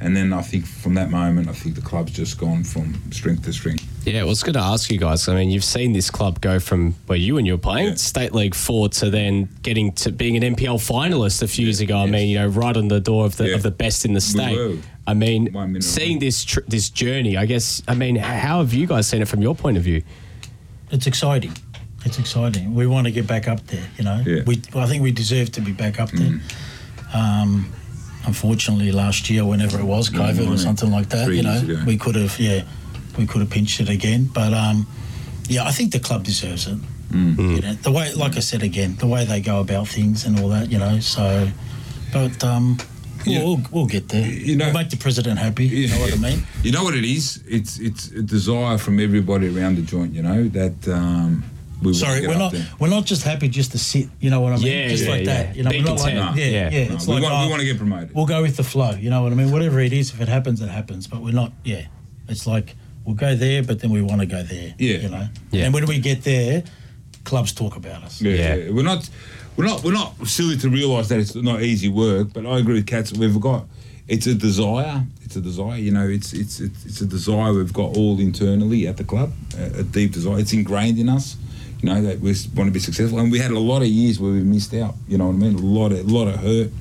and 0.04 0.16
then 0.16 0.34
I 0.34 0.41
think 0.41 0.66
from 0.66 0.93
that 0.95 1.10
moment, 1.10 1.47
I 1.49 1.54
think 1.54 1.76
the 1.76 1.82
club's 1.82 2.12
just 2.12 2.38
gone 2.38 2.64
from 2.64 2.93
strength 3.12 3.43
to 3.45 3.54
strength. 3.54 3.86
Yeah, 4.06 4.22
I 4.22 4.24
was 4.26 4.43
going 4.43 4.54
to 4.54 4.60
ask 4.60 4.91
you 4.91 4.97
guys. 4.99 5.28
I 5.30 5.36
mean, 5.36 5.49
you've 5.49 5.64
seen 5.64 5.93
this 5.93 6.12
club 6.12 6.41
go 6.41 6.60
from 6.60 6.93
where 7.08 7.18
you 7.18 7.38
and 7.38 7.47
you 7.47 7.54
were 7.54 7.58
playing, 7.60 7.88
Yeah. 7.89 7.95
State 7.95 8.34
League 8.34 8.54
Four, 8.56 8.89
to 8.89 9.10
then 9.10 9.47
getting 9.62 9.93
to 9.93 10.12
being 10.12 10.36
an 10.36 10.56
NPL 10.56 10.78
finalist 10.80 11.41
a 11.41 11.47
few 11.47 11.66
years 11.66 11.80
ago. 11.80 11.97
I 11.97 12.06
mean, 12.06 12.28
you 12.30 12.38
know, 12.39 12.47
right 12.47 12.76
on 12.76 12.89
the 12.89 12.99
door 12.99 13.26
of 13.26 13.38
the 13.38 13.49
Yeah. 13.49 13.56
of 13.56 13.64
the 13.64 13.72
best 13.72 14.04
in 14.06 14.14
the 14.14 14.22
state. 14.22 14.58
were. 14.58 14.78
I 15.08 15.14
mean, 15.14 15.82
seeing 15.82 16.20
this 16.20 16.43
tr- 16.45 16.62
this 16.68 16.89
journey, 16.89 17.38
I 17.38 17.45
guess. 17.45 17.82
I 17.88 17.95
mean, 17.95 18.16
how 18.18 18.60
have 18.60 18.74
you 18.74 18.88
guys 18.88 19.08
seen 19.08 19.22
it 19.22 19.28
from 19.28 19.41
your 19.41 19.56
point 19.56 19.78
of 19.78 19.84
view? 19.84 20.04
It's 20.91 21.08
exciting. 21.08 21.54
It's 22.06 22.20
exciting. 22.20 22.76
We 22.76 22.86
want 22.88 23.06
to 23.08 23.12
get 23.12 23.26
back 23.28 23.47
up 23.47 23.66
there. 23.68 23.86
You 23.97 24.04
know, 24.04 24.22
Yeah. 24.26 24.43
Mm. 24.43 24.45
we 24.45 24.62
I 24.82 24.86
think 24.88 25.01
we 25.04 25.12
deserve 25.12 25.51
to 25.54 25.62
be 25.62 25.72
back 25.72 25.99
up 25.99 26.12
there. 26.12 26.39
Um, 27.14 27.72
unfortunately, 28.26 28.92
last 28.92 29.30
year, 29.30 29.46
whenever 29.46 29.80
it 29.80 29.86
was 29.86 30.10
COVID 30.10 30.54
or 30.54 30.58
something 30.58 30.92
like 30.92 31.10
that, 31.10 31.26
Three 31.26 31.38
you 31.38 31.44
know, 31.44 31.58
ago. 31.58 31.84
we 31.86 31.98
could 31.98 32.16
have 32.16 32.40
yeah, 32.40 32.64
we 33.18 33.26
could 33.26 33.42
have 33.42 33.50
pinched 33.50 33.80
it 33.80 33.90
again. 33.90 34.30
But 34.34 34.54
um, 34.54 34.88
yeah, 35.48 35.66
I 35.66 35.72
think 35.72 35.92
the 35.92 36.00
club 36.00 36.24
deserves 36.24 36.68
it. 36.68 36.78
Mm. 37.12 37.38
You 37.56 37.62
know, 37.62 37.74
the 37.74 37.92
way, 37.92 38.12
like 38.14 38.38
I 38.38 38.40
said 38.42 38.64
again, 38.64 38.96
the 38.96 39.08
way 39.08 39.24
they 39.26 39.40
go 39.42 39.60
about 39.60 39.88
things 39.88 40.26
and 40.26 40.40
all 40.40 40.50
that. 40.50 40.72
You 40.72 40.80
know, 40.80 41.00
so. 41.00 41.48
But 42.12 42.44
um, 42.44 42.78
we'll, 43.26 43.34
Yeah. 43.36 43.44
we'll, 43.44 43.62
we'll 43.72 43.86
get 43.88 44.10
there. 44.10 44.28
You 44.28 44.56
know- 44.56 44.66
we'll 44.66 44.74
make 44.76 44.90
the 44.92 44.98
president 44.98 45.40
happy. 45.40 45.66
You 45.66 45.88
know 45.90 46.00
what 46.00 46.14
I 46.14 46.18
mean? 46.18 46.44
You 46.64 46.72
know 46.72 46.84
what 46.84 46.96
it 46.96 47.04
is? 47.06 47.44
It's 47.48 47.80
it's 47.80 48.08
a 48.12 48.22
desire 48.22 48.78
from 48.78 49.00
everybody 49.00 49.48
around 49.56 49.76
the 49.78 49.82
joint. 49.82 50.14
You 50.14 50.22
know 50.24 50.48
that 50.50 50.88
um, 50.88 51.44
we 51.84 51.94
Sorry, 51.94 52.26
we're 52.28 52.38
not 52.38 52.52
there. 52.52 52.68
we're 52.80 52.90
not 52.90 53.06
just 53.06 53.24
happy 53.24 53.48
just 53.50 53.72
to 53.74 53.78
sit. 53.78 54.08
You 54.20 54.30
know 54.30 54.42
what 54.42 54.54
I 54.54 54.58
mean? 54.58 54.68
Yeah, 54.68 54.88
just 54.88 55.04
yeah, 55.06 55.10
like 55.12 55.26
yeah. 55.26 55.44
that. 55.44 55.56
You 55.56 55.64
know, 55.64 55.70
Be 55.70 55.78
we're 55.80 55.86
not 55.86 56.00
like 56.00 56.16
content. 56.16 56.38
yeah, 56.38 56.46
Yeah. 56.46 56.70
yeah. 56.70 56.88
No, 56.90 56.96
It's 56.96 57.08
we 57.08 57.14
like 57.16 57.24
want 57.24 57.34
oh, 57.36 57.44
we 57.46 57.50
want 57.50 57.60
to 57.62 57.66
get 57.66 57.78
promoted. 57.78 58.14
we'll 58.16 58.26
go 58.26 58.42
with 58.42 58.58
the 58.58 58.64
flow. 58.64 58.92
You 58.92 59.10
know 59.10 59.22
what 59.24 59.32
I 59.32 59.36
mean? 59.36 59.52
Whatever 59.52 59.80
it 59.80 59.94
is, 59.94 60.12
if 60.14 60.22
it 60.22 60.28
happens, 60.28 60.62
it 60.62 60.70
happens. 60.70 61.08
But 61.08 61.22
we're 61.22 61.34
not. 61.34 61.52
Yeah, 61.64 61.86
it's 62.30 62.48
like 62.48 62.76
we'll 63.06 63.16
go 63.16 63.36
there, 63.36 63.64
but 63.64 63.80
then 63.80 63.92
we 63.92 64.02
want 64.02 64.22
to 64.22 64.28
go 64.28 64.44
there. 64.44 64.74
Yeah. 64.78 64.98
you 64.98 65.10
know. 65.10 65.28
Yeah. 65.52 65.66
And 65.66 65.74
when 65.74 65.86
we 65.86 66.00
get 66.00 66.24
there, 66.24 66.64
clubs 67.24 67.54
talk 67.54 67.76
about 67.76 68.04
us. 68.04 68.22
Yeah, 68.22 68.34
Yeah. 68.34 68.56
yeah. 68.56 68.72
we're 68.72 68.84
not 68.84 69.10
we're 69.56 69.66
not 69.66 69.84
we're 69.84 69.94
not 69.94 70.14
silly 70.28 70.58
to 70.58 70.70
realise 70.70 71.10
that 71.10 71.20
it's 71.20 71.36
not 71.36 71.62
easy 71.62 71.90
work. 71.90 72.34
But 72.34 72.46
I 72.46 72.58
agree 72.60 72.76
with 72.76 72.88
Cats. 72.88 73.14
We've 73.14 73.40
got 73.40 73.66
it's 74.08 74.28
a 74.28 74.36
desire. 74.36 75.04
It's 75.24 75.36
a 75.38 75.42
desire. 75.42 75.78
You 75.78 75.92
know, 75.92 76.08
it's 76.08 76.34
it's 76.34 76.60
it's, 76.60 76.86
it's 76.86 77.02
a 77.02 77.06
desire 77.06 77.54
we've 77.54 77.72
got 77.74 77.96
all 77.98 78.20
internally 78.20 78.86
at 78.88 78.98
the 78.98 79.04
club. 79.04 79.32
A, 79.58 79.80
a 79.80 79.84
deep 79.84 80.12
desire. 80.12 80.40
It's 80.40 80.52
ingrained 80.54 81.00
in 81.00 81.08
us. 81.10 81.38
You 81.84 81.90
know 81.90 82.02
that 82.02 82.22
we 82.22 82.34
want 82.56 82.70
to 82.70 82.72
be 82.72 82.80
successful, 82.80 83.20
and 83.20 83.30
we 83.30 83.40
had 83.40 83.52
a 83.52 83.60
lot 83.60 83.82
of 83.82 83.90
years 83.90 84.18
where 84.18 84.32
we 84.32 84.40
missed 84.42 84.74
out. 84.74 84.96
You 85.06 85.18
know 85.18 85.28
what 85.28 85.34
I 85.34 85.38
mean? 85.38 85.56
A 85.56 85.58
lot 85.58 85.92
of 85.92 86.00
a 86.00 86.04
lot 86.04 86.30
of 86.30 86.36
hurt 86.40 86.72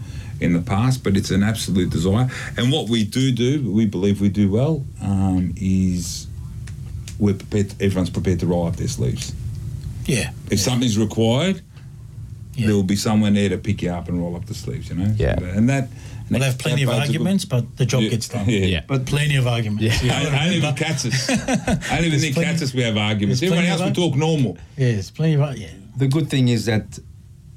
in 0.40 0.52
the 0.52 0.60
past, 0.62 1.02
but 1.02 1.16
it's 1.16 1.32
an 1.32 1.42
absolute 1.42 1.90
desire. 1.90 2.30
And 2.56 2.70
what 2.70 2.88
we 2.88 3.02
do 3.04 3.32
do, 3.32 3.68
we 3.68 3.84
believe 3.84 4.20
we 4.20 4.28
do 4.28 4.48
well, 4.48 4.84
um, 5.02 5.54
is 5.56 6.28
we're 7.18 7.34
prepared. 7.34 7.74
Everyone's 7.82 8.10
prepared 8.10 8.38
to 8.40 8.46
roll 8.46 8.68
up 8.68 8.76
their 8.76 8.86
sleeves. 8.86 9.34
Yeah. 10.06 10.30
If 10.52 10.60
something's 10.60 10.96
required, 10.96 11.62
Yeah. 12.54 12.66
there 12.68 12.76
will 12.76 12.82
be 12.84 12.96
someone 12.96 13.34
there 13.34 13.48
to 13.48 13.58
pick 13.58 13.82
you 13.82 13.90
up 13.90 14.08
and 14.08 14.20
roll 14.20 14.36
up 14.36 14.46
the 14.46 14.54
sleeves, 14.54 14.88
you 14.88 14.94
know? 14.94 15.12
Yeah. 15.16 15.36
And 15.40 15.68
that. 15.68 15.88
We'll 16.40 16.42
have 16.42 16.58
plenty 16.58 16.82
of 16.82 16.88
bodes 16.88 16.98
a 16.98 17.02
arguments, 17.02 17.44
but 17.44 17.76
the 17.76 17.86
job 17.86 18.02
Yeah, 18.02 18.10
gets 18.10 18.28
done. 18.28 18.48
Yeah. 18.48 18.58
Yeah. 18.66 18.82
But 18.86 19.06
plenty 19.06 19.36
of 19.36 19.46
arguments. 19.46 19.82
Yeah. 19.84 20.02
You 20.02 20.08
know 20.08 20.30
what 20.30 20.40
I 20.40 20.44
Only 20.46 20.60
mean? 20.60 20.62
with 20.66 20.76
But- 20.78 20.84
Katz's. 20.86 21.28
Only 21.30 21.40
with 21.40 21.80
There's 22.10 22.22
Nick 22.22 22.34
plenty- 22.34 22.50
Katz's 22.50 22.74
we 22.74 22.82
have 22.82 22.96
arguments. 22.96 23.40
there's 23.40 23.52
Everyone 23.52 23.70
else 23.70 23.82
we 23.82 23.92
talk 23.92 24.16
normal. 24.16 24.58
Yeah, 24.76 24.92
there's 24.92 25.10
plenty 25.10 25.34
of 25.34 25.56
yeah. 25.58 25.68
The 25.96 26.08
good 26.08 26.28
thing 26.30 26.48
is 26.48 26.64
that 26.66 26.98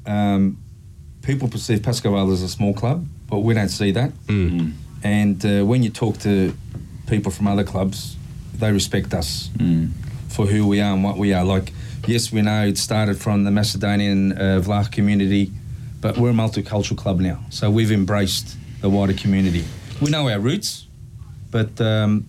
um, 0.05 0.57
people 1.21 1.47
perceive 1.47 1.81
Pascoe 1.83 2.11
Vale 2.11 2.31
as 2.31 2.41
a 2.41 2.49
small 2.49 2.73
club, 2.73 3.05
but 3.27 3.39
we 3.39 3.53
don't 3.53 3.69
see 3.69 3.91
that. 3.91 4.11
Mm. 4.27 4.73
And 5.03 5.45
uh, 5.45 5.63
when 5.65 5.83
you 5.83 5.89
talk 5.89 6.17
to 6.19 6.55
people 7.07 7.31
from 7.31 7.47
other 7.47 7.63
clubs, 7.63 8.15
they 8.57 8.71
respect 8.71 9.13
us 9.13 9.49
Mm. 9.57 9.91
for 10.29 10.45
who 10.45 10.67
we 10.67 10.81
are 10.81 10.93
and 10.93 11.03
what 11.03 11.17
we 11.17 11.33
are. 11.33 11.43
Like, 11.43 11.71
yes, 12.07 12.31
we 12.31 12.41
know 12.41 12.65
it 12.65 12.77
started 12.77 13.17
from 13.17 13.43
the 13.43 13.51
Macedonian 13.51 14.31
uh, 14.33 14.61
Vlach 14.63 14.91
community, 14.91 15.51
but 16.01 16.17
we're 16.17 16.29
a 16.31 16.33
multicultural 16.33 16.97
club 16.97 17.19
now. 17.19 17.39
So 17.49 17.69
we've 17.71 17.91
embraced 17.91 18.57
the 18.81 18.89
wider 18.89 19.13
community. 19.13 19.63
We 20.01 20.09
know 20.11 20.27
our 20.29 20.39
roots, 20.39 20.85
but 21.51 21.79
um, 21.81 22.27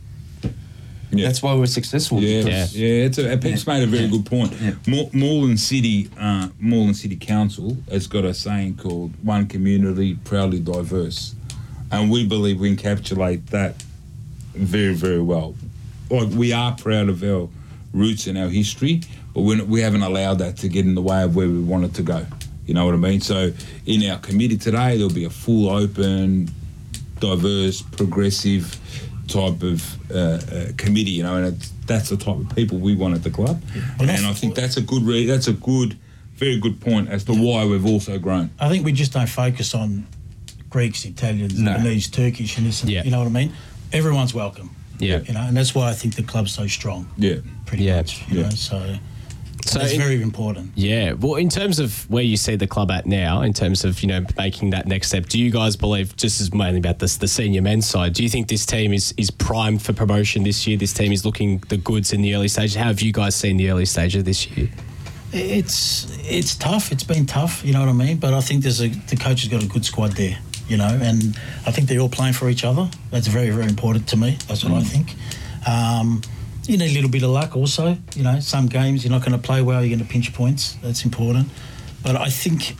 Yeah. 1.12 1.26
that's 1.26 1.42
why 1.42 1.54
we're 1.54 1.66
successful. 1.66 2.20
Yeah, 2.22 2.42
because- 2.44 2.76
yeah. 2.76 2.88
It's 3.06 3.18
a, 3.18 3.36
Pep's 3.36 3.66
made 3.66 3.82
a 3.82 3.86
very 3.86 4.04
Yeah. 4.04 4.10
good 4.10 4.26
point. 4.26 4.52
Yeah. 4.62 4.72
Mo- 4.86 5.10
Moreland 5.12 5.60
City, 5.60 6.08
uh, 6.18 6.48
Moreland 6.58 6.96
City 6.96 7.16
Council 7.16 7.76
has 7.90 8.06
got 8.06 8.24
a 8.24 8.34
saying 8.34 8.74
called 8.76 9.12
"One 9.22 9.46
community, 9.46 10.14
proudly 10.24 10.60
diverse," 10.60 11.34
and 11.90 12.10
we 12.10 12.26
believe 12.26 12.58
we 12.60 12.74
encapsulate 12.74 13.46
that 13.46 13.82
very, 14.54 14.94
very 14.94 15.20
well. 15.22 15.54
Like 16.10 16.30
we 16.30 16.52
are 16.52 16.72
proud 16.72 17.08
of 17.08 17.22
our 17.22 17.48
roots 17.92 18.26
and 18.26 18.36
our 18.38 18.48
history, 18.48 19.00
but 19.34 19.42
we 19.42 19.80
haven't 19.80 20.02
allowed 20.02 20.38
that 20.38 20.56
to 20.58 20.68
get 20.68 20.84
in 20.84 20.94
the 20.94 21.02
way 21.02 21.22
of 21.22 21.34
where 21.36 21.48
we 21.48 21.60
want 21.60 21.84
it 21.84 21.94
to 21.94 22.02
go. 22.02 22.26
You 22.66 22.74
know 22.74 22.84
what 22.84 22.94
I 22.94 22.98
mean? 22.98 23.20
So 23.20 23.52
in 23.86 24.02
our 24.10 24.18
committee 24.18 24.56
today, 24.58 24.96
there'll 24.96 25.12
be 25.12 25.24
a 25.24 25.30
full, 25.30 25.68
open, 25.70 26.50
diverse, 27.20 27.82
progressive 27.82 28.78
type 29.28 29.62
of 29.62 30.10
uh, 30.10 30.14
uh, 30.14 30.66
committee. 30.76 31.12
You 31.12 31.22
know, 31.22 31.36
and 31.36 31.46
it's, 31.54 31.70
that's 31.86 32.08
the 32.10 32.16
type 32.16 32.36
of 32.38 32.54
people 32.56 32.78
we 32.78 32.94
want 32.96 33.14
at 33.14 33.22
the 33.22 33.30
club. 33.30 33.62
Well, 33.98 34.10
and 34.10 34.26
I 34.26 34.32
think 34.32 34.54
that's 34.54 34.76
a 34.76 34.82
good. 34.82 35.02
Re- 35.04 35.26
that's 35.26 35.46
a 35.48 35.52
good, 35.52 35.96
very 36.34 36.58
good 36.58 36.80
point 36.80 37.08
as 37.08 37.24
to 37.24 37.32
why 37.32 37.64
we've 37.64 37.86
also 37.86 38.18
grown. 38.18 38.50
I 38.58 38.68
think 38.68 38.84
we 38.84 38.92
just 38.92 39.12
don't 39.12 39.28
focus 39.28 39.74
on 39.74 40.06
Greeks, 40.68 41.04
Italians, 41.04 41.58
No. 41.60 41.72
Lebanese, 41.76 42.10
Turkish, 42.10 42.58
and 42.58 42.66
this. 42.66 42.82
and- 42.82 42.90
Yeah. 42.90 43.04
You 43.04 43.10
know 43.12 43.18
what 43.20 43.28
I 43.28 43.30
mean? 43.30 43.52
Everyone's 43.92 44.34
welcome. 44.34 44.70
Yeah. 44.98 45.20
You 45.22 45.34
know, 45.34 45.40
and 45.42 45.56
that's 45.56 45.74
why 45.74 45.88
I 45.90 45.92
think 45.92 46.16
the 46.16 46.22
club's 46.24 46.50
so 46.52 46.66
strong. 46.66 47.06
Yeah. 47.16 47.36
Pretty 47.66 47.84
Yeah. 47.84 47.96
much. 47.98 48.22
You 48.28 48.38
Yeah. 48.40 48.42
know, 48.48 48.50
so, 48.50 48.96
So 49.66 49.78
that's 49.78 49.92
in- 49.92 50.00
very 50.00 50.22
important. 50.22 50.70
Yeah. 50.74 51.12
Well, 51.12 51.34
in 51.34 51.48
terms 51.48 51.78
of 51.78 52.08
where 52.10 52.22
you 52.22 52.36
see 52.36 52.56
the 52.56 52.66
club 52.66 52.90
at 52.90 53.06
now, 53.06 53.42
in 53.42 53.52
terms 53.52 53.84
of 53.84 54.00
you 54.02 54.08
know 54.08 54.24
making 54.38 54.70
that 54.70 54.86
next 54.86 55.08
step, 55.08 55.26
do 55.26 55.38
you 55.40 55.50
guys 55.50 55.76
believe 55.76 56.16
just 56.16 56.40
as 56.40 56.54
mainly 56.54 56.78
about 56.78 56.98
this 56.98 57.16
the 57.16 57.28
senior 57.28 57.62
men's 57.62 57.86
side? 57.86 58.14
Do 58.14 58.22
you 58.22 58.28
think 58.28 58.48
this 58.48 58.64
team 58.64 58.92
is 58.92 59.12
is 59.16 59.30
primed 59.30 59.82
for 59.82 59.92
promotion 59.92 60.44
this 60.44 60.66
year? 60.66 60.76
This 60.76 60.92
team 60.92 61.12
is 61.12 61.24
looking 61.24 61.58
the 61.68 61.76
goods 61.76 62.12
in 62.12 62.22
the 62.22 62.34
early 62.34 62.48
stage. 62.48 62.74
How 62.74 62.84
have 62.84 63.00
you 63.00 63.12
guys 63.12 63.34
seen 63.34 63.56
the 63.56 63.70
early 63.70 63.86
stage 63.86 64.14
of 64.16 64.24
this 64.24 64.46
year? 64.50 64.68
It's 65.32 66.06
it's 66.24 66.54
tough. 66.56 66.92
It's 66.92 67.04
been 67.04 67.26
tough. 67.26 67.64
You 67.64 67.72
know 67.72 67.80
what 67.80 67.88
I 67.88 67.92
mean? 67.92 68.16
But 68.18 68.32
I 68.34 68.40
think 68.40 68.62
there's 68.62 68.80
a 68.80 68.88
the 68.88 69.16
coach 69.16 69.42
has 69.42 69.48
got 69.50 69.62
a 69.62 69.66
good 69.68 69.84
squad 69.84 70.12
there. 70.12 70.38
You 70.68 70.76
know, 70.76 70.98
and 71.00 71.38
I 71.64 71.70
think 71.70 71.88
they're 71.88 72.00
all 72.00 72.08
playing 72.08 72.32
for 72.34 72.48
each 72.48 72.64
other. 72.64 72.88
That's 73.10 73.26
very 73.28 73.50
very 73.50 73.66
important 73.68 74.08
to 74.08 74.16
me. 74.16 74.38
That's 74.48 74.64
what 74.64 74.72
I 74.72 74.82
think. 74.82 75.14
Um, 75.66 76.22
you 76.68 76.76
need 76.78 76.90
a 76.90 76.94
little 76.94 77.10
bit 77.10 77.22
of 77.22 77.30
luck 77.30 77.56
also. 77.56 77.96
You 78.14 78.22
know, 78.22 78.40
some 78.40 78.66
games 78.66 79.04
you're 79.04 79.12
not 79.12 79.20
going 79.24 79.32
to 79.40 79.46
play 79.46 79.62
well. 79.62 79.80
You're 79.84 79.96
going 79.96 80.06
to 80.06 80.12
pinch 80.12 80.32
points. 80.34 80.74
That's 80.82 81.04
important. 81.04 81.48
But 82.02 82.16
I 82.16 82.28
think 82.30 82.76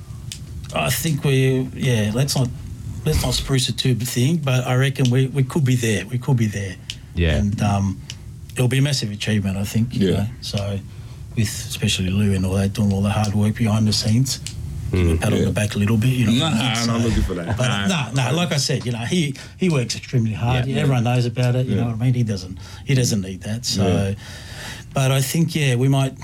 I 0.75 0.91
think 0.91 1.25
we 1.25 1.69
yeah. 1.75 2.11
Let's 2.15 2.37
not 2.37 2.49
let's 3.05 3.23
not 3.23 3.35
spruce 3.35 3.69
it 3.69 3.79
too 3.79 3.95
thing. 3.95 4.39
But 4.39 4.67
I 4.67 4.75
reckon 4.77 5.11
we, 5.11 5.27
we 5.29 5.43
could 5.43 5.65
be 5.65 5.77
there. 5.77 6.07
We 6.07 6.19
could 6.19 6.37
be 6.37 6.47
there. 6.47 6.77
Yeah. 7.15 7.37
And 7.37 7.61
um, 7.63 8.01
it'll 8.55 8.69
be 8.69 8.79
a 8.79 8.83
massive 8.83 9.11
achievement. 9.11 9.57
I 9.57 9.65
think. 9.65 9.95
you 9.95 10.09
Yeah. 10.11 10.17
know. 10.17 10.27
So 10.41 10.79
with 11.37 11.49
especially 11.49 12.11
Lou 12.11 12.35
and 12.35 12.45
all 12.47 12.55
that 12.55 12.73
doing 12.73 12.93
all 12.93 13.03
the 13.03 13.11
hard 13.11 13.35
work 13.35 13.57
behind 13.57 13.87
the 13.87 13.93
scenes. 13.93 14.41
A 14.93 14.97
mm. 14.97 15.21
pat 15.21 15.33
on 15.33 15.41
the 15.45 15.51
back 15.51 15.75
a 15.75 15.79
little 15.79 15.97
bit, 15.97 16.11
you 16.11 16.27
know. 16.27 16.33
No, 16.33 16.47
I'm 16.47 16.87
not 16.87 17.01
looking 17.01 17.23
for 17.23 17.35
that. 17.35 17.57
But 17.57 17.87
No. 17.89 18.11
no, 18.15 18.31
no, 18.31 18.37
like 18.37 18.53
I 18.53 18.57
said, 18.57 18.87
you 18.87 18.93
know, 18.93 18.99
he 19.05 19.35
he 19.59 19.69
works 19.69 19.97
extremely 19.97 20.33
hard. 20.33 20.67
Yeah. 20.67 20.83
Everyone 20.83 21.05
knows 21.05 21.27
about 21.27 21.57
it. 21.57 21.67
You 21.67 21.75
Yeah. 21.77 21.81
know 21.83 21.87
what 21.91 21.97
I 22.01 22.05
mean? 22.05 22.15
He 22.15 22.23
doesn't 22.23 22.59
he 22.85 22.95
doesn't 22.95 23.21
need 23.21 23.43
that. 23.43 23.65
So, 23.67 23.85
Yeah. 23.87 24.15
but 24.95 25.11
I 25.11 25.21
think 25.23 25.55
yeah, 25.57 25.75
we 25.75 25.89
might, 25.89 26.15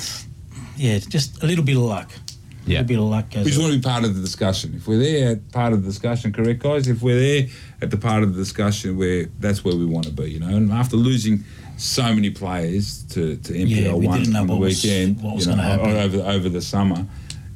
yeah, 0.77 0.99
just 0.99 1.43
a 1.43 1.47
little 1.47 1.65
bit 1.65 1.77
of 1.77 1.83
luck. 1.83 2.11
A 2.13 2.71
Yeah. 2.71 2.79
little 2.79 2.87
bit 2.87 2.99
of 2.99 3.05
luck 3.05 3.31
goes. 3.31 3.45
We 3.45 3.51
just 3.51 3.59
a- 3.59 3.63
want 3.63 3.73
to 3.75 3.79
be 3.81 3.83
part 3.83 4.05
of 4.05 4.15
the 4.15 4.21
discussion. 4.21 4.75
If 4.77 4.87
we're 4.87 4.99
there 5.01 5.33
at 5.33 5.51
part 5.51 5.73
of 5.73 5.83
the 5.83 5.89
discussion, 5.89 6.33
correct, 6.33 6.63
guys? 6.63 6.87
If 6.87 7.03
we're 7.03 7.19
there 7.19 7.49
at 7.83 7.91
the 7.91 7.97
part 7.97 8.23
of 8.23 8.35
the 8.35 8.41
discussion 8.41 8.97
where 8.97 9.27
that's 9.41 9.65
where 9.65 9.75
we 9.75 9.85
want 9.85 10.07
to 10.07 10.13
be, 10.13 10.31
you 10.31 10.39
know. 10.39 10.47
And 10.49 10.71
after 10.73 10.97
losing 10.97 11.43
so 11.77 12.15
many 12.15 12.31
players 12.31 13.03
to, 13.11 13.37
to 13.39 13.53
NPL 13.53 13.69
Yeah, 13.69 13.93
one 13.95 14.37
on 14.37 14.47
the 14.47 14.55
weekend, 14.55 15.21
what 15.21 15.35
was 15.35 15.47
you 15.47 15.57
know, 15.57 15.63
happen. 15.63 15.91
over 15.97 16.19
over 16.21 16.49
the 16.49 16.61
summer, 16.63 17.05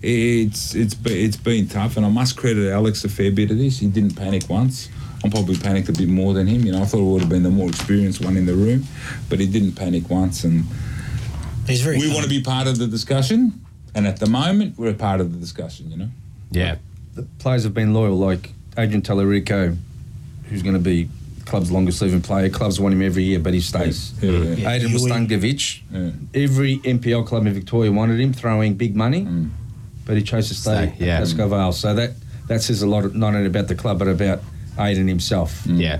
it's 0.07 0.75
it's 0.75 0.95
it's 1.05 1.37
been 1.37 1.69
tough. 1.69 1.97
And 1.97 2.07
I 2.07 2.09
must 2.09 2.37
credit 2.37 2.71
Alex 2.71 3.05
a 3.05 3.09
fair 3.09 3.31
bit 3.33 3.51
of 3.51 3.59
this. 3.59 3.79
He 3.81 3.87
didn't 3.89 4.15
panic 4.17 4.49
once. 4.49 4.89
I'm 5.25 5.31
probably 5.31 5.57
panicked 5.57 5.89
a 5.89 5.93
bit 5.93 6.09
more 6.09 6.35
than 6.35 6.47
him. 6.47 6.65
You 6.65 6.73
know, 6.73 6.83
I 6.83 6.85
thought 6.85 7.01
it 7.01 7.11
would 7.11 7.21
have 7.23 7.31
been 7.31 7.43
the 7.43 7.51
more 7.51 7.69
experienced 7.69 8.25
one 8.25 8.37
in 8.37 8.47
the 8.47 8.55
room, 8.55 8.85
but 9.29 9.41
he 9.41 9.47
didn't 9.47 9.73
panic 9.73 10.09
once. 10.09 10.45
And 10.45 10.65
He's 11.67 11.81
very. 11.83 11.99
we 11.99 12.09
want 12.13 12.23
to 12.23 12.29
be 12.31 12.41
part 12.43 12.69
of 12.69 12.79
the 12.79 12.87
discussion. 12.87 13.61
And 13.95 14.07
at 14.07 14.21
the 14.21 14.27
moment, 14.29 14.79
we're 14.79 14.91
a 14.91 14.95
part 14.95 15.21
of 15.21 15.33
the 15.33 15.39
discussion. 15.39 15.91
You 15.91 15.97
know. 15.97 16.09
Yeah. 16.51 16.77
the 17.15 17.23
players 17.39 17.65
have 17.65 17.75
been 17.75 17.93
loyal, 17.95 18.17
like 18.17 18.53
Adrian 18.79 19.03
Tallarico, 19.03 19.77
who's 20.49 20.63
going 20.63 20.75
to 20.75 20.81
be 20.81 21.09
club's 21.47 21.71
longest 21.73 22.03
living 22.03 22.21
player. 22.21 22.49
Clubs 22.51 22.79
want 22.79 22.93
him 22.95 23.03
every 23.03 23.23
year, 23.25 23.39
but 23.41 23.55
he 23.55 23.61
stays. 23.61 24.13
Yeah, 24.21 24.31
yeah. 24.31 24.55
Yeah. 24.55 24.71
Adrian 24.73 24.97
Huey. 24.99 25.11
Mustankovic, 25.11 25.81
Yeah. 25.93 26.11
every 26.35 26.77
NPL 26.79 27.27
club 27.27 27.47
in 27.47 27.55
Victoria 27.55 27.91
wanted 27.91 28.21
him, 28.21 28.33
throwing 28.33 28.75
big 28.75 28.95
money, 28.95 29.23
Mm. 29.25 29.51
But 30.07 30.17
he 30.17 30.23
chose 30.23 30.49
to 30.49 30.55
stay, 30.55 30.95
Stay, 30.97 31.05
yeah. 31.07 31.17
at 31.17 31.21
Pascoe 31.21 31.49
Vale. 31.49 31.73
So 31.73 31.95
that, 31.95 32.13
that 32.49 32.63
says 32.63 32.81
a 32.83 32.87
lot, 32.87 33.15
not 33.15 33.35
only 33.35 33.47
about 33.47 33.69
the 33.69 33.75
club, 33.75 33.99
but 33.99 34.09
about 34.09 34.41
Aiden 34.79 35.09
himself. 35.09 35.67
Yeah. 35.67 35.99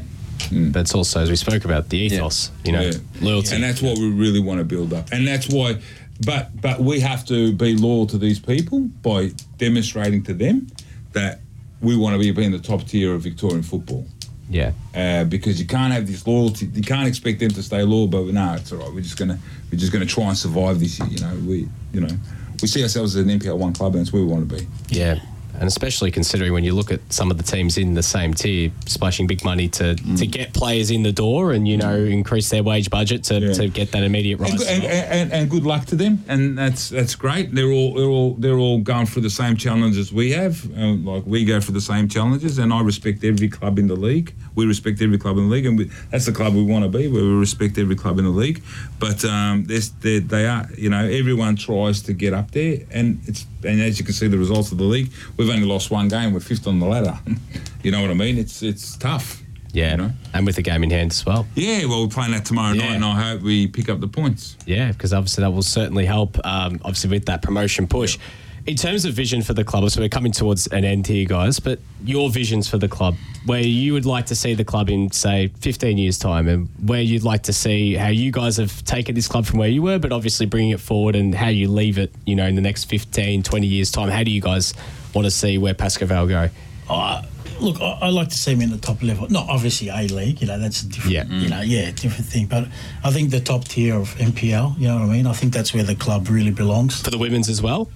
Mm. 0.51 0.73
That's 0.73 0.95
also, 0.95 1.21
as 1.21 1.29
we 1.29 1.37
spoke 1.37 1.65
about, 1.65 1.89
the 1.91 1.99
ethos, 1.99 2.51
you 2.65 2.73
know, 2.73 2.81
Yeah. 2.83 2.93
loyalty. 3.21 3.55
and 3.55 3.65
that's 3.65 3.83
what 3.83 3.99
we 3.99 4.09
really 4.11 4.41
want 4.41 4.59
to 4.59 4.65
build 4.65 4.93
up. 4.95 5.09
And 5.13 5.27
that's 5.27 5.49
why, 5.49 5.79
but 6.25 6.59
but 6.61 6.81
we 6.81 7.01
have 7.01 7.25
to 7.27 7.53
be 7.53 7.75
loyal 7.77 8.07
to 8.07 8.19
these 8.19 8.39
people 8.39 8.81
by 9.03 9.33
demonstrating 9.59 10.23
to 10.25 10.35
them 10.35 10.67
that 11.13 11.41
we 11.81 11.97
want 11.97 12.21
to 12.21 12.33
be 12.35 12.45
in 12.45 12.53
the 12.53 12.59
top 12.59 12.85
tier 12.85 13.15
of 13.15 13.23
Victorian 13.23 13.63
football. 13.63 14.07
yeah. 14.51 14.73
Uh, 14.95 15.25
because 15.25 15.59
you 15.61 15.67
can't 15.67 15.93
have 15.93 16.07
this 16.07 16.27
loyalty. 16.27 16.67
You 16.73 16.83
can't 16.83 17.09
expect 17.09 17.41
them 17.41 17.51
to 17.51 17.63
stay 17.63 17.83
loyal. 17.83 18.07
But 18.07 18.27
no, 18.27 18.55
it's 18.55 18.71
all 18.73 18.79
right. 18.79 18.93
We're 18.93 19.01
just 19.01 19.19
gonna 19.19 19.39
we're 19.73 19.79
just 19.79 19.93
gonna 19.93 20.07
try 20.07 20.25
and 20.29 20.39
survive 20.39 20.79
this 20.81 20.99
year. 21.01 21.09
You 21.09 21.21
know, 21.21 21.35
we 21.47 21.69
you 21.93 22.01
know 22.03 22.15
we 22.63 22.69
see 22.69 22.83
ourselves 22.83 23.17
as 23.17 23.25
an 23.25 23.39
NPL 23.39 23.59
one 23.59 23.73
club, 23.73 23.95
and 23.95 24.05
that's 24.05 24.13
where 24.13 24.23
we 24.23 24.29
want 24.29 24.49
to 24.49 24.55
be. 24.57 24.67
Yeah. 24.89 25.21
And 25.59 25.67
especially 25.69 26.11
considering 26.11 26.53
when 26.53 26.65
you 26.65 26.75
look 26.75 26.91
at 26.93 27.01
some 27.13 27.31
of 27.31 27.37
the 27.39 27.43
teams 27.43 27.79
in 27.79 27.95
the 27.95 28.03
same 28.03 28.35
tier, 28.35 28.71
splashing 28.87 29.27
big 29.27 29.45
money 29.45 29.69
to, 29.69 29.95
Mm. 29.97 30.19
to 30.19 30.27
get 30.27 30.53
players 30.53 30.91
in 30.91 31.03
the 31.03 31.13
door 31.13 31.53
and, 31.53 31.67
you 31.67 31.77
know, 31.77 31.95
increase 31.97 32.51
their 32.51 32.63
wage 32.63 32.91
budget 32.91 33.25
to, 33.25 33.39
Yeah. 33.41 33.53
to 33.55 33.69
get 33.69 33.93
that 33.93 34.03
immediate 34.03 34.39
rise. 34.39 34.53
And, 34.63 34.85
and, 34.85 34.85
and, 34.85 35.33
and 35.33 35.51
good 35.51 35.65
luck 35.65 35.87
to 35.87 35.97
them, 35.97 36.25
and 36.29 36.57
that's 36.59 36.89
that's 36.91 37.15
great. 37.15 37.55
They're 37.55 37.71
all 37.71 37.95
they're 37.95 38.05
all 38.09 38.35
they're 38.35 38.59
all 38.59 38.79
going 38.81 39.07
through 39.07 39.23
the 39.23 39.31
same 39.31 39.57
challenges 39.57 40.13
we 40.13 40.33
have. 40.33 40.65
Uh, 40.77 40.95
like 41.13 41.25
we 41.27 41.45
go 41.45 41.61
for 41.61 41.73
the 41.73 41.81
same 41.81 42.09
challenges, 42.09 42.59
and 42.59 42.73
I 42.73 42.81
respect 42.83 43.25
every 43.25 43.49
club 43.49 43.79
in 43.79 43.87
the 43.87 43.97
league. 43.97 44.35
We 44.55 44.67
respect 44.67 45.01
every 45.03 45.19
club 45.19 45.37
in 45.39 45.49
the 45.49 45.55
league, 45.55 45.67
and 45.67 45.79
we, 45.79 45.91
that's 46.11 46.27
the 46.27 46.33
club 46.33 46.55
we 46.55 46.63
want 46.63 46.85
to 46.85 46.99
be. 46.99 47.09
Where 47.09 47.23
we 47.23 47.35
respect 47.35 47.79
every 47.79 47.97
club 47.97 48.19
in 48.19 48.25
the 48.25 48.31
league. 48.31 48.63
But 48.99 49.25
um, 49.25 49.67
they 49.67 50.47
are 50.47 50.69
you 50.77 50.91
know 50.91 51.05
everyone 51.07 51.57
tries 51.57 52.03
to 52.03 52.13
get 52.13 52.33
up 52.35 52.51
there, 52.53 52.79
and 52.91 53.21
it's 53.27 53.47
and 53.67 53.81
as 53.81 53.99
you 53.99 54.05
can 54.05 54.15
see 54.15 54.29
the 54.29 54.39
results 54.39 54.73
of 54.73 54.79
the 54.79 54.85
league, 54.85 55.11
we've 55.37 55.51
only 55.51 55.67
lost 55.67 55.91
one 55.91 56.09
game. 56.09 56.33
We're 56.33 56.41
fifth 56.41 56.67
on 56.67 56.79
the 56.81 56.87
ladder. 56.87 57.19
you 57.83 57.91
know 57.91 58.01
what 58.01 58.11
I 58.11 58.15
mean? 58.15 58.39
It's 58.39 58.63
it's 58.63 58.97
tough. 58.97 59.43
yeah. 59.73 59.91
You 59.93 59.97
know? 59.99 60.11
And 60.35 60.47
with 60.47 60.57
the 60.57 60.63
game 60.63 60.83
in 60.85 60.91
hand 60.91 61.13
as 61.13 61.25
well. 61.27 61.47
Yeah, 61.55 61.85
well, 61.87 62.03
we're 62.03 62.09
playing 62.09 62.33
that 62.33 62.45
tomorrow 62.45 62.75
Yeah. 62.75 62.87
night, 62.89 62.95
and 62.97 63.05
I 63.05 63.21
hope 63.31 63.43
we 63.43 63.67
pick 63.67 63.89
up 63.89 64.01
the 64.01 64.09
points. 64.09 64.57
Yeah, 64.67 64.93
because 64.93 65.13
obviously 65.13 65.43
that 65.43 65.51
will 65.51 65.63
certainly 65.63 66.07
help. 66.07 66.39
Um, 66.47 66.81
obviously 66.85 67.11
with 67.11 67.27
that 67.27 67.43
promotion 67.43 67.87
push. 67.87 68.19
In 68.67 68.75
terms 68.75 69.05
of 69.05 69.15
vision 69.15 69.43
for 69.43 69.55
the 69.55 69.63
club, 69.63 69.89
so 69.91 70.01
we're 70.01 70.09
coming 70.09 70.33
towards 70.33 70.67
an 70.67 70.85
end 70.85 71.07
here, 71.07 71.25
guys. 71.25 71.61
But 71.61 71.79
your 72.05 72.31
visions 72.31 72.67
for 72.69 72.79
the 72.79 72.89
club, 72.89 73.15
where 73.45 73.61
you 73.61 73.93
would 73.93 74.07
like 74.07 74.27
to 74.27 74.35
see 74.35 74.55
the 74.55 74.65
club 74.65 74.91
in, 74.91 75.13
say, 75.13 75.53
15 75.61 75.97
years' 75.99 76.19
time, 76.19 76.49
and 76.49 76.69
where 76.85 77.01
you'd 77.01 77.23
like 77.23 77.45
to 77.45 77.53
see 77.53 77.95
how 77.95 78.09
you 78.09 78.33
guys 78.33 78.57
have 78.57 78.83
taken 78.85 79.15
this 79.15 79.29
club 79.29 79.47
from 79.47 79.61
where 79.61 79.69
you 79.69 79.83
were, 79.83 80.01
but 80.01 80.11
obviously 80.11 80.47
bringing 80.47 80.71
it 80.71 80.81
forward, 80.81 81.15
and 81.15 81.33
how 81.33 81.47
you 81.47 81.69
leave 81.69 81.97
it, 81.97 82.13
you 82.25 82.35
know, 82.35 82.45
in 82.45 82.57
the 82.57 82.61
next 82.61 82.87
15, 82.87 83.45
20 83.45 83.67
years' 83.69 83.93
time. 83.93 84.09
How 84.09 84.25
do 84.25 84.33
you 84.33 84.41
guys 84.41 84.75
want 85.15 85.27
to 85.27 85.31
see 85.31 85.59
where 85.59 85.73
Pascoe 85.75 86.07
Vale 86.07 86.27
go? 86.27 86.49
Uh, 86.91 87.23
look, 87.61 87.81
I, 87.81 87.99
I 88.03 88.09
like 88.09 88.31
to 88.31 88.37
see 88.37 88.51
him 88.53 88.63
in 88.63 88.71
the 88.71 88.79
top 88.79 89.01
level. 89.01 89.29
Not 89.31 89.49
obviously 89.49 89.91
A 89.91 90.09
League, 90.09 90.41
you 90.41 90.49
know, 90.49 90.59
that's 90.59 90.83
a 90.83 90.89
different, 90.89 91.13
Yeah. 91.13 91.25
you 91.27 91.49
know, 91.49 91.61
yeah, 91.61 91.93
different 91.93 92.27
thing. 92.27 92.47
But 92.47 92.67
I 93.05 93.13
think 93.13 93.31
the 93.31 93.39
top 93.41 93.63
tier 93.67 93.95
of 93.95 94.13
NPL, 94.17 94.77
you 94.77 94.89
know 94.89 94.97
what 94.97 95.03
I 95.03 95.13
mean? 95.13 95.29
I 95.29 95.35
think 95.35 95.53
that's 95.53 95.73
where 95.73 95.85
the 95.85 95.95
club 95.95 96.29
really 96.29 96.51
belongs. 96.51 97.01
For 97.01 97.11
the 97.11 97.19
women's 97.19 97.49
as 97.49 97.63
well? 97.63 97.89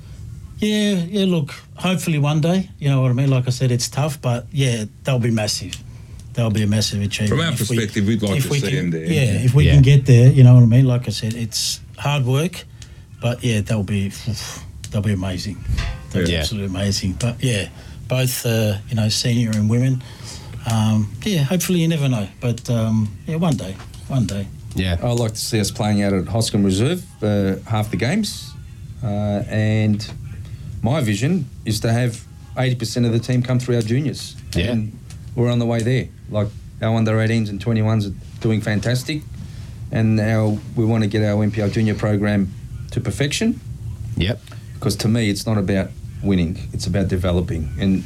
Yeah, 0.60 0.94
yeah, 1.08 1.24
look, 1.24 1.52
hopefully 1.76 2.18
one 2.18 2.40
day, 2.40 2.68
you 2.78 2.90
know 2.90 3.00
what 3.00 3.10
I 3.10 3.14
mean? 3.14 3.30
Like 3.30 3.46
I 3.46 3.50
said, 3.50 3.70
it's 3.70 3.88
tough, 3.88 4.20
but 4.20 4.46
yeah, 4.52 4.84
they'll 5.04 5.18
be 5.18 5.30
massive. 5.30 5.74
They'll 6.34 6.50
be 6.50 6.62
a 6.62 6.66
massive 6.66 7.00
achievement. 7.02 7.30
From 7.30 7.40
our 7.46 7.52
If 7.52 7.58
perspective, 7.58 8.06
we'd 8.06 8.22
like 8.22 8.36
if 8.38 8.44
to 8.44 8.50
we 8.50 8.60
see 8.60 8.68
can- 8.70 8.90
them 8.90 8.90
there. 8.90 9.04
Yeah, 9.12 9.44
if 9.44 9.54
we 9.54 9.64
Yeah. 9.66 9.72
can 9.74 9.82
get 9.82 10.06
there, 10.06 10.30
you 10.30 10.44
know 10.44 10.54
what 10.54 10.62
I 10.62 10.66
mean? 10.66 10.84
Like 10.86 11.08
I 11.08 11.10
said, 11.12 11.34
it's 11.34 11.80
hard 11.96 12.26
work, 12.26 12.64
but 13.22 13.42
yeah, 13.42 13.62
they'll 13.62 13.82
be, 13.82 14.12
they'll 14.90 15.00
be 15.02 15.12
amazing. 15.14 15.56
They'll 16.12 16.26
be 16.26 16.32
Yeah. 16.32 16.40
absolutely 16.40 16.68
amazing. 16.68 17.14
But 17.18 17.42
yeah, 17.42 17.68
both, 18.08 18.44
uh, 18.44 18.76
you 18.88 18.96
know, 18.96 19.08
senior 19.08 19.50
and 19.50 19.70
women. 19.70 20.02
Um, 20.70 21.10
yeah, 21.24 21.42
hopefully 21.42 21.80
you 21.80 21.88
never 21.88 22.08
know. 22.08 22.28
But 22.40 22.68
um, 22.68 23.10
yeah, 23.26 23.36
one 23.36 23.56
day, 23.56 23.76
one 24.08 24.26
day. 24.26 24.46
Yeah. 24.74 24.98
I'd 25.02 25.18
like 25.18 25.32
to 25.32 25.40
see 25.40 25.58
us 25.58 25.70
playing 25.70 26.02
out 26.02 26.12
at 26.12 26.26
Hosken 26.26 26.62
Reserve 26.64 27.02
uh, 27.22 27.56
half 27.68 27.90
the 27.90 27.96
games, 27.96 28.52
uh, 29.02 29.42
and 29.48 30.06
my 30.82 31.00
vision 31.00 31.48
is 31.64 31.80
to 31.80 31.92
have 31.92 32.24
80% 32.56 33.06
of 33.06 33.12
the 33.12 33.18
team 33.18 33.42
come 33.42 33.58
through 33.58 33.76
our 33.76 33.82
juniors. 33.82 34.36
Yeah. 34.54 34.72
And 34.72 34.98
we're 35.34 35.50
on 35.50 35.58
the 35.58 35.66
way 35.66 35.82
there. 35.82 36.08
Like 36.30 36.48
our 36.82 36.94
under 36.94 37.12
18s 37.12 37.48
and 37.50 37.64
21s 37.64 38.10
are 38.10 38.40
doing 38.40 38.60
fantastic, 38.60 39.22
and 39.92 40.16
now 40.16 40.58
we 40.76 40.84
want 40.84 41.04
to 41.04 41.08
get 41.08 41.22
our 41.22 41.44
NPL 41.44 41.72
junior 41.72 41.94
program 41.94 42.52
to 42.92 43.00
perfection. 43.00 43.60
Yep. 44.16 44.40
Because 44.74 44.96
to 44.96 45.08
me, 45.08 45.28
it's 45.30 45.46
not 45.46 45.58
about 45.58 45.90
winning; 46.22 46.58
it's 46.72 46.86
about 46.86 47.08
developing. 47.08 47.70
And 47.78 48.04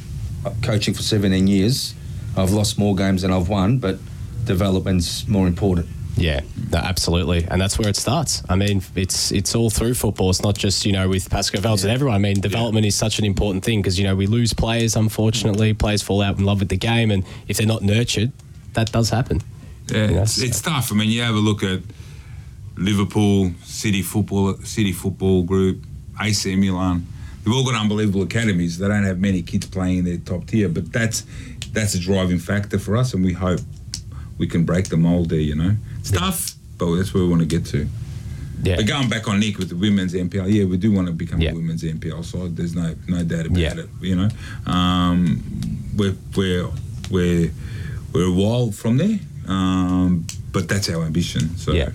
coaching 0.63 0.95
for 0.95 1.03
17 1.03 1.47
years, 1.47 1.95
I've 2.37 2.51
lost 2.51 2.79
more 2.79 2.95
games 2.95 3.23
than 3.23 3.33
I've 3.33 3.49
won, 3.49 3.79
but 3.79 3.99
development's 4.45 5.27
more 5.29 5.47
important. 5.47 5.89
Yeah, 6.17 6.43
absolutely, 6.73 7.45
and 7.51 7.61
that's 7.61 7.77
where 7.79 7.89
it 7.89 7.97
starts. 7.97 8.43
I 8.49 8.55
mean, 8.55 8.83
it's 8.95 9.33
it's 9.33 9.55
all 9.55 9.69
through 9.69 9.95
football. 9.95 10.31
It's 10.31 10.43
not 10.43 10.57
just 10.57 10.87
you 10.87 10.93
know 10.93 11.09
with 11.09 11.29
Pascoe 11.29 11.59
Vale's 11.61 11.83
and 11.83 11.93
everyone. 11.93 12.15
I 12.15 12.19
mean, 12.19 12.41
development 12.41 12.87
is 12.87 12.95
such 12.95 13.19
an 13.19 13.25
important 13.25 13.65
thing 13.65 13.81
because 13.83 13.99
you 13.99 14.05
know 14.05 14.15
we 14.15 14.27
lose 14.27 14.53
players. 14.53 14.95
Unfortunately, 14.97 15.75
players 15.75 16.03
fall 16.03 16.23
out 16.23 16.39
in 16.39 16.45
love 16.45 16.61
with 16.61 16.69
the 16.69 16.77
game, 16.77 17.11
and 17.11 17.25
if 17.49 17.57
they're 17.57 17.67
not 17.67 17.83
nurtured, 17.83 18.31
that 18.75 18.93
does 18.93 19.11
happen. 19.11 19.41
Yeah, 19.91 20.07
You 20.09 20.15
know, 20.15 20.23
it's, 20.23 20.33
so- 20.35 20.45
it's 20.47 20.61
tough. 20.63 20.93
I 20.93 20.95
mean, 20.95 21.11
you 21.11 21.23
have 21.23 21.35
a 21.35 21.39
look 21.39 21.63
at 21.65 21.81
Liverpool, 22.77 23.53
City 23.63 24.03
Football, 24.03 24.57
City 24.59 24.93
Football 24.93 25.43
Group, 25.43 25.85
AC 26.21 26.55
Milan. 26.57 27.07
They've 27.45 27.53
all 27.55 27.65
got 27.65 27.75
unbelievable 27.75 28.23
academies. 28.23 28.79
They 28.79 28.89
don't 28.89 29.05
have 29.05 29.19
many 29.21 29.43
kids 29.43 29.67
playing 29.67 29.99
in 29.99 30.05
their 30.05 30.17
top 30.19 30.47
tier, 30.47 30.69
but 30.69 30.93
that's 30.93 31.25
that's 31.73 31.95
a 31.95 31.99
driving 31.99 32.39
factor 32.39 32.79
for 32.79 32.97
us, 32.97 33.15
and 33.15 33.25
we 33.25 33.33
hope 33.33 33.61
we 34.39 34.47
can 34.47 34.65
break 34.65 34.89
the 34.89 34.97
mold 34.97 35.29
there. 35.31 35.41
You 35.41 35.55
know, 35.55 35.77
tough, 36.11 36.55
but 36.79 36.95
that's 36.97 37.13
where 37.15 37.23
we 37.23 37.29
want 37.29 37.41
to 37.43 37.47
get 37.47 37.65
to. 37.67 37.87
Yeah, 38.63 38.77
But 38.77 38.87
going 38.87 39.09
back 39.11 39.29
on 39.29 39.41
Nick 39.41 39.59
with 39.59 39.69
the 39.69 39.77
women's 39.77 40.15
NPL, 40.15 40.51
yeah, 40.51 40.65
we 40.65 40.77
do 40.79 40.91
want 40.93 41.07
to 41.09 41.13
become 41.13 41.41
Yeah. 41.41 41.51
a 41.51 41.55
women's 41.55 41.83
NPL 41.83 42.23
side. 42.25 42.57
There's 42.57 42.75
no 42.75 42.95
no 43.09 43.23
doubt 43.23 43.47
about 43.47 43.59
Yeah. 43.59 43.75
it. 43.79 43.89
You 44.01 44.15
know, 44.17 44.29
um, 44.73 45.43
we're 45.97 46.15
we're 46.37 46.69
we're 47.11 47.51
we're 48.13 48.27
a 48.29 48.33
while 48.33 48.71
from 48.73 48.97
there, 48.97 49.19
um, 49.49 50.27
but 50.53 50.69
that's 50.69 50.89
our 50.89 51.05
ambition. 51.05 51.57
So. 51.59 51.73
Yeah. 51.73 51.91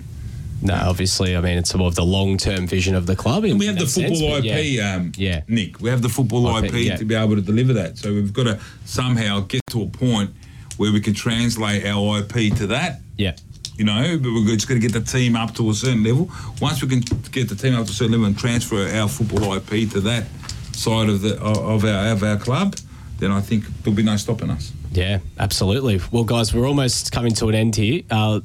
no, 0.62 0.74
obviously, 0.74 1.34
I 1.34 1.40
mean, 1.40 1.56
it's 1.56 1.74
more 1.74 1.88
of 1.88 1.94
the 1.94 2.04
long 2.04 2.36
term 2.36 2.66
vision 2.66 2.94
of 2.94 3.06
the 3.06 3.16
club. 3.16 3.44
in 3.44 3.52
And 3.52 3.58
we 3.60 3.66
have 3.66 3.76
the 3.76 3.84
that 3.84 3.90
sense, 3.90 4.20
football 4.20 4.36
IP, 4.44 4.66
yeah. 4.76 4.96
um, 4.96 5.12
Yeah. 5.16 5.40
Nick. 5.48 5.80
We 5.80 5.88
have 5.90 6.02
the 6.02 6.10
football 6.10 6.46
IP, 6.58 6.72
IP, 6.74 6.98
to 6.98 7.04
be 7.06 7.14
able 7.14 7.34
to 7.36 7.40
deliver 7.42 7.72
that. 7.72 7.96
So 7.98 8.12
we've 8.12 8.32
got 8.32 8.44
to 8.44 8.58
somehow 8.84 9.40
get 9.40 9.62
to 9.70 9.82
a 9.82 9.86
point 9.86 10.30
where 10.76 10.92
we 10.92 11.00
can 11.00 11.14
translate 11.14 11.84
our 11.86 12.18
IP 12.20 12.54
to 12.58 12.66
that. 12.68 13.00
Yeah, 13.16 13.34
You 13.80 13.86
know, 13.86 14.18
but 14.18 14.30
we're 14.34 14.44
just 14.56 14.68
going 14.68 14.78
to 14.78 14.86
get 14.86 14.92
the 14.92 15.10
team 15.10 15.34
up 15.34 15.54
to 15.54 15.70
a 15.70 15.72
certain 15.72 16.04
level. 16.04 16.28
Once 16.60 16.82
we 16.82 16.88
can 16.90 17.00
get 17.32 17.48
the 17.48 17.54
team 17.54 17.74
up 17.74 17.86
to 17.86 17.90
a 17.90 17.94
certain 17.94 18.12
level 18.12 18.26
and 18.26 18.38
transfer 18.38 18.86
our 18.94 19.08
football 19.08 19.54
IP 19.54 19.90
to 19.92 20.02
that 20.02 20.26
side 20.72 21.08
of 21.08 21.22
the 21.22 21.40
of 21.40 21.82
our 21.86 22.12
of 22.12 22.22
our 22.22 22.36
club, 22.36 22.76
then 23.20 23.32
I 23.32 23.40
think 23.40 23.64
there'll 23.82 23.96
be 23.96 24.02
no 24.02 24.18
stopping 24.18 24.50
us. 24.50 24.70
yeah, 24.92 25.20
absolutely. 25.38 25.98
Well, 26.12 26.24
guys, 26.24 26.52
we're 26.52 26.68
almost 26.68 27.10
coming 27.10 27.32
to 27.36 27.48
an 27.48 27.54
end 27.54 27.74
here. 27.74 28.02
Uh, 28.10 28.40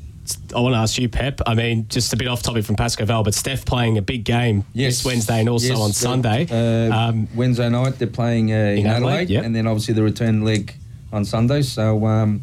I 0.55 0.59
want 0.61 0.73
to 0.73 0.79
ask 0.79 0.97
you, 0.97 1.09
Pep. 1.09 1.41
I 1.45 1.53
mean, 1.53 1.89
just 1.89 2.13
a 2.13 2.15
bit 2.15 2.29
off 2.29 2.41
topic 2.41 2.63
from 2.63 2.77
Pascoe 2.77 3.03
Vale, 3.03 3.23
but 3.23 3.33
Steph 3.33 3.65
playing 3.65 3.97
a 3.97 4.01
big 4.01 4.23
game 4.23 4.63
this 4.73 5.03
Wednesday 5.03 5.41
and 5.41 5.49
also 5.49 5.67
Yes, 5.67 5.79
on 5.81 5.91
Sunday. 5.91 6.47
Uh, 6.49 6.95
um, 6.95 7.27
Wednesday 7.35 7.67
night 7.67 7.99
they're 7.99 8.07
playing 8.07 8.53
uh, 8.53 8.55
in, 8.55 8.77
in 8.77 8.87
Adelaide, 8.87 8.95
Adelaide, 8.95 9.29
yep. 9.31 9.43
and 9.43 9.53
then 9.53 9.67
obviously 9.67 9.95
the 9.95 10.03
return 10.03 10.45
leg 10.45 10.73
on 11.11 11.25
Sunday. 11.25 11.61
So 11.61 12.05
um, 12.05 12.39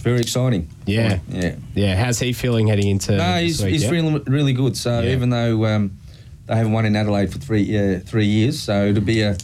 very 0.00 0.20
exciting. 0.20 0.68
Yeah. 0.86 1.18
yeah. 1.28 1.54
yeah, 1.74 1.96
how's 1.96 2.18
he 2.18 2.32
feeling 2.32 2.66
heading 2.68 2.88
into? 2.88 3.16
No, 3.16 3.40
he's, 3.40 3.62
week, 3.62 3.72
he's 3.72 3.84
yeah? 3.84 3.90
really 3.90 4.18
really 4.26 4.52
good. 4.52 4.76
So 4.76 5.00
Yeah. 5.00 5.12
even 5.12 5.30
though 5.30 5.64
um, 5.66 5.98
they 6.46 6.56
haven't 6.56 6.72
won 6.72 6.86
in 6.86 6.96
Adelaide 6.96 7.32
for 7.32 7.38
three 7.38 7.76
uh, 7.78 8.00
three 8.00 8.26
years, 8.26 8.60
so 8.60 8.86
it'll 8.86 9.02
be 9.02 9.22
a, 9.22 9.36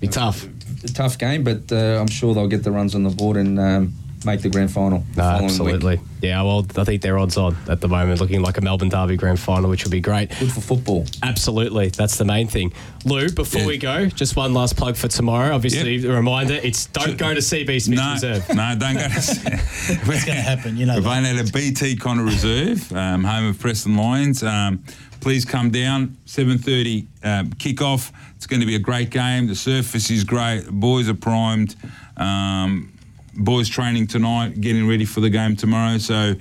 be 0.00 0.08
tough. 0.08 0.46
a 0.84 0.88
tough 0.88 1.18
game. 1.18 1.42
But 1.44 1.72
uh, 1.72 1.98
I'm 2.00 2.06
sure 2.08 2.34
they'll 2.34 2.48
get 2.48 2.62
the 2.64 2.70
runs 2.72 2.94
on 2.94 3.02
the 3.02 3.10
board 3.10 3.36
and 3.36 3.58
um, 3.58 3.94
make 4.24 4.42
the 4.42 4.48
grand 4.48 4.70
final. 4.72 5.04
the 5.14 5.22
No, 5.22 5.44
absolutely. 5.44 5.96
Week. 5.96 6.04
Yeah, 6.22 6.42
well, 6.42 6.66
I 6.76 6.84
think 6.84 7.02
they're 7.02 7.18
odds 7.18 7.36
on 7.36 7.56
at 7.68 7.80
the 7.80 7.88
moment, 7.88 8.20
looking 8.20 8.42
like 8.42 8.58
a 8.58 8.60
Melbourne 8.60 8.88
Derby 8.88 9.16
grand 9.16 9.38
final, 9.38 9.70
which 9.70 9.84
would 9.84 9.92
be 9.92 10.00
great. 10.00 10.30
Good 10.38 10.50
for 10.52 10.60
football. 10.60 11.06
Absolutely, 11.22 11.88
that's 11.90 12.16
the 12.18 12.24
main 12.24 12.48
thing. 12.48 12.72
Lou, 13.04 13.28
before 13.30 13.60
Yeah. 13.60 13.66
we 13.66 13.78
go, 13.78 14.06
just 14.06 14.34
one 14.36 14.52
last 14.54 14.76
plug 14.76 14.96
for 14.96 15.06
tomorrow. 15.08 15.54
Obviously, 15.54 15.96
Yep. 15.96 16.10
a 16.10 16.14
reminder: 16.14 16.54
it's 16.54 16.86
don't 16.86 17.16
go 17.16 17.32
to 17.34 17.40
CB 17.40 17.78
Smith 17.80 17.98
No, 17.98 18.12
Reserve. 18.14 18.48
no, 18.54 18.74
don't 18.78 18.94
go 18.94 19.08
to. 19.08 19.10
It's 19.10 20.24
going 20.24 20.36
to 20.36 20.42
happen, 20.42 20.76
you 20.76 20.86
know. 20.86 20.94
We're 20.96 21.00
that. 21.02 21.22
playing 21.22 21.38
at 21.38 21.48
a 21.48 21.52
BT 21.52 21.96
Connor 21.96 22.24
Reserve, 22.24 22.92
um, 22.92 23.24
home 23.24 23.46
of 23.46 23.58
Preston 23.60 23.96
Lions. 23.96 24.42
Um, 24.42 24.82
please 25.20 25.44
come 25.44 25.70
down, 25.70 26.16
7.30 26.26 27.06
um, 27.24 27.52
kick-off. 27.54 28.12
It's 28.36 28.46
going 28.46 28.60
to 28.60 28.66
be 28.66 28.74
a 28.76 28.78
great 28.80 29.10
game. 29.10 29.46
The 29.46 29.54
surface 29.54 30.10
is 30.10 30.24
great. 30.24 30.60
The 30.66 30.72
boys 30.72 31.08
are 31.08 31.14
primed. 31.14 31.74
Um, 32.16 32.92
boys 33.38 33.68
training 33.68 34.08
tonight, 34.08 34.60
getting 34.60 34.88
ready 34.88 35.04
for 35.04 35.20
the 35.20 35.30
game 35.30 35.56
tomorrow. 35.56 35.98
So 35.98 36.34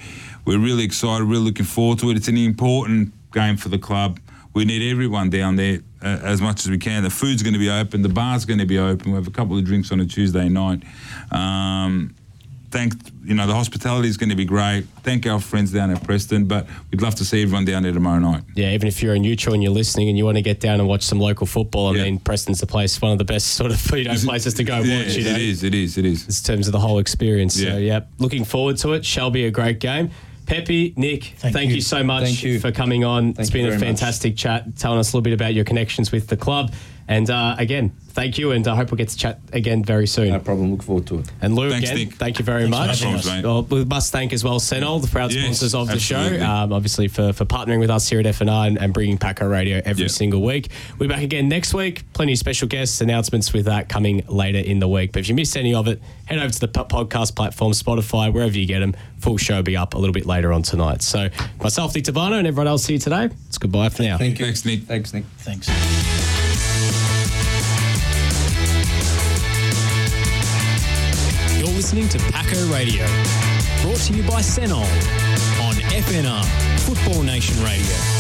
we're 0.46 0.60
really 0.60 0.84
excited, 0.84 1.24
really 1.24 1.44
looking 1.44 1.66
forward 1.66 2.00
to 2.00 2.10
it. 2.10 2.18
It's 2.18 2.28
an 2.28 2.38
important 2.38 3.14
game 3.32 3.58
for 3.58 3.70
the 3.70 3.78
club. 3.78 4.20
We 4.54 4.66
need 4.66 4.92
everyone 4.92 5.30
down 5.30 5.56
there 5.56 5.80
uh, 6.02 6.20
as 6.24 6.42
much 6.42 6.62
as 6.62 6.70
we 6.70 6.80
can. 6.80 7.04
The 7.04 7.10
food's 7.10 7.44
going 7.44 7.54
to 7.54 7.60
be 7.60 7.70
open. 7.70 8.02
The 8.02 8.10
bar's 8.10 8.46
going 8.46 8.60
to 8.60 8.66
be 8.66 8.80
open. 8.80 9.12
We 9.12 9.16
have 9.16 9.28
a 9.28 9.32
couple 9.32 9.58
of 9.58 9.64
drinks 9.64 9.92
on 9.92 10.00
a 10.00 10.06
Tuesday 10.06 10.50
night. 10.50 10.84
Um, 11.32 12.16
thank 12.70 12.94
you 13.24 13.34
know 13.34 13.46
the 13.48 13.54
hospitality 13.54 14.08
is 14.08 14.18
going 14.18 14.30
to 14.30 14.36
be 14.36 14.46
great. 14.46 14.86
Thank 15.04 15.26
our 15.26 15.40
friends 15.40 15.72
down 15.72 15.92
at 15.92 16.04
Preston, 16.04 16.46
but 16.46 16.68
we'd 16.92 17.02
love 17.02 17.16
to 17.16 17.26
see 17.26 17.42
everyone 17.42 17.66
down 17.66 17.84
there 17.84 17.92
tomorrow 17.92 18.20
night. 18.20 18.44
Yeah, 18.56 18.72
even 18.74 18.88
if 18.88 19.02
you're 19.04 19.14
a 19.16 19.20
neutral 19.20 19.54
and 19.54 19.62
you're 19.64 19.72
listening 19.72 20.10
and 20.10 20.18
you 20.18 20.26
want 20.26 20.38
to 20.38 20.42
get 20.44 20.60
down 20.60 20.80
and 20.80 20.88
watch 20.88 21.04
some 21.04 21.20
local 21.20 21.46
football, 21.48 21.94
I 21.94 21.98
Yeah. 21.98 22.04
mean, 22.06 22.20
Preston's 22.20 22.60
the 22.60 22.68
place, 22.68 23.02
one 23.02 23.12
of 23.12 23.18
the 23.18 23.26
best 23.26 23.48
sort 23.54 23.72
of 23.72 23.92
you 23.98 24.06
know 24.06 24.16
places 24.24 24.54
to 24.56 24.64
go 24.64 24.80
Yeah, 24.82 25.04
watch. 25.06 25.16
You 25.16 25.24
know, 25.26 25.32
it 25.32 25.42
is. 25.42 25.64
It 25.64 25.76
is. 25.76 25.98
It 25.98 26.06
is. 26.06 26.24
in 26.26 26.46
terms 26.56 26.68
of 26.68 26.72
the 26.74 26.80
whole 26.80 27.00
experience. 27.00 27.56
So, 27.56 27.64
Yeah. 27.68 27.78
yeah, 27.78 28.00
looking 28.20 28.44
forward 28.46 28.78
to 28.78 28.94
it. 28.94 29.04
Shall 29.06 29.32
be 29.32 29.46
a 29.46 29.52
great 29.52 29.80
game. 29.80 30.10
Pepe, 30.46 30.94
Nick, 30.96 31.34
thank, 31.40 31.54
Thank 31.54 31.70
you. 31.72 31.76
you. 31.76 31.82
so 31.82 32.04
much 32.06 32.24
Thank 32.24 32.44
you. 32.44 32.60
for 32.62 32.72
coming 32.72 33.04
on. 33.04 33.36
It's 33.38 33.50
been 33.50 33.66
a 33.66 33.70
very 33.72 33.80
much. 33.80 33.86
fantastic 33.86 34.38
chat, 34.38 34.78
telling 34.78 34.98
us 34.98 35.08
a 35.12 35.18
little 35.18 35.22
bit 35.24 35.34
about 35.34 35.54
your 35.54 35.66
connections 35.66 36.14
with 36.14 36.28
the 36.28 36.38
club. 36.38 36.72
And 37.10 37.30
uh, 37.30 37.56
again, 37.60 37.92
thank 38.18 38.38
you, 38.40 38.52
and 38.52 38.68
I 38.68 38.76
hope 38.76 38.90
we'll 38.90 38.98
get 38.98 39.10
to 39.10 39.18
chat 39.18 39.40
again 39.54 39.84
very 39.84 40.08
soon. 40.08 40.30
No 40.30 40.40
problem. 40.40 40.72
Look 40.72 40.82
forward 40.84 41.06
to 41.08 41.20
it. 41.20 41.30
And 41.42 41.56
Lou, 41.56 41.70
Thanks, 41.70 41.92
again, 41.92 42.08
Nick. 42.08 42.16
thank 42.16 42.40
you 42.40 42.46
very 42.46 42.70
Thanks 42.70 43.02
much. 43.02 43.02
No 43.04 43.12
problems. 43.20 43.44
Well, 43.46 43.64
we 43.80 43.86
must 43.86 44.12
thank 44.12 44.34
as 44.34 44.44
well 44.44 44.60
Senol, 44.60 45.02
the 45.02 45.08
proud 45.08 45.32
Yes, 45.32 45.44
sponsors 45.44 45.76
of 45.76 45.88
the 45.88 46.00
show, 46.00 46.18
um, 46.44 46.74
obviously 46.74 47.08
for, 47.08 47.32
for 47.32 47.46
partnering 47.46 47.80
with 47.80 47.90
us 47.92 48.10
here 48.10 48.20
at 48.20 48.26
FNR 48.26 48.68
and, 48.68 48.78
and 48.80 48.92
bringing 48.94 49.18
Paco 49.20 49.48
Radio 49.48 49.82
every 49.86 50.04
Yeah. 50.04 50.08
single 50.10 50.42
week. 50.42 50.70
We're 50.98 51.08
back 51.08 51.22
again 51.22 51.48
next 51.48 51.74
week. 51.76 52.04
Plenty 52.14 52.34
of 52.34 52.40
special 52.40 52.68
guests, 52.68 53.00
announcements 53.02 53.54
with 53.54 53.66
that 53.66 53.88
coming 53.88 54.24
later 54.28 54.60
in 54.60 54.80
the 54.80 54.88
week. 54.88 55.12
But 55.12 55.20
if 55.20 55.30
you 55.30 55.36
missed 55.36 55.56
any 55.56 55.74
of 55.76 55.88
it, 55.88 56.02
head 56.26 56.40
over 56.40 56.50
to 56.52 56.60
the 56.60 56.68
podcast 56.68 57.36
platform, 57.36 57.72
Spotify, 57.74 58.34
wherever 58.34 58.58
you 58.58 58.66
get 58.66 58.80
them. 58.80 58.96
Full 59.20 59.38
show 59.38 59.58
will 59.58 59.64
be 59.64 59.78
up 59.78 59.94
a 59.94 59.98
little 59.98 60.14
bit 60.14 60.26
later 60.26 60.52
on 60.54 60.62
tonight. 60.64 61.02
So 61.02 61.30
myself, 61.62 61.96
Nick 61.96 62.04
Tavano, 62.06 62.38
and 62.38 62.48
everyone 62.48 62.68
else 62.68 62.86
here 62.88 63.00
today, 63.00 63.30
it's 63.48 63.58
goodbye 63.58 63.90
for 63.90 64.04
now. 64.04 64.18
Thank 64.18 64.40
you. 64.40 64.46
Thanks, 64.46 64.66
Nick. 64.66 64.82
Thanks, 64.84 65.14
Nick. 65.14 65.24
Thanks. 65.38 66.37
Listening 71.88 72.10
to 72.10 72.20
Paco 72.34 72.68
Radio, 72.68 73.06
brought 73.82 73.96
to 73.96 74.14
you 74.14 74.22
by 74.24 74.42
Senol 74.42 74.84
on 75.62 75.74
FNR, 75.76 76.44
Football 76.82 77.24
Nation 77.24 77.64
Radio. 77.64 78.17